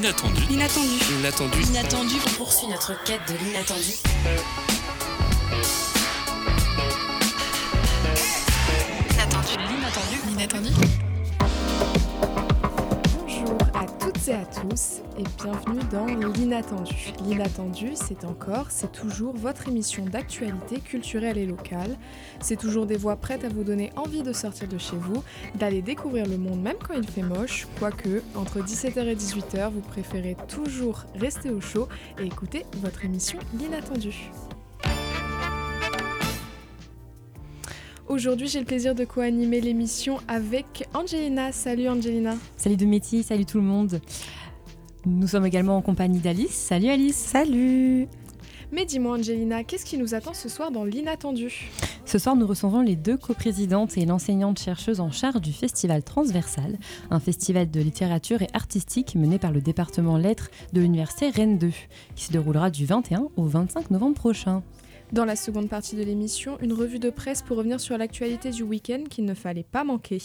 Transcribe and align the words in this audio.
L'inattendu. 0.00 0.42
L'inattendu. 0.48 0.98
L'inattendu. 1.10 1.60
L'inattendu. 1.60 2.14
On 2.24 2.30
poursuit 2.36 2.68
notre 2.68 2.92
quête 3.02 3.20
de 3.28 3.34
l'inattendu. 3.44 4.67
À 14.32 14.44
tous 14.44 15.00
et 15.18 15.24
bienvenue 15.42 15.80
dans 15.90 16.04
l'Inattendu. 16.04 17.14
L'Inattendu, 17.24 17.92
c'est 17.94 18.26
encore, 18.26 18.66
c'est 18.68 18.92
toujours 18.92 19.34
votre 19.34 19.68
émission 19.68 20.04
d'actualité 20.04 20.80
culturelle 20.80 21.38
et 21.38 21.46
locale. 21.46 21.96
C'est 22.38 22.58
toujours 22.58 22.84
des 22.84 22.98
voix 22.98 23.16
prêtes 23.16 23.44
à 23.44 23.48
vous 23.48 23.64
donner 23.64 23.90
envie 23.96 24.22
de 24.22 24.34
sortir 24.34 24.68
de 24.68 24.76
chez 24.76 24.96
vous, 24.96 25.24
d'aller 25.54 25.80
découvrir 25.80 26.26
le 26.26 26.36
monde 26.36 26.60
même 26.60 26.76
quand 26.86 26.94
il 26.94 27.08
fait 27.08 27.22
moche, 27.22 27.66
quoique 27.78 28.22
entre 28.34 28.60
17h 28.60 29.06
et 29.06 29.16
18h, 29.16 29.70
vous 29.70 29.80
préférez 29.80 30.36
toujours 30.46 31.06
rester 31.14 31.48
au 31.48 31.62
chaud 31.62 31.88
et 32.20 32.26
écouter 32.26 32.66
votre 32.82 33.06
émission 33.06 33.38
L'Inattendu. 33.58 34.30
Aujourd'hui, 38.08 38.48
j'ai 38.48 38.60
le 38.60 38.64
plaisir 38.64 38.94
de 38.94 39.04
co-animer 39.04 39.60
l'émission 39.60 40.16
avec 40.28 40.88
Angelina. 40.94 41.52
Salut 41.52 41.90
Angelina. 41.90 42.36
Salut 42.56 42.78
de 42.78 42.86
métier, 42.86 43.22
salut 43.22 43.44
tout 43.44 43.58
le 43.58 43.64
monde. 43.64 44.00
Nous 45.04 45.26
sommes 45.26 45.44
également 45.44 45.76
en 45.76 45.82
compagnie 45.82 46.18
d'Alice. 46.18 46.54
Salut 46.54 46.88
Alice. 46.88 47.16
Salut. 47.16 48.08
Mais 48.72 48.86
dis-moi 48.86 49.18
Angelina, 49.18 49.62
qu'est-ce 49.62 49.84
qui 49.84 49.98
nous 49.98 50.14
attend 50.14 50.32
ce 50.32 50.48
soir 50.48 50.70
dans 50.70 50.84
l'inattendu? 50.84 51.70
Ce 52.06 52.18
soir, 52.18 52.34
nous 52.34 52.46
recevons 52.46 52.80
les 52.80 52.96
deux 52.96 53.18
coprésidentes 53.18 53.98
et 53.98 54.06
l'enseignante 54.06 54.58
chercheuse 54.58 55.00
en 55.00 55.10
charge 55.10 55.42
du 55.42 55.52
Festival 55.52 56.02
Transversal, 56.02 56.78
un 57.10 57.20
festival 57.20 57.70
de 57.70 57.80
littérature 57.80 58.40
et 58.40 58.48
artistique 58.54 59.16
mené 59.16 59.38
par 59.38 59.52
le 59.52 59.60
département 59.60 60.16
lettres 60.16 60.50
de 60.72 60.80
l'université 60.80 61.28
Rennes 61.28 61.58
2, 61.58 61.70
qui 62.14 62.24
se 62.24 62.32
déroulera 62.32 62.70
du 62.70 62.86
21 62.86 63.28
au 63.36 63.44
25 63.44 63.90
novembre 63.90 64.14
prochain. 64.14 64.62
Dans 65.10 65.24
la 65.24 65.36
seconde 65.36 65.70
partie 65.70 65.96
de 65.96 66.02
l'émission, 66.02 66.58
une 66.60 66.74
revue 66.74 66.98
de 66.98 67.08
presse 67.08 67.40
pour 67.40 67.56
revenir 67.56 67.80
sur 67.80 67.96
l'actualité 67.96 68.50
du 68.50 68.62
week-end 68.62 69.04
qu'il 69.08 69.24
ne 69.24 69.32
fallait 69.32 69.62
pas 69.62 69.82
manquer. 69.82 70.20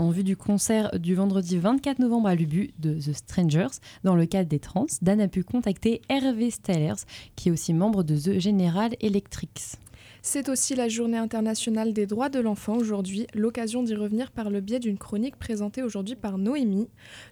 En 0.00 0.10
vue 0.10 0.24
du 0.24 0.36
concert 0.36 0.98
du 0.98 1.14
vendredi 1.14 1.56
24 1.56 2.00
novembre 2.00 2.26
à 2.28 2.34
Lubu 2.34 2.72
de 2.80 2.94
The 2.94 3.12
Strangers, 3.12 3.78
dans 4.02 4.16
le 4.16 4.26
cadre 4.26 4.48
des 4.48 4.58
trans, 4.58 4.86
Dan 5.02 5.20
a 5.20 5.28
pu 5.28 5.44
contacter 5.44 6.02
Hervé 6.08 6.50
Stallers, 6.50 7.04
qui 7.36 7.48
est 7.48 7.52
aussi 7.52 7.72
membre 7.74 8.02
de 8.02 8.16
The 8.16 8.40
General 8.40 8.90
Electrics. 9.00 9.78
C'est 10.24 10.48
aussi 10.48 10.76
la 10.76 10.88
journée 10.88 11.18
internationale 11.18 11.92
des 11.92 12.06
droits 12.06 12.28
de 12.28 12.38
l'enfant 12.38 12.76
aujourd'hui, 12.76 13.26
l'occasion 13.34 13.82
d'y 13.82 13.96
revenir 13.96 14.30
par 14.30 14.50
le 14.50 14.60
biais 14.60 14.78
d'une 14.78 14.96
chronique 14.96 15.36
présentée 15.36 15.82
aujourd'hui 15.82 16.14
par 16.14 16.38
Noémie. 16.38 16.86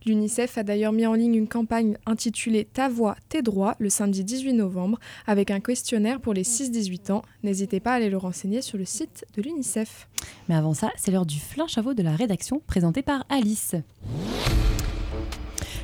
L'UNICEF 0.06 0.58
a 0.58 0.64
d'ailleurs 0.64 0.92
mis 0.92 1.06
en 1.06 1.14
ligne 1.14 1.36
une 1.36 1.46
campagne 1.46 1.96
intitulée 2.04 2.64
Ta 2.64 2.88
voix, 2.88 3.14
tes 3.28 3.42
droits 3.42 3.76
le 3.78 3.90
samedi 3.90 4.24
18 4.24 4.54
novembre 4.54 4.98
avec 5.28 5.52
un 5.52 5.60
questionnaire 5.60 6.20
pour 6.20 6.34
les 6.34 6.42
6-18 6.42 7.12
ans. 7.12 7.22
N'hésitez 7.44 7.78
pas 7.78 7.92
à 7.92 7.94
aller 7.94 8.10
le 8.10 8.16
renseigner 8.16 8.60
sur 8.60 8.76
le 8.76 8.84
site 8.84 9.24
de 9.36 9.42
l'UNICEF. 9.42 10.08
Mais 10.48 10.56
avant 10.56 10.74
ça, 10.74 10.90
c'est 10.96 11.12
l'heure 11.12 11.26
du 11.26 11.38
flin 11.38 11.68
chaveau 11.68 11.94
de 11.94 12.02
la 12.02 12.16
rédaction 12.16 12.60
présenté 12.66 13.02
par 13.02 13.24
Alice. 13.28 13.76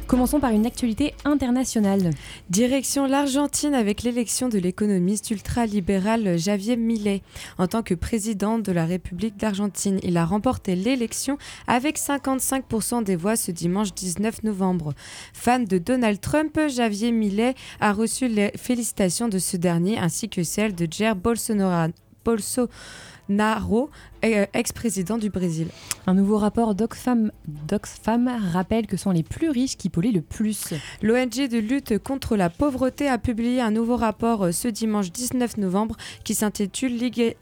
Commençons 0.07 0.39
par 0.39 0.53
une 0.53 0.67
actualité 0.67 1.15
internationale. 1.25 2.11
Direction 2.49 3.07
l'Argentine 3.07 3.75
avec 3.75 4.05
l'élection 4.05 4.49
de 4.49 4.57
l'économiste 4.57 5.33
ultralibéral 5.33 6.39
Javier 6.39 6.77
Milei 6.77 7.23
en 7.59 7.67
tant 7.67 7.83
que 7.83 7.95
président 7.95 8.61
de 8.61 8.71
la 8.71 8.87
République 8.87 9.37
d'Argentine. 9.37 9.99
Il 10.05 10.17
a 10.17 10.25
remporté 10.25 10.77
l'élection 10.77 11.39
avec 11.67 11.99
55% 11.99 13.03
des 13.03 13.17
voix 13.17 13.35
ce 13.35 13.51
dimanche 13.51 13.95
19 13.95 14.45
novembre. 14.45 14.95
Fan 15.33 15.65
de 15.65 15.79
Donald 15.79 16.21
Trump, 16.21 16.57
Javier 16.69 17.11
Milei 17.11 17.55
a 17.81 17.93
reçu 17.93 18.29
les 18.29 18.53
félicitations 18.57 19.29
de 19.29 19.41
ce 19.41 19.57
dernier 19.57 19.99
ainsi 19.99 20.29
que 20.29 20.45
celles 20.45 20.77
de 20.77 20.87
Jair 20.89 21.17
Bolsonaro. 21.17 21.91
Bolsonaro, 22.25 22.71
ex-président 24.23 25.19
du 25.19 25.31
Brésil. 25.31 25.69
Un 26.07 26.15
nouveau 26.15 26.39
rapport 26.39 26.75
d'Oxfam, 26.75 27.31
d'Oxfam 27.47 28.31
rappelle 28.53 28.87
que 28.87 28.97
sont 28.97 29.11
les 29.11 29.23
plus 29.23 29.51
riches 29.51 29.77
qui 29.77 29.89
polluent 29.89 30.13
le 30.13 30.23
plus. 30.23 30.75
L'ONG 31.03 31.49
de 31.49 31.59
lutte 31.59 31.99
contre 31.99 32.37
la 32.37 32.51
pauvreté 32.51 33.09
a 33.09 33.19
publié 33.19 33.61
un 33.61 33.71
nouveau 33.71 33.97
rapport 33.97 34.53
ce 34.53 34.69
dimanche 34.69 35.13
19 35.13 35.59
novembre 35.59 35.97
qui 36.25 36.35
s'intitule 36.35 36.97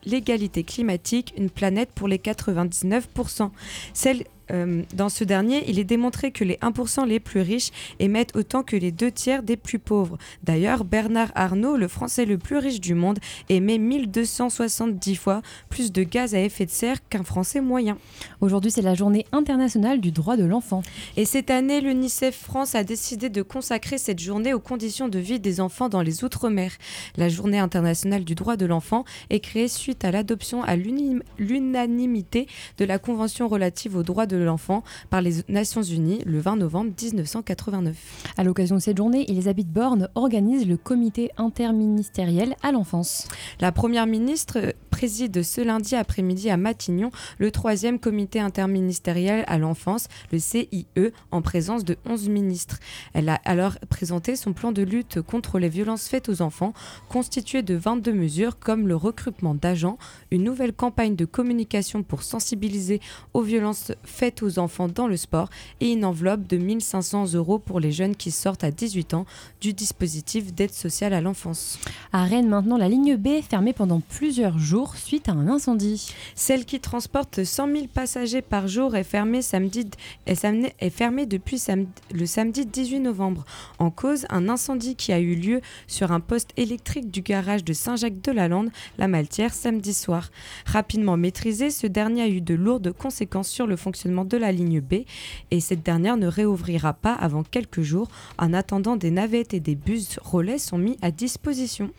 L'égalité 0.04 0.64
climatique, 0.64 1.32
une 1.36 1.50
planète 1.50 1.90
pour 1.94 2.08
les 2.08 2.18
99%. 2.18 3.50
Celle 3.92 4.24
euh, 4.50 4.82
dans 4.94 5.08
ce 5.08 5.24
dernier, 5.24 5.64
il 5.68 5.78
est 5.78 5.84
démontré 5.84 6.30
que 6.30 6.44
les 6.44 6.56
1% 6.56 7.06
les 7.06 7.20
plus 7.20 7.40
riches 7.40 7.70
émettent 7.98 8.36
autant 8.36 8.62
que 8.62 8.76
les 8.76 8.92
deux 8.92 9.10
tiers 9.10 9.42
des 9.42 9.56
plus 9.56 9.78
pauvres. 9.78 10.18
D'ailleurs, 10.42 10.84
Bernard 10.84 11.32
Arnault, 11.34 11.76
le 11.76 11.88
Français 11.88 12.24
le 12.24 12.38
plus 12.38 12.58
riche 12.58 12.80
du 12.80 12.94
monde, 12.94 13.18
émet 13.48 13.78
1270 13.78 15.16
fois 15.16 15.42
plus 15.68 15.92
de 15.92 16.02
gaz 16.02 16.34
à 16.34 16.40
effet 16.40 16.66
de 16.66 16.70
serre 16.70 17.06
qu'un 17.08 17.24
Français 17.24 17.60
moyen. 17.60 17.98
Aujourd'hui, 18.40 18.70
c'est 18.70 18.82
la 18.82 18.94
journée 18.94 19.26
internationale 19.32 20.00
du 20.00 20.12
droit 20.12 20.36
de 20.36 20.44
l'enfant. 20.44 20.82
Et 21.16 21.24
cette 21.24 21.50
année, 21.50 21.80
l'UNICEF 21.80 22.36
France 22.36 22.74
a 22.74 22.84
décidé 22.84 23.28
de 23.28 23.42
consacrer 23.42 23.98
cette 23.98 24.20
journée 24.20 24.54
aux 24.54 24.60
conditions 24.60 25.08
de 25.08 25.18
vie 25.18 25.40
des 25.40 25.60
enfants 25.60 25.88
dans 25.88 26.02
les 26.02 26.24
Outre-mer. 26.24 26.72
La 27.16 27.28
journée 27.28 27.58
internationale 27.58 28.24
du 28.24 28.34
droit 28.34 28.56
de 28.56 28.66
l'enfant 28.66 29.04
est 29.30 29.40
créée 29.40 29.68
suite 29.68 30.04
à 30.04 30.10
l'adoption 30.10 30.62
à 30.62 30.76
l'unanimité 30.76 32.46
de 32.78 32.84
la 32.84 32.98
Convention 32.98 33.48
relative 33.48 33.96
aux 33.96 34.02
droits 34.02 34.26
de 34.26 34.33
l'enfant 34.36 34.82
par 35.10 35.22
les 35.22 35.42
Nations 35.48 35.82
Unies 35.82 36.22
le 36.26 36.38
20 36.38 36.56
novembre 36.56 36.92
1989. 37.00 37.96
À 38.36 38.44
l'occasion 38.44 38.76
de 38.76 38.80
cette 38.80 38.96
journée, 38.96 39.30
Elisabeth 39.30 39.68
Borne 39.68 40.08
organise 40.14 40.66
le 40.66 40.76
comité 40.76 41.30
interministériel 41.36 42.56
à 42.62 42.72
l'enfance. 42.72 43.28
La 43.60 43.72
première 43.72 44.06
ministre 44.06 44.74
préside 44.90 45.42
ce 45.42 45.60
lundi 45.60 45.96
après-midi 45.96 46.50
à 46.50 46.56
Matignon 46.56 47.10
le 47.38 47.50
troisième 47.50 47.98
comité 47.98 48.40
interministériel 48.40 49.44
à 49.46 49.58
l'enfance, 49.58 50.08
le 50.32 50.38
CIE, 50.38 50.86
en 51.30 51.42
présence 51.42 51.84
de 51.84 51.96
11 52.06 52.28
ministres. 52.28 52.78
Elle 53.12 53.28
a 53.28 53.40
alors 53.44 53.76
présenté 53.88 54.36
son 54.36 54.52
plan 54.52 54.72
de 54.72 54.82
lutte 54.82 55.20
contre 55.20 55.58
les 55.58 55.68
violences 55.68 56.08
faites 56.08 56.28
aux 56.28 56.42
enfants, 56.42 56.72
constitué 57.08 57.62
de 57.62 57.74
22 57.74 58.12
mesures 58.12 58.58
comme 58.58 58.88
le 58.88 58.96
recrutement 58.96 59.54
d'agents, 59.54 59.98
une 60.30 60.44
nouvelle 60.44 60.72
campagne 60.72 61.16
de 61.16 61.24
communication 61.24 62.02
pour 62.02 62.22
sensibiliser 62.22 63.00
aux 63.32 63.42
violences 63.42 63.92
faites 64.04 64.23
aux 64.42 64.58
enfants 64.58 64.88
dans 64.88 65.06
le 65.06 65.16
sport 65.16 65.50
et 65.80 65.92
une 65.92 66.04
enveloppe 66.04 66.46
de 66.46 66.56
1500 66.56 67.34
euros 67.34 67.58
pour 67.58 67.80
les 67.80 67.92
jeunes 67.92 68.16
qui 68.16 68.30
sortent 68.30 68.64
à 68.64 68.70
18 68.70 69.14
ans 69.14 69.26
du 69.60 69.72
dispositif 69.72 70.52
d'aide 70.54 70.72
sociale 70.72 71.12
à 71.12 71.20
l'enfance. 71.20 71.78
À 72.12 72.24
Rennes, 72.24 72.48
maintenant, 72.48 72.76
la 72.76 72.88
ligne 72.88 73.16
B 73.16 73.28
est 73.28 73.42
fermée 73.42 73.72
pendant 73.72 74.00
plusieurs 74.00 74.58
jours 74.58 74.96
suite 74.96 75.28
à 75.28 75.32
un 75.32 75.48
incendie. 75.48 76.12
Celle 76.34 76.64
qui 76.64 76.80
transporte 76.80 77.44
100 77.44 77.72
000 77.72 77.86
passagers 77.92 78.42
par 78.42 78.68
jour 78.68 78.96
est 78.96 79.04
fermée, 79.04 79.42
samedi, 79.42 79.88
est 80.26 80.90
fermée 80.90 81.26
depuis 81.26 81.58
samedi, 81.58 81.88
le 82.12 82.26
samedi 82.26 82.64
18 82.66 83.00
novembre. 83.00 83.44
En 83.78 83.90
cause, 83.90 84.26
un 84.30 84.48
incendie 84.48 84.96
qui 84.96 85.12
a 85.12 85.20
eu 85.20 85.34
lieu 85.34 85.60
sur 85.86 86.12
un 86.12 86.20
poste 86.20 86.50
électrique 86.56 87.10
du 87.10 87.20
garage 87.20 87.64
de 87.64 87.72
Saint-Jacques-de-la-Lande, 87.72 88.70
la 88.98 89.08
Maltière, 89.08 89.52
samedi 89.52 89.92
soir. 89.92 90.30
Rapidement 90.66 91.16
maîtrisé, 91.16 91.70
ce 91.70 91.86
dernier 91.86 92.22
a 92.22 92.28
eu 92.28 92.40
de 92.40 92.54
lourdes 92.54 92.92
conséquences 92.92 93.48
sur 93.48 93.66
le 93.66 93.76
fonctionnement 93.76 94.13
de 94.22 94.36
la 94.36 94.52
ligne 94.52 94.80
B 94.80 95.04
et 95.50 95.58
cette 95.58 95.82
dernière 95.82 96.16
ne 96.16 96.28
réouvrira 96.28 96.92
pas 96.92 97.14
avant 97.14 97.42
quelques 97.42 97.82
jours. 97.82 98.08
En 98.38 98.52
attendant, 98.52 98.94
des 98.94 99.10
navettes 99.10 99.54
et 99.54 99.60
des 99.60 99.74
bus 99.74 100.20
relais 100.22 100.58
sont 100.58 100.78
mis 100.78 100.96
à 101.02 101.10
disposition. 101.10 101.90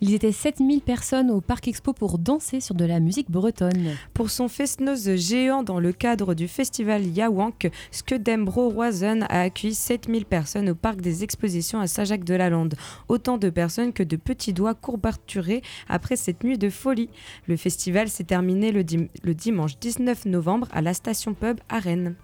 Ils 0.00 0.14
étaient 0.14 0.32
7000 0.32 0.80
personnes 0.80 1.30
au 1.30 1.42
Parc 1.42 1.68
Expo 1.68 1.92
pour 1.92 2.18
danser 2.18 2.60
sur 2.60 2.74
de 2.74 2.84
la 2.84 3.00
musique 3.00 3.30
bretonne. 3.30 3.96
Pour 4.14 4.30
son 4.30 4.48
fest-noz 4.48 5.16
géant 5.16 5.62
dans 5.62 5.80
le 5.80 5.92
cadre 5.92 6.34
du 6.34 6.48
festival 6.48 7.04
Yawank, 7.04 7.70
Skedembro 7.90 8.70
Roisen 8.70 9.24
a 9.28 9.42
accueilli 9.42 9.74
7000 9.74 10.24
personnes 10.24 10.70
au 10.70 10.74
Parc 10.74 11.00
des 11.00 11.24
Expositions 11.24 11.80
à 11.80 11.86
Saint-Jacques-de-la-Lande. 11.86 12.74
Autant 13.08 13.36
de 13.38 13.50
personnes 13.50 13.92
que 13.92 14.02
de 14.02 14.16
petits 14.16 14.52
doigts 14.52 14.74
courbaturés 14.74 15.62
après 15.88 16.16
cette 16.16 16.44
nuit 16.44 16.58
de 16.58 16.70
folie. 16.70 17.10
Le 17.46 17.56
festival 17.56 18.08
s'est 18.08 18.24
terminé 18.24 18.72
le, 18.72 18.84
dim 18.84 19.08
le 19.22 19.34
dimanche 19.34 19.78
19 19.78 20.26
novembre 20.26 20.68
à 20.72 20.80
la 20.80 20.94
station 20.94 21.34
pub 21.34 21.57
à 21.68 21.78
Rennes. 21.78 22.16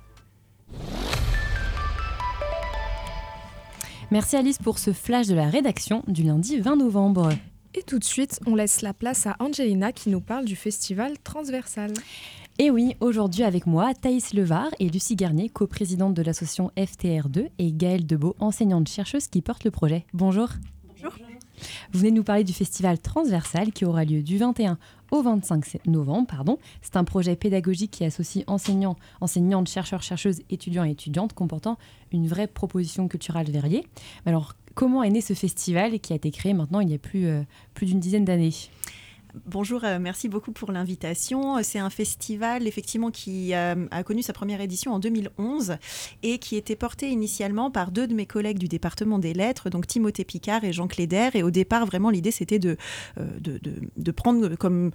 Merci 4.10 4.36
Alice 4.36 4.58
pour 4.58 4.78
ce 4.78 4.92
flash 4.92 5.26
de 5.26 5.34
la 5.34 5.48
rédaction 5.48 6.02
du 6.06 6.22
lundi 6.22 6.58
20 6.58 6.76
novembre. 6.76 7.30
Et 7.74 7.82
tout 7.82 7.98
de 7.98 8.04
suite, 8.04 8.38
on 8.46 8.54
laisse 8.54 8.82
la 8.82 8.94
place 8.94 9.26
à 9.26 9.36
Angelina 9.40 9.92
qui 9.92 10.10
nous 10.10 10.20
parle 10.20 10.44
du 10.44 10.54
festival 10.54 11.18
transversal. 11.18 11.92
Et 12.58 12.70
oui, 12.70 12.94
aujourd'hui 13.00 13.42
avec 13.42 13.66
moi, 13.66 13.94
Thaïs 13.94 14.32
Levar 14.32 14.68
et 14.78 14.88
Lucie 14.88 15.16
Garnier, 15.16 15.48
coprésidente 15.48 16.14
de 16.14 16.22
l'association 16.22 16.70
FTR2, 16.76 17.48
et 17.58 17.72
Gaëlle 17.72 18.06
Debeau, 18.06 18.36
enseignante 18.38 18.88
chercheuse 18.88 19.26
qui 19.26 19.42
porte 19.42 19.64
le 19.64 19.72
projet. 19.72 20.06
Bonjour. 20.12 20.50
Vous 21.92 22.00
venez 22.00 22.10
de 22.10 22.16
nous 22.16 22.24
parler 22.24 22.44
du 22.44 22.52
festival 22.52 22.98
transversal 22.98 23.72
qui 23.72 23.84
aura 23.84 24.04
lieu 24.04 24.22
du 24.22 24.38
21 24.38 24.78
au 25.10 25.22
25 25.22 25.86
novembre. 25.86 26.26
Pardon. 26.26 26.58
C'est 26.82 26.96
un 26.96 27.04
projet 27.04 27.36
pédagogique 27.36 27.90
qui 27.90 28.04
associe 28.04 28.44
enseignants, 28.46 28.96
enseignantes, 29.20 29.68
chercheurs, 29.68 30.02
chercheuses, 30.02 30.42
étudiants 30.50 30.84
et 30.84 30.90
étudiantes 30.90 31.32
comportant 31.32 31.78
une 32.12 32.26
vraie 32.26 32.46
proposition 32.46 33.08
culturelle 33.08 33.50
variée. 33.50 33.86
Alors, 34.26 34.54
comment 34.74 35.02
est 35.02 35.10
né 35.10 35.20
ce 35.20 35.34
festival 35.34 36.00
qui 36.00 36.12
a 36.12 36.16
été 36.16 36.30
créé 36.30 36.52
maintenant 36.52 36.80
il 36.80 36.90
y 36.90 36.94
a 36.94 36.98
plus, 36.98 37.26
euh, 37.26 37.42
plus 37.74 37.86
d'une 37.86 38.00
dizaine 38.00 38.24
d'années? 38.24 38.52
Bonjour, 39.46 39.82
euh, 39.82 39.98
merci 40.00 40.28
beaucoup 40.28 40.52
pour 40.52 40.70
l'invitation. 40.70 41.60
C'est 41.64 41.80
un 41.80 41.90
festival 41.90 42.68
effectivement 42.68 43.10
qui 43.10 43.52
euh, 43.52 43.86
a 43.90 44.04
connu 44.04 44.22
sa 44.22 44.32
première 44.32 44.60
édition 44.60 44.92
en 44.92 45.00
2011 45.00 45.76
et 46.22 46.38
qui 46.38 46.54
était 46.54 46.76
porté 46.76 47.08
initialement 47.08 47.68
par 47.72 47.90
deux 47.90 48.06
de 48.06 48.14
mes 48.14 48.26
collègues 48.26 48.58
du 48.58 48.68
département 48.68 49.18
des 49.18 49.34
lettres, 49.34 49.70
donc 49.70 49.88
Timothée 49.88 50.24
Picard 50.24 50.62
et 50.62 50.72
Jean 50.72 50.86
Cléder. 50.86 51.30
Et 51.34 51.42
au 51.42 51.50
départ, 51.50 51.84
vraiment, 51.84 52.10
l'idée 52.10 52.30
c'était 52.30 52.60
de, 52.60 52.76
euh, 53.18 54.12
prendre 54.14 54.54
comme 54.54 54.92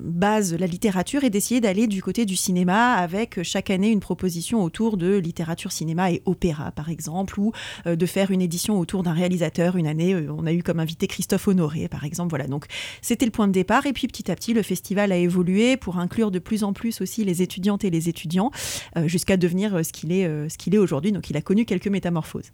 base 0.00 0.54
la 0.54 0.66
littérature 0.66 1.24
et 1.24 1.30
d'essayer 1.30 1.60
d'aller 1.60 1.86
du 1.86 2.02
côté 2.02 2.24
du 2.24 2.36
cinéma 2.36 2.94
avec 2.94 3.42
chaque 3.42 3.68
année 3.68 3.90
une 3.90 4.00
proposition 4.00 4.64
autour 4.64 4.96
de 4.96 5.18
littérature, 5.18 5.70
cinéma 5.70 6.10
et 6.10 6.22
opéra, 6.24 6.70
par 6.70 6.88
exemple, 6.88 7.38
ou 7.38 7.52
de 7.84 8.06
faire 8.06 8.30
une 8.30 8.40
édition 8.40 8.78
autour 8.80 9.02
d'un 9.02 9.12
réalisateur. 9.12 9.76
Une 9.76 9.86
année, 9.86 10.16
on 10.30 10.46
a 10.46 10.52
eu 10.52 10.62
comme 10.62 10.80
invité 10.80 11.06
Christophe 11.06 11.46
Honoré, 11.48 11.88
par 11.88 12.04
exemple. 12.04 12.30
Voilà, 12.30 12.46
donc 12.46 12.64
c'était 13.02 13.26
le 13.26 13.32
point 13.32 13.46
de 13.46 13.52
départ. 13.52 13.81
Et 13.86 13.92
puis 13.92 14.06
petit 14.06 14.30
à 14.30 14.34
petit, 14.34 14.54
le 14.54 14.62
festival 14.62 15.12
a 15.12 15.16
évolué 15.16 15.76
pour 15.76 15.98
inclure 15.98 16.30
de 16.30 16.38
plus 16.38 16.64
en 16.64 16.72
plus 16.72 17.00
aussi 17.00 17.24
les 17.24 17.42
étudiantes 17.42 17.84
et 17.84 17.90
les 17.90 18.08
étudiants, 18.08 18.50
euh, 18.96 19.08
jusqu'à 19.08 19.36
devenir 19.36 19.74
euh, 19.74 19.82
ce 19.82 19.92
qu'il 19.92 20.12
est, 20.12 20.26
euh, 20.26 20.48
ce 20.48 20.58
qu'il 20.58 20.74
est 20.74 20.78
aujourd'hui. 20.78 21.12
Donc 21.12 21.30
il 21.30 21.36
a 21.36 21.42
connu 21.42 21.64
quelques 21.64 21.88
métamorphoses. 21.88 22.52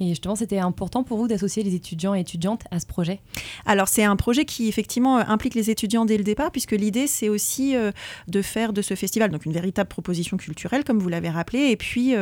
Et 0.00 0.08
justement, 0.08 0.36
c'était 0.36 0.58
important 0.58 1.04
pour 1.04 1.18
vous 1.18 1.28
d'associer 1.28 1.62
les 1.62 1.74
étudiants 1.74 2.14
et 2.14 2.20
étudiantes 2.20 2.62
à 2.70 2.80
ce 2.80 2.86
projet? 2.86 3.20
Alors 3.66 3.88
c'est 3.88 4.04
un 4.04 4.16
projet 4.16 4.44
qui 4.44 4.68
effectivement 4.68 5.18
implique 5.18 5.54
les 5.54 5.70
étudiants 5.70 6.04
dès 6.04 6.16
le 6.16 6.24
départ, 6.24 6.50
puisque 6.50 6.72
l'idée 6.72 7.06
c'est 7.06 7.28
aussi 7.28 7.74
de 8.28 8.42
faire 8.42 8.72
de 8.72 8.82
ce 8.82 8.94
festival 8.94 9.30
donc 9.30 9.46
une 9.46 9.52
véritable 9.52 9.88
proposition 9.88 10.36
culturelle, 10.36 10.84
comme 10.84 10.98
vous 10.98 11.08
l'avez 11.08 11.28
rappelé, 11.28 11.70
et 11.70 11.76
puis 11.76 12.14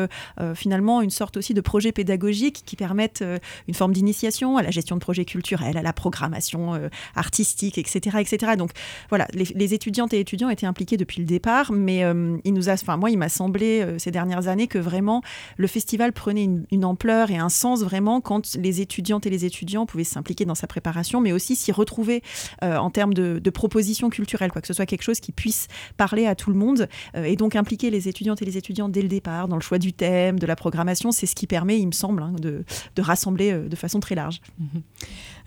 finalement 0.55 1.03
une 1.03 1.11
sorte 1.11 1.37
aussi 1.37 1.55
de 1.55 1.61
projet 1.61 1.93
pédagogique 1.93 2.63
qui 2.65 2.77
permette 2.77 3.25
une 3.69 3.75
forme 3.75 3.93
d'initiation 3.93 4.57
à 4.57 4.63
la 4.63 4.71
gestion 4.71 4.97
de 4.97 5.01
projets 5.01 5.25
culturels, 5.25 5.77
à 5.77 5.83
la 5.83 5.93
programmation 5.93 6.91
artistique, 7.15 7.79
etc., 7.79 8.19
etc. 8.33 8.53
Donc 8.57 8.71
voilà, 9.09 9.27
les, 9.33 9.75
étudiantes 9.75 10.13
et 10.15 10.21
étudiants 10.21 10.49
étaient 10.49 10.67
impliqués 10.67 10.97
depuis 10.97 11.21
le 11.21 11.27
départ, 11.27 11.73
mais 11.73 12.05
euh, 12.05 12.37
il 12.45 12.55
nous 12.55 12.69
a, 12.69 12.75
enfin 12.75 12.97
moi, 12.97 13.11
il 13.11 13.19
m'a 13.19 13.29
semblé 13.29 13.83
euh, 13.83 13.99
ces 13.99 14.11
dernières 14.11 14.49
années 14.49 14.69
que 14.69 14.79
vraiment 14.79 15.23
le 15.57 15.67
festival 15.67 16.13
prenait 16.13 16.49
une, 16.71 16.85
ampleur 16.85 17.31
et 17.31 17.37
un 17.37 17.49
sens 17.49 17.83
vraiment 17.83 18.21
quand 18.21 18.55
les 18.55 18.81
étudiantes 18.81 19.27
et 19.27 19.31
les 19.31 19.45
étudiants 19.45 19.87
pouvaient 19.87 20.05
s'impliquer 20.05 20.45
dans 20.45 20.55
sa 20.55 20.67
préparation, 20.67 21.21
mais 21.21 21.33
aussi 21.33 21.57
s'y 21.57 21.73
retrouver 21.73 22.23
euh, 22.63 22.77
en 22.77 22.91
termes 22.91 23.15
de, 23.15 23.51
propositions 23.51 24.11
culturelles, 24.11 24.53
quoi 24.53 24.61
que 24.61 24.67
ce 24.67 24.75
soit 24.75 24.85
quelque 24.85 25.03
chose 25.03 25.19
qui 25.19 25.33
puisse 25.33 25.69
parler 25.97 26.27
à 26.27 26.35
tout 26.35 26.51
le 26.51 26.57
monde 26.57 26.89
et 27.15 27.37
donc 27.37 27.57
impliquer 27.57 27.91
les 27.91 28.07
étudiantes 28.07 28.43
et 28.43 28.45
les 28.45 28.59
étudiants 28.59 28.91
dès 28.91 29.01
le 29.01 29.09
départ 29.09 29.49
dans 29.49 29.57
le 29.57 29.63
choix 29.63 29.79
du 29.79 29.95
thème, 29.95 30.39
de 30.39 30.47
la 30.47 30.57
programmation, 30.57 31.11
c'est 31.11 31.25
ce 31.25 31.35
qui 31.35 31.47
permet, 31.47 31.79
il 31.79 31.87
me 31.87 31.93
semble, 31.93 32.23
hein, 32.23 32.35
de, 32.39 32.65
rassembler 32.99 33.55
de 33.55 33.77
façon 33.77 33.99
très 33.99 34.15
large. 34.15 34.43
Mhm. 34.59 34.83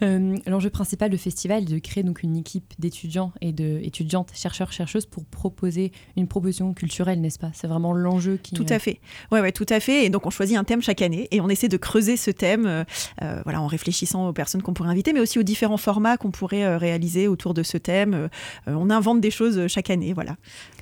L'enjeu 0.01 0.69
principal 0.69 1.09
du 1.09 1.17
festival 1.17 1.63
est 1.63 1.65
de 1.65 1.79
créer 1.79 2.03
donc 2.03 2.23
une 2.23 2.37
équipe 2.37 2.73
d'étudiants 2.79 3.31
et 3.41 3.51
d'étudiantes, 3.51 4.31
chercheurs, 4.33 4.71
chercheuses 4.71 5.05
pour 5.05 5.25
proposer 5.25 5.91
une 6.15 6.27
proposition 6.27 6.73
culturelle, 6.73 7.21
n'est-ce 7.21 7.39
pas? 7.39 7.51
C'est 7.53 7.67
vraiment 7.67 7.93
l'enjeu 7.93 8.37
qui. 8.41 8.53
Tout 8.53 8.65
à 8.69 8.79
fait. 8.79 8.99
Ouais, 9.31 9.41
ouais, 9.41 9.51
tout 9.51 9.65
à 9.69 9.79
fait. 9.79 10.05
Et 10.05 10.09
donc 10.09 10.25
on 10.25 10.29
choisit 10.29 10.57
un 10.57 10.63
thème 10.63 10.81
chaque 10.81 11.01
année 11.01 11.27
et 11.31 11.41
on 11.41 11.49
essaie 11.49 11.67
de 11.67 11.77
creuser 11.77 12.17
ce 12.17 12.31
thème, 12.31 12.65
euh, 12.65 12.83
euh, 13.21 13.41
voilà, 13.43 13.61
en 13.61 13.67
réfléchissant 13.67 14.27
aux 14.27 14.33
personnes 14.33 14.61
qu'on 14.61 14.73
pourrait 14.73 14.89
inviter, 14.89 15.13
mais 15.13 15.19
aussi 15.19 15.39
aux 15.39 15.43
différents 15.43 15.77
formats 15.77 16.17
qu'on 16.17 16.31
pourrait 16.31 16.63
euh, 16.63 16.77
réaliser 16.77 17.27
autour 17.27 17.53
de 17.53 17.63
ce 17.63 17.77
thème. 17.77 18.29
on 18.67 18.89
invente 18.89 19.21
des 19.21 19.31
choses 19.31 19.67
chaque 19.67 19.89
année, 19.89 20.13
voilà. 20.13 20.35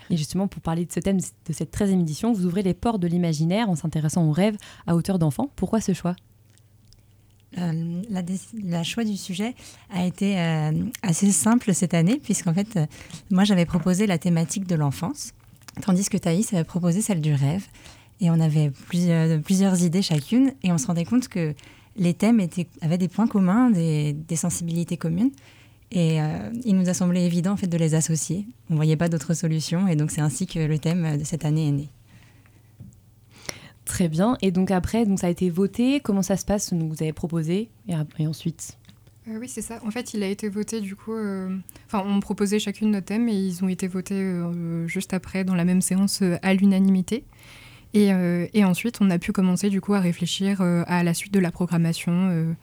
Et 0.09 0.17
justement, 0.17 0.47
pour 0.47 0.61
parler 0.61 0.85
de 0.85 0.91
ce 0.91 0.99
thème 0.99 1.17
de 1.19 1.53
cette 1.53 1.75
13e 1.75 2.01
édition, 2.01 2.31
vous 2.31 2.45
ouvrez 2.45 2.63
les 2.63 2.73
portes 2.73 3.01
de 3.01 3.07
l'imaginaire 3.07 3.69
en 3.69 3.75
s'intéressant 3.75 4.25
aux 4.27 4.31
rêves 4.31 4.57
à 4.85 4.95
hauteur 4.95 5.19
d'enfant. 5.19 5.51
Pourquoi 5.55 5.81
ce 5.81 5.93
choix? 5.93 6.15
Euh, 7.57 8.01
la, 8.63 8.83
choix 8.83 9.03
du 9.03 9.17
sujet 9.17 9.55
a 9.89 10.05
été 10.05 10.39
euh, 10.39 10.71
assez 11.01 11.31
simple 11.31 11.73
cette 11.73 11.93
année, 11.93 12.19
puisqu'en 12.21 12.53
fait, 12.53 12.77
euh, 12.77 12.85
moi 13.31 13.43
j'avais 13.43 13.65
proposé 13.65 14.07
la 14.07 14.17
thématique 14.17 14.67
de 14.67 14.75
l'enfance, 14.75 15.33
tandis 15.81 16.07
que 16.09 16.17
Thaïs 16.17 16.53
avait 16.53 16.63
proposé 16.63 17.01
celle 17.01 17.21
du 17.21 17.33
rêve. 17.33 17.65
Et 18.19 18.31
on 18.31 18.39
avait 18.39 18.71
plusieurs, 18.87 19.83
idées 19.83 20.01
chacune, 20.01 20.53
et 20.63 20.71
on 20.71 20.79
se 20.79 20.87
rendait 20.87 21.05
compte 21.05 21.27
que 21.27 21.53
les 21.95 22.15
thèmes 22.15 22.41
avaient 22.81 22.97
des 22.97 23.07
points 23.07 23.27
communs, 23.27 23.69
des, 23.69 24.13
des 24.13 24.35
sensibilités 24.35 24.97
communes. 24.97 25.31
Et 25.91 26.17
il 26.65 26.75
nous 26.75 26.89
a 26.89 26.95
semblé 26.95 27.21
évident 27.21 27.51
en 27.51 27.57
fait, 27.57 27.67
de 27.67 27.77
les 27.77 27.93
associer. 27.93 28.47
On 28.69 28.73
ne 28.73 28.77
voyait 28.77 28.97
pas 28.97 29.07
d'autre 29.07 29.35
solution, 29.35 29.87
et 29.87 29.95
donc 29.95 30.09
c'est 30.09 30.21
ainsi 30.21 30.47
que 30.47 30.57
le 30.57 30.79
thème 30.79 31.17
de 31.17 31.23
cette 31.23 31.45
année 31.45 31.67
est 31.67 31.71
né. 31.71 31.89
Très 33.87 34.09
bien. 34.09 34.37
Et 34.41 34.51
donc 34.51 34.69
après, 34.69 35.05
donc 35.05 35.17
ça 35.19 35.27
a 35.27 35.29
été 35.29 35.49
voté. 35.49 36.01
Comment 36.01 36.21
ça 36.21 36.35
se 36.35 36.43
passe? 36.43 36.73
Vous 36.73 36.95
avez 36.99 37.13
proposé 37.13 37.69
et, 37.87 38.27
ensuite? 38.27 38.77
Euh, 39.29 39.39
Oui, 39.39 39.47
c'est 39.47 39.61
ça. 39.61 39.79
En 39.85 39.91
fait, 39.91 40.13
il 40.13 40.21
a 40.23 40.27
été 40.27 40.49
voté 40.49 40.81
du 40.81 40.97
coup. 40.97 41.13
Euh, 41.13 41.57
enfin, 41.85 42.03
on 42.05 42.19
proposait 42.19 42.59
chacune 42.59 42.91
nos 42.91 42.99
thèmes 42.99 43.29
et 43.29 43.33
ils 43.33 43.63
ont 43.63 43.69
été 43.69 43.87
votés 43.87 44.15
euh, 44.21 44.85
juste 44.87 45.13
après 45.13 45.45
dans 45.45 45.55
la 45.55 45.63
même 45.63 45.81
séance 45.81 46.21
à 46.41 46.53
l'unanimité. 46.53 47.23
Et, 47.93 48.11
ensuite, 48.63 48.97
on 48.99 49.09
a 49.09 49.17
pu 49.17 49.31
commencer 49.31 49.69
du 49.69 49.81
coup 49.81 49.93
à 49.95 49.99
réfléchir 49.99 50.61
à 50.61 51.03
la 51.03 51.13
suite 51.15 51.33
de 51.33 51.39
la 51.39 51.49
programmation. 51.49 52.55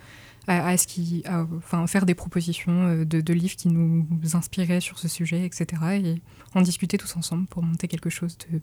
À, 0.47 0.77
ce 0.77 0.87
qui, 0.87 1.25
enfin, 1.27 1.87
faire 1.87 2.05
des 2.07 2.15
propositions 2.15 3.03
de, 3.05 3.33
livres 3.33 3.57
qui 3.57 3.69
nous 3.69 4.07
inspiraient 4.35 4.81
sur 4.81 4.99
ce 4.99 5.09
sujet, 5.09 5.45
etc. 5.45 5.67
Et 6.05 6.23
en 6.55 6.61
discuter 6.61 6.99
tous 6.99 7.17
ensemble 7.17 7.47
pour 7.47 7.63
monter 7.65 7.89
quelque 7.89 8.11
chose 8.11 8.37
de 8.53 8.61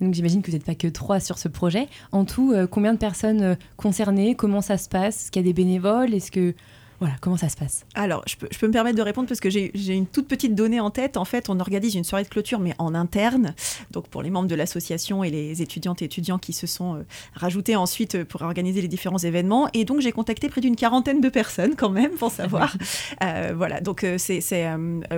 donc 0.00 0.14
j'imagine 0.14 0.42
que 0.42 0.50
vous 0.50 0.56
n'êtes 0.56 0.66
pas 0.66 0.74
que 0.74 0.88
trois 0.88 1.20
sur 1.20 1.38
ce 1.38 1.48
projet. 1.48 1.88
En 2.12 2.24
tout, 2.24 2.52
euh, 2.52 2.66
combien 2.66 2.92
de 2.92 2.98
personnes 2.98 3.42
euh, 3.42 3.54
concernées? 3.76 4.34
Comment 4.34 4.60
ça 4.60 4.76
se 4.76 4.88
passe? 4.88 5.22
Est-ce 5.22 5.30
qu'il 5.30 5.42
y 5.42 5.44
a 5.44 5.48
des 5.48 5.54
bénévoles? 5.54 6.14
Est-ce 6.14 6.30
que 6.30 6.54
voilà, 6.98 7.14
comment 7.20 7.36
ça 7.36 7.48
se 7.48 7.56
passe 7.56 7.84
Alors, 7.94 8.22
je 8.26 8.36
peux, 8.36 8.48
je 8.50 8.58
peux, 8.58 8.66
me 8.66 8.72
permettre 8.72 8.96
de 8.96 9.02
répondre 9.02 9.28
parce 9.28 9.40
que 9.40 9.50
j'ai 9.50 9.70
une 9.74 10.06
toute 10.06 10.28
petite 10.28 10.54
donnée 10.54 10.80
en 10.80 10.90
tête. 10.90 11.16
En 11.16 11.26
fait, 11.26 11.50
on 11.50 11.60
organise 11.60 11.94
une 11.94 12.04
soirée 12.04 12.24
de 12.24 12.28
clôture, 12.28 12.58
mais 12.58 12.74
en 12.78 12.94
interne. 12.94 13.54
Donc, 13.90 14.08
pour 14.08 14.22
les 14.22 14.30
membres 14.30 14.48
de 14.48 14.54
l'association 14.54 15.22
et 15.22 15.30
les 15.30 15.60
étudiantes 15.60 16.00
et 16.00 16.06
étudiants 16.06 16.38
qui 16.38 16.54
se 16.54 16.66
sont 16.66 16.96
euh, 16.96 17.02
rajoutés 17.34 17.76
ensuite 17.76 18.14
euh, 18.14 18.24
pour 18.24 18.42
organiser 18.42 18.80
les 18.80 18.88
différents 18.88 19.18
événements. 19.18 19.68
Et 19.74 19.84
donc, 19.84 20.00
j'ai 20.00 20.12
contacté 20.12 20.48
près 20.48 20.62
d'une 20.62 20.76
quarantaine 20.76 21.20
de 21.20 21.28
personnes 21.28 21.76
quand 21.76 21.90
même 21.90 22.12
pour 22.12 22.30
savoir. 22.30 22.76
euh, 23.22 23.52
voilà, 23.54 23.80
donc 23.80 24.06
c'est 24.16 24.40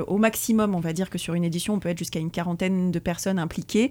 au 0.06 0.18
maximum, 0.18 0.74
on 0.74 0.80
va 0.80 0.92
dire 0.92 1.10
que 1.10 1.18
sur 1.18 1.34
une 1.34 1.44
édition, 1.44 1.74
on 1.74 1.78
peut 1.78 1.88
être 1.88 1.98
jusqu'à 1.98 2.18
une 2.18 2.30
quarantaine 2.30 2.90
de 2.90 2.98
personnes 2.98 3.38
impliquées. 3.38 3.90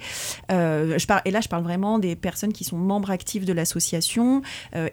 je 0.49 1.05
parle, 1.05 1.21
et 1.25 1.31
là, 1.31 1.41
je 1.41 1.47
parle 1.47 1.63
vraiment 1.63 1.99
des 1.99 2.15
personnes 2.15 2.53
qui 2.53 2.63
sont 2.63 2.77
membres 2.77 3.11
actifs 3.11 3.45
de 3.45 3.53
l'association 3.53 4.41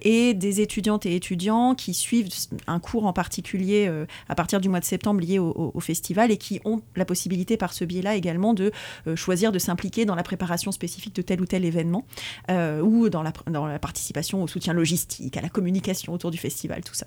et 0.02 0.34
des 0.34 0.60
étudiantes 0.60 1.06
et 1.06 1.14
étudiants 1.14 1.74
qui 1.74 1.94
suivent 1.94 2.28
un 2.66 2.78
cours 2.84 3.06
en 3.06 3.14
particulier 3.14 3.86
euh, 3.88 4.04
à 4.28 4.34
partir 4.34 4.60
du 4.60 4.68
mois 4.68 4.80
de 4.80 4.84
septembre 4.84 5.20
liés 5.20 5.38
au, 5.38 5.80
festival 5.80 6.30
et 6.30 6.36
qui 6.36 6.60
ont 6.64 6.82
la 6.96 7.04
possibilité 7.04 7.56
par 7.56 7.72
ce 7.72 7.84
biais-là 7.84 8.14
également 8.14 8.54
de 8.54 8.72
euh, 9.06 9.16
choisir 9.16 9.52
de 9.52 9.58
s'impliquer 9.58 10.04
dans 10.04 10.14
la 10.14 10.22
préparation 10.22 10.70
spécifique 10.70 11.14
de 11.14 11.22
tel 11.22 11.40
ou 11.40 11.46
tel 11.46 11.64
événement 11.64 12.06
euh, 12.50 12.80
ou 12.80 13.08
dans 13.08 13.22
la, 13.22 13.32
participation 13.78 14.42
au 14.42 14.46
soutien 14.46 14.72
logistique, 14.72 15.36
à 15.36 15.40
la 15.40 15.48
communication 15.48 16.12
autour 16.12 16.30
du 16.30 16.38
festival, 16.38 16.82
tout 16.84 16.94
ça. 16.94 17.06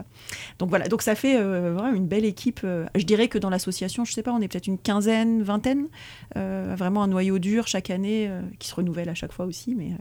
Donc 0.60 0.70
voilà, 0.70 0.88
donc 0.88 1.02
ça 1.02 1.16
fait 1.16 1.42
vraiment 1.42 1.94
une 1.94 2.08
belle 2.08 2.26
équipe. 2.26 2.62
je 2.64 3.04
dirais 3.04 3.28
que 3.28 3.38
dans 3.38 3.50
l'association, 3.50 4.06
je 4.06 4.14
sais 4.14 4.24
pas, 4.24 4.34
on 4.34 4.42
est 4.42 4.48
peut-être 4.48 4.68
une 4.68 4.78
quinzaine, 4.78 5.44
vingtaine, 5.44 5.88
vraiment 6.36 7.04
un 7.04 7.08
noyau 7.08 7.40
dur 7.40 7.68
chaque 7.68 7.90
année 7.90 8.30
qui 8.60 8.68
se 8.68 8.76
renouvelle 8.76 9.10
à 9.10 9.16
chaque 9.16 9.32
fois 9.32 9.46
aussi, 9.46 9.76
mais. 9.76 9.92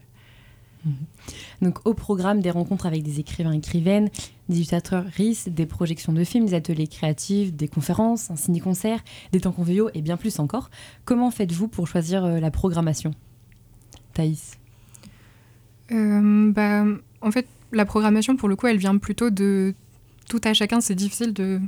Donc 1.62 1.87
au 1.87 1.95
programme 1.95 2.40
des 2.40 2.50
rencontres 2.50 2.87
avec 2.87 3.02
des 3.02 3.21
écrivains 3.21 3.52
écrivaines, 3.52 4.11
des 4.49 4.57
illustrateurs 4.57 5.05
RIS, 5.16 5.45
des 5.49 5.66
projections 5.66 6.12
de 6.12 6.25
films, 6.25 6.47
des 6.47 6.55
ateliers 6.55 6.87
créatifs, 6.87 7.52
des 7.52 7.69
conférences, 7.69 8.31
un 8.31 8.37
ciné-concert, 8.37 9.00
des 9.33 9.40
temps 9.40 9.52
conviviaux 9.52 9.90
et 9.95 10.02
bien 10.02 10.16
plus 10.16 10.38
encore. 10.38 10.71
Comment 11.05 11.31
faites-vous 11.31 11.69
pour 11.69 11.88
choisir 11.88 12.25
euh, 12.25 12.40
la 12.40 12.50
programmation? 12.50 13.12
Thaïs 14.14 14.59
euh, 15.93 16.52
bah, 16.52 16.85
En 17.21 17.31
fait, 17.31 17.47
la 17.73 17.85
programmation, 17.85 18.37
pour 18.37 18.49
le 18.49 18.57
coup, 18.57 18.66
elle 18.66 18.78
vient 18.78 18.97
plutôt 18.99 19.31
de 19.31 19.75
tout 20.28 20.40
à 20.45 20.55
chacun. 20.55 20.81
C'est 20.81 20.95
difficile 20.95 21.33
de 21.33 21.61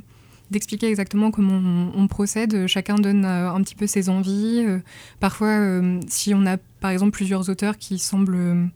d'expliquer 0.51 0.87
exactement 0.87 1.29
comment 1.29 1.91
on, 1.95 2.07
procède. 2.07 2.65
Chacun 2.65 2.95
donne 2.95 3.23
euh, 3.23 3.51
un 3.51 3.61
petit 3.61 3.75
peu 3.75 3.85
ses 3.85 4.09
envies. 4.09 4.65
parfois, 5.19 5.59
si 6.07 6.33
on 6.33 6.43
a 6.47 6.57
par 6.79 6.89
exemple 6.89 7.11
plusieurs 7.11 7.51
auteurs 7.51 7.77
qui 7.77 7.99
semblent 7.99 8.71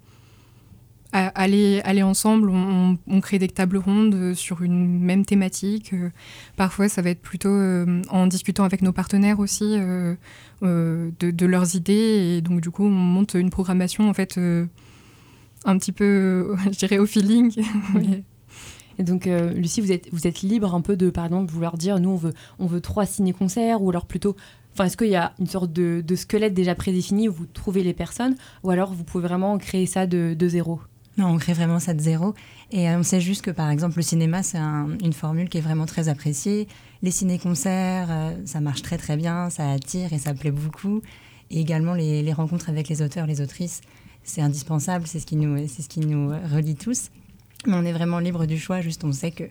aller, 1.13 1.81
aller 1.85 2.03
ensemble, 2.03 2.49
on, 2.49 3.21
crée 3.21 3.39
des 3.39 3.47
tables 3.47 3.77
rondes 3.77 4.33
sur 4.33 4.61
une 4.61 4.99
même 4.99 5.25
thématique. 5.25 5.93
Euh, 5.93 6.09
parfois, 6.55 6.89
ça 6.89 7.01
va 7.01 7.11
être 7.11 7.21
plutôt 7.21 7.49
euh, 7.49 8.01
en 8.09 8.27
discutant 8.27 8.63
avec 8.63 8.81
nos 8.81 8.91
partenaires 8.91 9.39
aussi 9.39 9.75
euh, 9.77 10.15
de, 10.61 11.45
leurs 11.45 11.75
idées. 11.75 12.37
Et 12.37 12.41
donc, 12.41 12.61
du 12.61 12.71
coup, 12.71 12.85
on 12.85 12.89
monte 12.89 13.35
une 13.35 13.49
programmation, 13.49 14.09
en 14.09 14.13
fait, 14.13 14.37
un 15.65 15.77
petit 15.77 15.91
peu, 15.91 16.55
je 16.65 16.77
dirais, 16.77 16.97
au 16.97 17.05
feeling. 17.05 17.53
Et 18.99 19.03
donc, 19.03 19.27
euh, 19.27 19.51
Lucie, 19.53 19.81
vous 19.81 19.91
êtes, 19.91 20.09
vous 20.11 20.27
êtes 20.27 20.41
libre 20.41 20.73
un 20.73 20.81
peu 20.81 20.95
de, 20.95 21.09
par 21.09 21.25
exemple, 21.25 21.51
vouloir 21.51 21.77
dire, 21.77 21.99
nous, 21.99 22.09
on 22.09 22.15
veut, 22.15 22.33
on 22.59 22.65
veut 22.65 22.81
trois 22.81 23.05
ciné-concerts, 23.05 23.81
ou 23.81 23.89
alors 23.89 24.05
plutôt, 24.05 24.35
enfin, 24.73 24.85
est-ce 24.85 24.97
qu'il 24.97 25.07
y 25.07 25.15
a 25.15 25.33
une 25.39 25.47
sorte 25.47 25.73
de, 25.73 26.03
de 26.05 26.15
squelette 26.15 26.53
déjà 26.53 26.75
prédéfini 26.75 27.27
où 27.27 27.33
vous 27.33 27.45
trouvez 27.45 27.83
les 27.83 27.93
personnes, 27.93 28.35
ou 28.63 28.69
alors 28.69 28.93
vous 28.93 29.03
pouvez 29.03 29.27
vraiment 29.27 29.57
créer 29.57 29.85
ça 29.85 30.05
de, 30.05 30.35
de 30.37 30.47
zéro? 30.47 30.79
On 31.19 31.37
crée 31.37 31.53
vraiment 31.53 31.79
ça 31.79 31.93
de 31.93 32.01
zéro. 32.01 32.33
Et 32.71 32.89
euh, 32.89 32.97
on 32.99 33.03
sait 33.03 33.21
juste 33.21 33.43
que, 33.43 33.51
par 33.51 33.69
exemple, 33.69 33.97
le 33.97 34.01
cinéma, 34.01 34.41
c'est 34.41 34.57
un- 34.57 34.97
une 35.03 35.13
formule 35.13 35.47
qui 35.47 35.59
est 35.59 35.61
vraiment 35.61 35.85
très 35.85 36.09
appréciée. 36.09 36.67
Les 37.03 37.11
ciné-concerts, 37.11 38.07
euh, 38.09 38.31
ça 38.45 38.61
marche 38.61 38.81
très 38.81 38.97
très 38.97 39.15
bien, 39.15 39.49
ça 39.51 39.69
attire 39.71 40.11
et 40.13 40.17
ça 40.17 40.33
plaît 40.33 40.51
beaucoup. 40.51 41.01
Et 41.51 41.59
également, 41.59 41.93
les, 41.93 42.33
rencontres 42.33 42.69
avec 42.69 42.89
les 42.89 43.01
auteurs, 43.03 43.27
les 43.27 43.41
autrices, 43.41 43.81
c'est 44.23 44.41
indispensable, 44.41 45.05
c'est 45.05 45.19
ce, 45.19 45.25
qui 45.27 45.35
nous- 45.35 45.67
ce 45.67 45.87
qui 45.87 45.99
nous 45.99 46.29
relie 46.29 46.75
tous. 46.75 47.09
Mais 47.67 47.73
on 47.75 47.83
est 47.85 47.93
vraiment 47.93 48.19
libre 48.19 48.45
du 48.47 48.57
choix, 48.57 48.81
juste 48.81 49.03
on 49.03 49.11
sait 49.11 49.31
que 49.31 49.43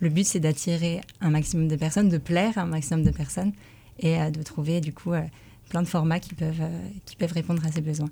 le 0.00 0.08
but, 0.08 0.24
c'est 0.24 0.40
d'attirer 0.40 1.02
un 1.20 1.28
maximum 1.30 1.68
de 1.68 1.76
personnes, 1.76 2.08
de 2.08 2.16
plaire 2.18 2.56
à 2.56 2.62
un 2.62 2.66
maximum 2.66 3.04
de 3.04 3.10
personnes 3.10 3.52
et 3.98 4.18
euh, 4.18 4.30
de 4.30 4.42
trouver, 4.42 4.80
du 4.80 4.94
coup, 4.94 5.12
plein 5.70 5.82
de 5.82 5.88
formats 5.88 6.20
qui 6.20 6.34
peuvent, 6.34 6.60
euh, 6.60 6.88
qui 7.06 7.16
peuvent 7.16 7.32
répondre 7.32 7.64
à 7.64 7.72
ces 7.72 7.80
besoins. 7.80 8.10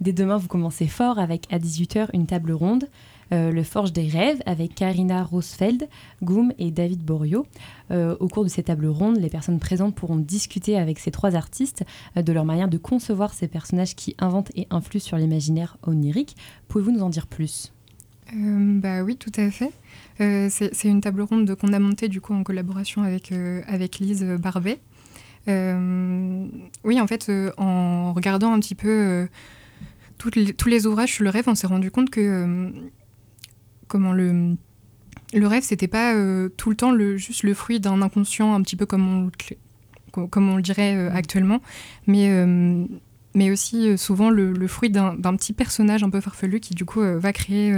Dès 0.00 0.12
demain, 0.12 0.38
vous 0.38 0.48
commencez 0.48 0.88
fort 0.88 1.20
avec 1.20 1.46
à 1.52 1.58
18h 1.58 2.08
une 2.12 2.26
table 2.26 2.50
ronde, 2.50 2.88
euh, 3.32 3.52
le 3.52 3.62
Forge 3.62 3.92
des 3.92 4.08
rêves 4.08 4.42
avec 4.46 4.74
Karina 4.74 5.22
Rosfeld, 5.22 5.88
Goum 6.22 6.52
et 6.58 6.70
David 6.70 7.00
Borio. 7.02 7.46
Euh, 7.90 8.16
au 8.18 8.28
cours 8.28 8.44
de 8.44 8.48
cette 8.48 8.66
table 8.66 8.86
ronde, 8.86 9.18
les 9.18 9.28
personnes 9.28 9.60
présentes 9.60 9.94
pourront 9.94 10.16
discuter 10.16 10.76
avec 10.76 10.98
ces 10.98 11.10
trois 11.10 11.36
artistes 11.36 11.84
euh, 12.16 12.22
de 12.22 12.32
leur 12.32 12.44
manière 12.44 12.68
de 12.68 12.78
concevoir 12.78 13.32
ces 13.32 13.46
personnages 13.46 13.94
qui 13.94 14.16
inventent 14.18 14.50
et 14.56 14.66
influent 14.70 15.00
sur 15.00 15.16
l'imaginaire 15.16 15.76
onirique. 15.86 16.36
Pouvez-vous 16.68 16.92
nous 16.92 17.02
en 17.02 17.10
dire 17.10 17.26
plus? 17.26 17.72
Euh, 18.32 18.80
bah 18.80 19.02
oui, 19.02 19.16
tout 19.16 19.32
à 19.36 19.50
fait. 19.50 19.72
Euh, 20.20 20.48
c'est 20.50 20.88
une 20.88 21.00
table 21.00 21.22
ronde 21.22 21.54
qu'on 21.56 21.72
a 21.72 21.78
montée 21.78 22.08
du 22.08 22.20
coup 22.20 22.34
en 22.34 22.42
collaboration 22.42 23.02
avec, 23.02 23.32
euh, 23.32 23.62
avec 23.66 23.98
Lise 23.98 24.24
Barbet. 24.40 24.78
Euh, 25.48 26.46
oui, 26.84 27.00
en 27.00 27.06
fait, 27.06 27.26
euh, 27.28 27.50
en 27.58 28.12
regardant 28.14 28.52
un 28.52 28.60
petit 28.60 28.74
peu 28.74 28.88
euh, 28.88 29.26
les- 30.36 30.54
tous 30.54 30.68
les 30.68 30.86
ouvrages 30.86 31.12
sur 31.12 31.24
le 31.24 31.30
rêve, 31.30 31.44
on 31.48 31.54
s'est 31.54 31.66
rendu 31.66 31.90
compte 31.90 32.10
que 32.10 32.72
comment 33.88 34.12
le, 34.12 34.54
le 35.34 35.46
rêve, 35.46 35.62
c'était 35.62 35.88
pas 35.88 36.14
euh, 36.14 36.48
tout 36.56 36.70
le 36.70 36.76
temps 36.76 36.92
le, 36.92 37.16
juste 37.16 37.42
le 37.42 37.52
fruit 37.54 37.80
d'un 37.80 38.00
inconscient, 38.02 38.54
un 38.54 38.62
petit 38.62 38.76
peu 38.76 38.86
comme 38.86 39.06
on, 39.06 39.24
le 39.24 39.30
cl- 39.30 39.56
co- 40.12 40.26
comme 40.28 40.48
on 40.48 40.56
le 40.56 40.62
dirait 40.62 40.96
euh, 40.96 41.10
actuellement, 41.12 41.60
mais 42.06 42.28
euh, 42.30 42.86
mais 43.36 43.50
aussi 43.50 43.98
souvent 43.98 44.30
le, 44.30 44.52
le 44.52 44.66
fruit 44.68 44.90
d'un 44.90 45.16
petit 45.36 45.52
personnage 45.52 46.04
un 46.04 46.10
peu 46.10 46.20
farfelu 46.20 46.60
qui 46.60 46.72
du 46.76 46.84
coup 46.84 47.00
va 47.00 47.32
créer, 47.32 47.74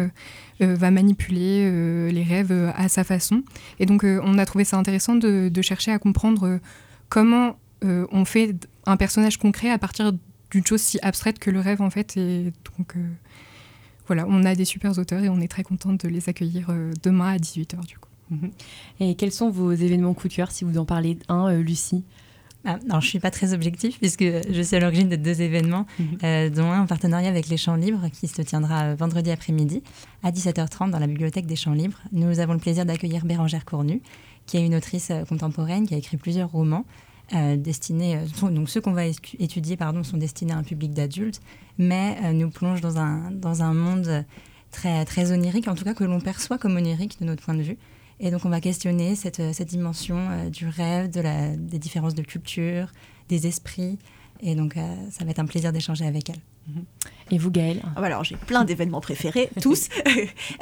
va 0.61 0.91
manipuler 0.91 2.11
les 2.13 2.23
rêves 2.23 2.53
à 2.77 2.91
sa 2.91 3.05
façon. 3.05 3.43
Et 3.81 3.87
donc 3.87 4.05
on 4.05 4.37
a 4.37 4.45
trouvé 4.45 4.65
ça 4.65 4.77
intéressant 4.77 5.15
de, 5.15 5.49
de 5.49 5.63
chercher 5.63 5.93
à 5.93 5.99
comprendre 5.99 6.61
comment 7.09 7.57
euh, 7.85 8.07
on 8.13 8.25
fait 8.25 8.55
un 8.87 8.97
personnage 8.97 9.37
concret 9.39 9.71
à 9.71 9.79
partir 9.79 10.13
d'une 10.51 10.65
chose 10.67 10.81
si 10.81 10.99
abstraite 11.03 11.39
que 11.39 11.51
le 11.51 11.61
rêve 11.61 11.83
en 11.83 11.91
fait. 11.91 12.17
Et 12.17 12.53
donc 12.79 12.97
euh, 12.97 13.07
voilà, 14.07 14.25
on 14.29 14.45
a 14.45 14.55
des 14.55 14.65
super 14.65 14.97
auteurs 14.99 15.23
et 15.25 15.29
on 15.29 15.41
est 15.41 15.49
très 15.49 15.63
contente 15.63 16.05
de 16.05 16.09
les 16.09 16.29
accueillir 16.29 16.69
euh, 16.71 16.93
demain 17.03 17.29
à 17.33 17.37
18h 17.37 17.85
du 17.87 17.99
coup. 17.99 18.09
Et 18.99 19.15
quels 19.15 19.31
sont 19.31 19.51
vos 19.51 19.71
événements 19.73 20.13
coup 20.13 20.27
de 20.27 20.33
cœur, 20.35 20.51
si 20.51 20.65
vous 20.65 20.79
en 20.79 20.85
parlez 20.85 21.17
un, 21.29 21.49
euh, 21.49 21.63
Lucie? 21.63 22.03
Ah, 22.65 22.81
alors, 22.89 23.01
je 23.01 23.07
suis 23.07 23.21
pas 23.21 23.31
très 23.31 23.55
objective 23.55 23.97
puisque 24.01 24.25
je 24.25 24.61
suis 24.63 24.75
à 24.75 24.81
l'origine 24.81 25.09
de 25.09 25.15
deux 25.15 25.41
événements, 25.43 25.87
Mhm. 26.01 26.19
euh, 26.25 26.51
dont 26.51 26.69
un 26.73 26.81
en 26.83 26.87
partenariat 26.87 27.29
avec 27.29 27.47
les 27.49 27.57
Champs 27.57 27.77
Libres 27.77 28.09
qui 28.13 28.27
se 28.27 28.43
tiendra 28.43 28.97
vendredi 28.97 29.31
après-midi 29.31 29.85
à 30.25 30.33
17h30 30.33 30.91
dans 30.91 30.99
la 30.99 31.07
bibliothèque 31.07 31.47
des 31.47 31.55
Champs 31.55 31.75
Libres. 31.75 32.01
Nous 32.11 32.41
avons 32.41 32.55
le 32.55 32.59
plaisir 32.59 32.85
d'accueillir 32.85 33.25
Bérangère 33.25 33.65
Cournu, 33.65 34.03
qui 34.47 34.57
est 34.57 34.65
une 34.65 34.75
autrice 34.75 35.11
euh, 35.11 35.25
contemporaine 35.25 35.87
qui 35.87 35.95
a 35.95 35.99
écrit 35.99 36.17
plusieurs 36.17 36.51
romans. 36.51 36.85
euh, 37.35 37.57
destinés, 37.57 38.17
euh, 38.17 38.51
donc 38.51 38.69
ceux 38.69 38.81
qu'on 38.81 38.93
va 38.93 39.07
étu- 39.07 39.37
étudier 39.41 39.77
pardon, 39.77 40.05
sont 40.05 40.17
destinés 40.17 40.53
à 40.53 40.57
un 40.57 40.63
public 40.63 40.93
d'adultes, 40.93 41.41
mais 41.77 42.33
nous 42.33 42.51
plonge 42.51 42.81
dans 42.81 42.99
un, 42.99 43.31
dans 43.33 43.63
un 43.63 43.75
monde 43.75 44.25
très, 44.71 45.05
très 45.05 45.33
onirique, 45.33 45.69
en 45.69 45.75
tout 45.75 45.85
cas 45.85 45.95
que 45.95 46.05
l'on 46.05 46.21
perçoit 46.21 46.59
comme 46.59 46.77
onirique 46.77 47.19
de 47.21 47.25
notre 47.27 47.43
point 47.43 47.55
de 47.55 47.63
vue. 47.63 47.79
Et 48.21 48.31
donc 48.31 48.45
on 48.45 48.49
va 48.49 48.61
questionner 48.61 49.15
cette, 49.17 49.43
cette 49.53 49.69
dimension 49.69 50.49
du 50.51 50.69
rêve, 50.69 51.11
de 51.11 51.21
la, 51.21 51.57
des 51.57 51.79
différences 51.79 52.15
de 52.15 52.23
culture, 52.23 52.93
des 53.29 53.47
esprits. 53.47 53.99
Et 54.41 54.55
donc 54.55 54.77
ça 55.11 55.25
va 55.25 55.31
être 55.33 55.39
un 55.41 55.47
plaisir 55.47 55.73
d'échanger 55.73 56.07
avec 56.07 56.31
elle. 56.31 56.41
Et 57.31 57.39
vous, 57.39 57.51
Gaëlle 57.51 57.83
Ah 57.97 58.01
bah 58.01 58.07
Alors 58.07 58.25
j'ai 58.25 58.37
plein 58.37 58.65
d'événements 58.65 59.01
préférés, 59.01 59.51
tous. 59.61 59.89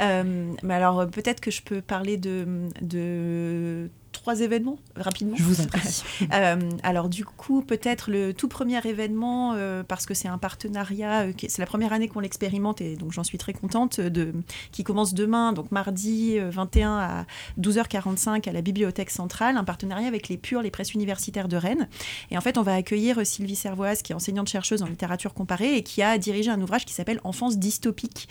Euh, 0.00 0.52
mais 0.62 0.74
alors 0.74 1.08
peut-être 1.08 1.40
que 1.40 1.50
je 1.50 1.62
peux 1.62 1.80
parler 1.80 2.16
de, 2.16 2.68
de 2.80 3.90
trois 4.24 4.40
événements 4.40 4.78
rapidement. 4.96 5.36
Je 5.36 5.42
vous 5.42 5.60
en 5.60 5.66
prie. 5.66 6.02
Euh, 6.32 6.56
alors 6.82 7.08
du 7.08 7.24
coup, 7.24 7.62
peut-être 7.62 8.10
le 8.10 8.32
tout 8.32 8.48
premier 8.48 8.80
événement, 8.86 9.52
euh, 9.54 9.82
parce 9.82 10.06
que 10.06 10.14
c'est 10.14 10.26
un 10.26 10.38
partenariat, 10.38 11.26
euh, 11.26 11.32
c'est 11.36 11.58
la 11.58 11.66
première 11.66 11.92
année 11.92 12.08
qu'on 12.08 12.20
l'expérimente 12.20 12.80
et 12.80 12.96
donc 12.96 13.12
j'en 13.12 13.24
suis 13.24 13.36
très 13.36 13.52
contente, 13.52 14.00
de, 14.00 14.32
qui 14.72 14.84
commence 14.84 15.12
demain, 15.12 15.52
donc 15.52 15.70
mardi 15.70 16.38
euh, 16.38 16.50
21 16.50 16.96
à 16.96 17.26
12h45 17.60 18.48
à 18.48 18.52
la 18.52 18.62
Bibliothèque 18.62 19.10
Centrale, 19.10 19.56
un 19.56 19.64
partenariat 19.64 20.08
avec 20.08 20.28
les 20.28 20.38
Pures, 20.38 20.62
les 20.62 20.70
presses 20.70 20.94
universitaires 20.94 21.48
de 21.48 21.56
Rennes. 21.56 21.88
Et 22.30 22.38
en 22.38 22.40
fait, 22.40 22.56
on 22.56 22.62
va 22.62 22.74
accueillir 22.74 23.26
Sylvie 23.26 23.56
Servoise, 23.56 24.00
qui 24.00 24.12
est 24.12 24.16
enseignante-chercheuse 24.16 24.82
en 24.82 24.86
littérature 24.86 25.34
comparée 25.34 25.76
et 25.76 25.82
qui 25.82 26.02
a 26.02 26.16
dirigé 26.16 26.50
un 26.50 26.60
ouvrage 26.60 26.86
qui 26.86 26.94
s'appelle 26.94 27.20
Enfance 27.24 27.58
dystopique. 27.58 28.28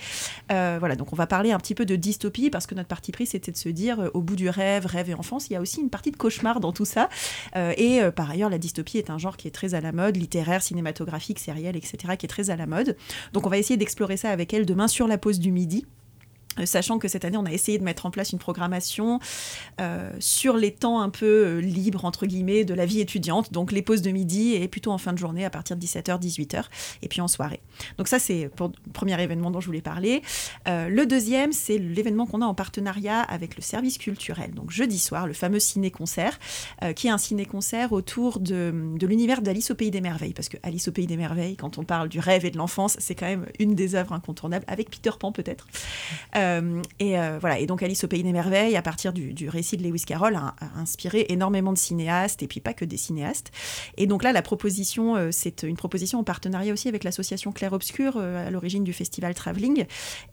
Euh, 0.52 0.78
voilà, 0.80 0.96
donc 0.96 1.14
on 1.14 1.16
va 1.16 1.28
parler 1.28 1.52
un 1.52 1.60
petit 1.60 1.76
peu 1.76 1.86
de 1.86 1.96
dystopie 1.96 2.50
parce 2.50 2.66
que 2.66 2.74
notre 2.74 2.90
parti 2.90 3.12
pris, 3.12 3.28
c'était 3.28 3.52
de 3.52 3.58
se 3.58 3.70
dire, 3.70 4.10
au 4.14 4.22
bout 4.22 4.36
du 4.36 4.50
rêve, 4.50 4.88
rêve 4.88 5.12
et 5.12 5.14
enfance, 5.14 5.50
il 5.50 5.54
y 5.54 5.56
a 5.56 5.62
aussi 5.62 5.83
une 5.84 5.90
partie 5.90 6.12
de 6.12 6.18
cauchemar 6.18 6.60
dans 6.60 6.72
tout 6.72 6.86
ça. 6.86 7.10
Euh, 7.56 7.74
et 7.78 8.02
euh, 8.02 8.12
par 8.12 8.30
ailleurs, 8.30 8.50
la 8.50 8.58
dystopie 8.58 8.98
est 8.98 9.10
un 9.10 9.18
genre 9.18 9.38
qui 9.38 9.48
est 9.48 9.52
très 9.52 9.76
à 9.76 9.82
la 9.82 9.92
mode, 9.92 10.18
littéraire, 10.18 10.62
cinématographique, 10.62 11.40
sériel, 11.40 11.76
etc., 11.76 12.16
qui 12.18 12.26
est 12.26 12.30
très 12.30 12.50
à 12.50 12.56
la 12.56 12.66
mode. 12.66 12.98
Donc 13.34 13.46
on 13.46 13.50
va 13.50 13.58
essayer 13.58 13.78
d'explorer 13.78 14.18
ça 14.18 14.30
avec 14.30 14.54
elle 14.54 14.66
demain 14.66 14.88
sur 14.88 15.08
la 15.08 15.18
pause 15.18 15.40
du 15.40 15.52
midi. 15.52 15.86
Euh, 16.60 16.66
Sachant 16.66 17.00
que 17.00 17.08
cette 17.08 17.26
année, 17.26 17.38
on 17.38 17.46
a 17.46 17.52
essayé 17.52 17.78
de 17.78 17.84
mettre 17.84 18.06
en 18.06 18.12
place 18.12 18.32
une 18.32 18.40
programmation 18.40 19.20
euh, 19.80 20.12
sur 20.20 20.58
les 20.58 20.72
temps 20.72 21.02
un 21.02 21.10
peu 21.10 21.26
euh, 21.26 21.60
libres, 21.60 22.06
entre 22.06 22.26
guillemets, 22.26 22.64
de 22.64 22.74
la 22.74 22.86
vie 22.86 23.00
étudiante. 23.00 23.54
Donc 23.54 23.72
les 23.72 23.82
pauses 23.82 24.02
de 24.02 24.12
midi 24.12 24.54
et 24.56 24.68
plutôt 24.68 24.92
en 24.92 24.98
fin 24.98 25.14
de 25.14 25.18
journée 25.18 25.46
à 25.46 25.50
partir 25.50 25.76
de 25.76 25.82
17h, 25.82 26.20
18h, 26.20 26.66
et 27.02 27.08
puis 27.08 27.22
en 27.22 27.28
soirée. 27.28 27.62
Donc 27.98 28.08
ça, 28.08 28.20
c'est 28.20 28.44
le 28.44 28.92
premier 28.92 29.22
événement 29.22 29.52
dont 29.52 29.60
je 29.60 29.68
voulais 29.68 29.82
parler. 29.82 30.22
Le 30.66 31.04
deuxième, 31.06 31.52
c'est 31.52 31.78
l'événement 31.78 32.26
qu'on 32.26 32.42
a 32.42 32.46
en 32.46 32.54
partenariat 32.54 33.22
avec 33.22 33.56
le 33.56 33.62
service 33.62 33.98
culturel. 33.98 34.54
Donc 34.54 34.72
jeudi 34.72 35.00
soir, 35.00 35.28
le 35.28 35.34
fameux 35.34 35.60
ciné-concert, 35.60 36.40
qui 36.96 37.08
est 37.08 37.12
un 37.12 37.18
ciné-concert 37.18 37.92
autour 37.92 38.40
de, 38.40 38.74
de 38.98 39.08
l'univers 39.08 39.42
d'Alice 39.42 39.72
au 39.72 39.76
Pays 39.76 39.92
des 39.92 40.02
Merveilles. 40.02 40.34
Parce 40.34 40.50
que 40.50 40.58
Alice 40.64 40.88
au 40.88 40.92
Pays 40.92 41.08
des 41.08 41.18
Merveilles, 41.18 41.56
quand 41.56 41.78
on 41.78 41.84
parle 41.84 42.10
du 42.10 42.20
rêve 42.20 42.46
et 42.46 42.52
de 42.52 42.58
l'enfance, 42.58 42.96
c'est 43.00 43.16
quand 43.16 43.26
même 43.26 43.46
une 43.60 43.76
des 43.76 43.96
œuvres 43.96 44.14
incontournables, 44.14 44.66
avec 44.68 44.90
Peter 44.90 45.12
Pan 45.20 45.32
peut-être. 45.32 45.68
Euh, 46.44 46.82
et 47.00 47.20
euh, 47.20 47.38
voilà, 47.40 47.60
et 47.60 47.66
donc 47.66 47.84
Alice 47.84 48.04
au 48.04 48.08
Pays 48.08 48.24
des 48.24 48.32
Merveilles, 48.32 48.76
à 48.76 48.82
partir 48.82 49.14
du, 49.14 49.50
récit 49.50 49.78
de 49.78 49.84
Lewis 49.84 50.04
Carroll, 50.06 50.36
a, 50.36 50.56
inspiré 50.78 51.26
énormément 51.30 51.74
de 51.74 51.78
cinéastes, 51.78 52.44
et 52.44 52.48
puis 52.48 52.60
pas 52.60 52.74
que 52.74 52.86
des 52.86 52.98
cinéastes. 52.98 53.52
Et 53.98 54.08
donc 54.08 54.24
là, 54.24 54.32
la 54.32 54.42
proposition, 54.42 55.16
euh, 55.16 55.30
c'est 55.32 55.64
une 55.64 55.78
proposition 55.78 56.20
en 56.20 56.24
partenariat 56.24 56.74
aussi 56.74 56.88
avec 56.88 57.04
l'association 57.04 57.52
Claire 57.52 57.74
Obscur, 57.74 58.18
à 58.18 58.50
l'origine 58.50 58.84
du 58.84 58.94
festival 58.94 59.34
Travelling. 59.34 59.86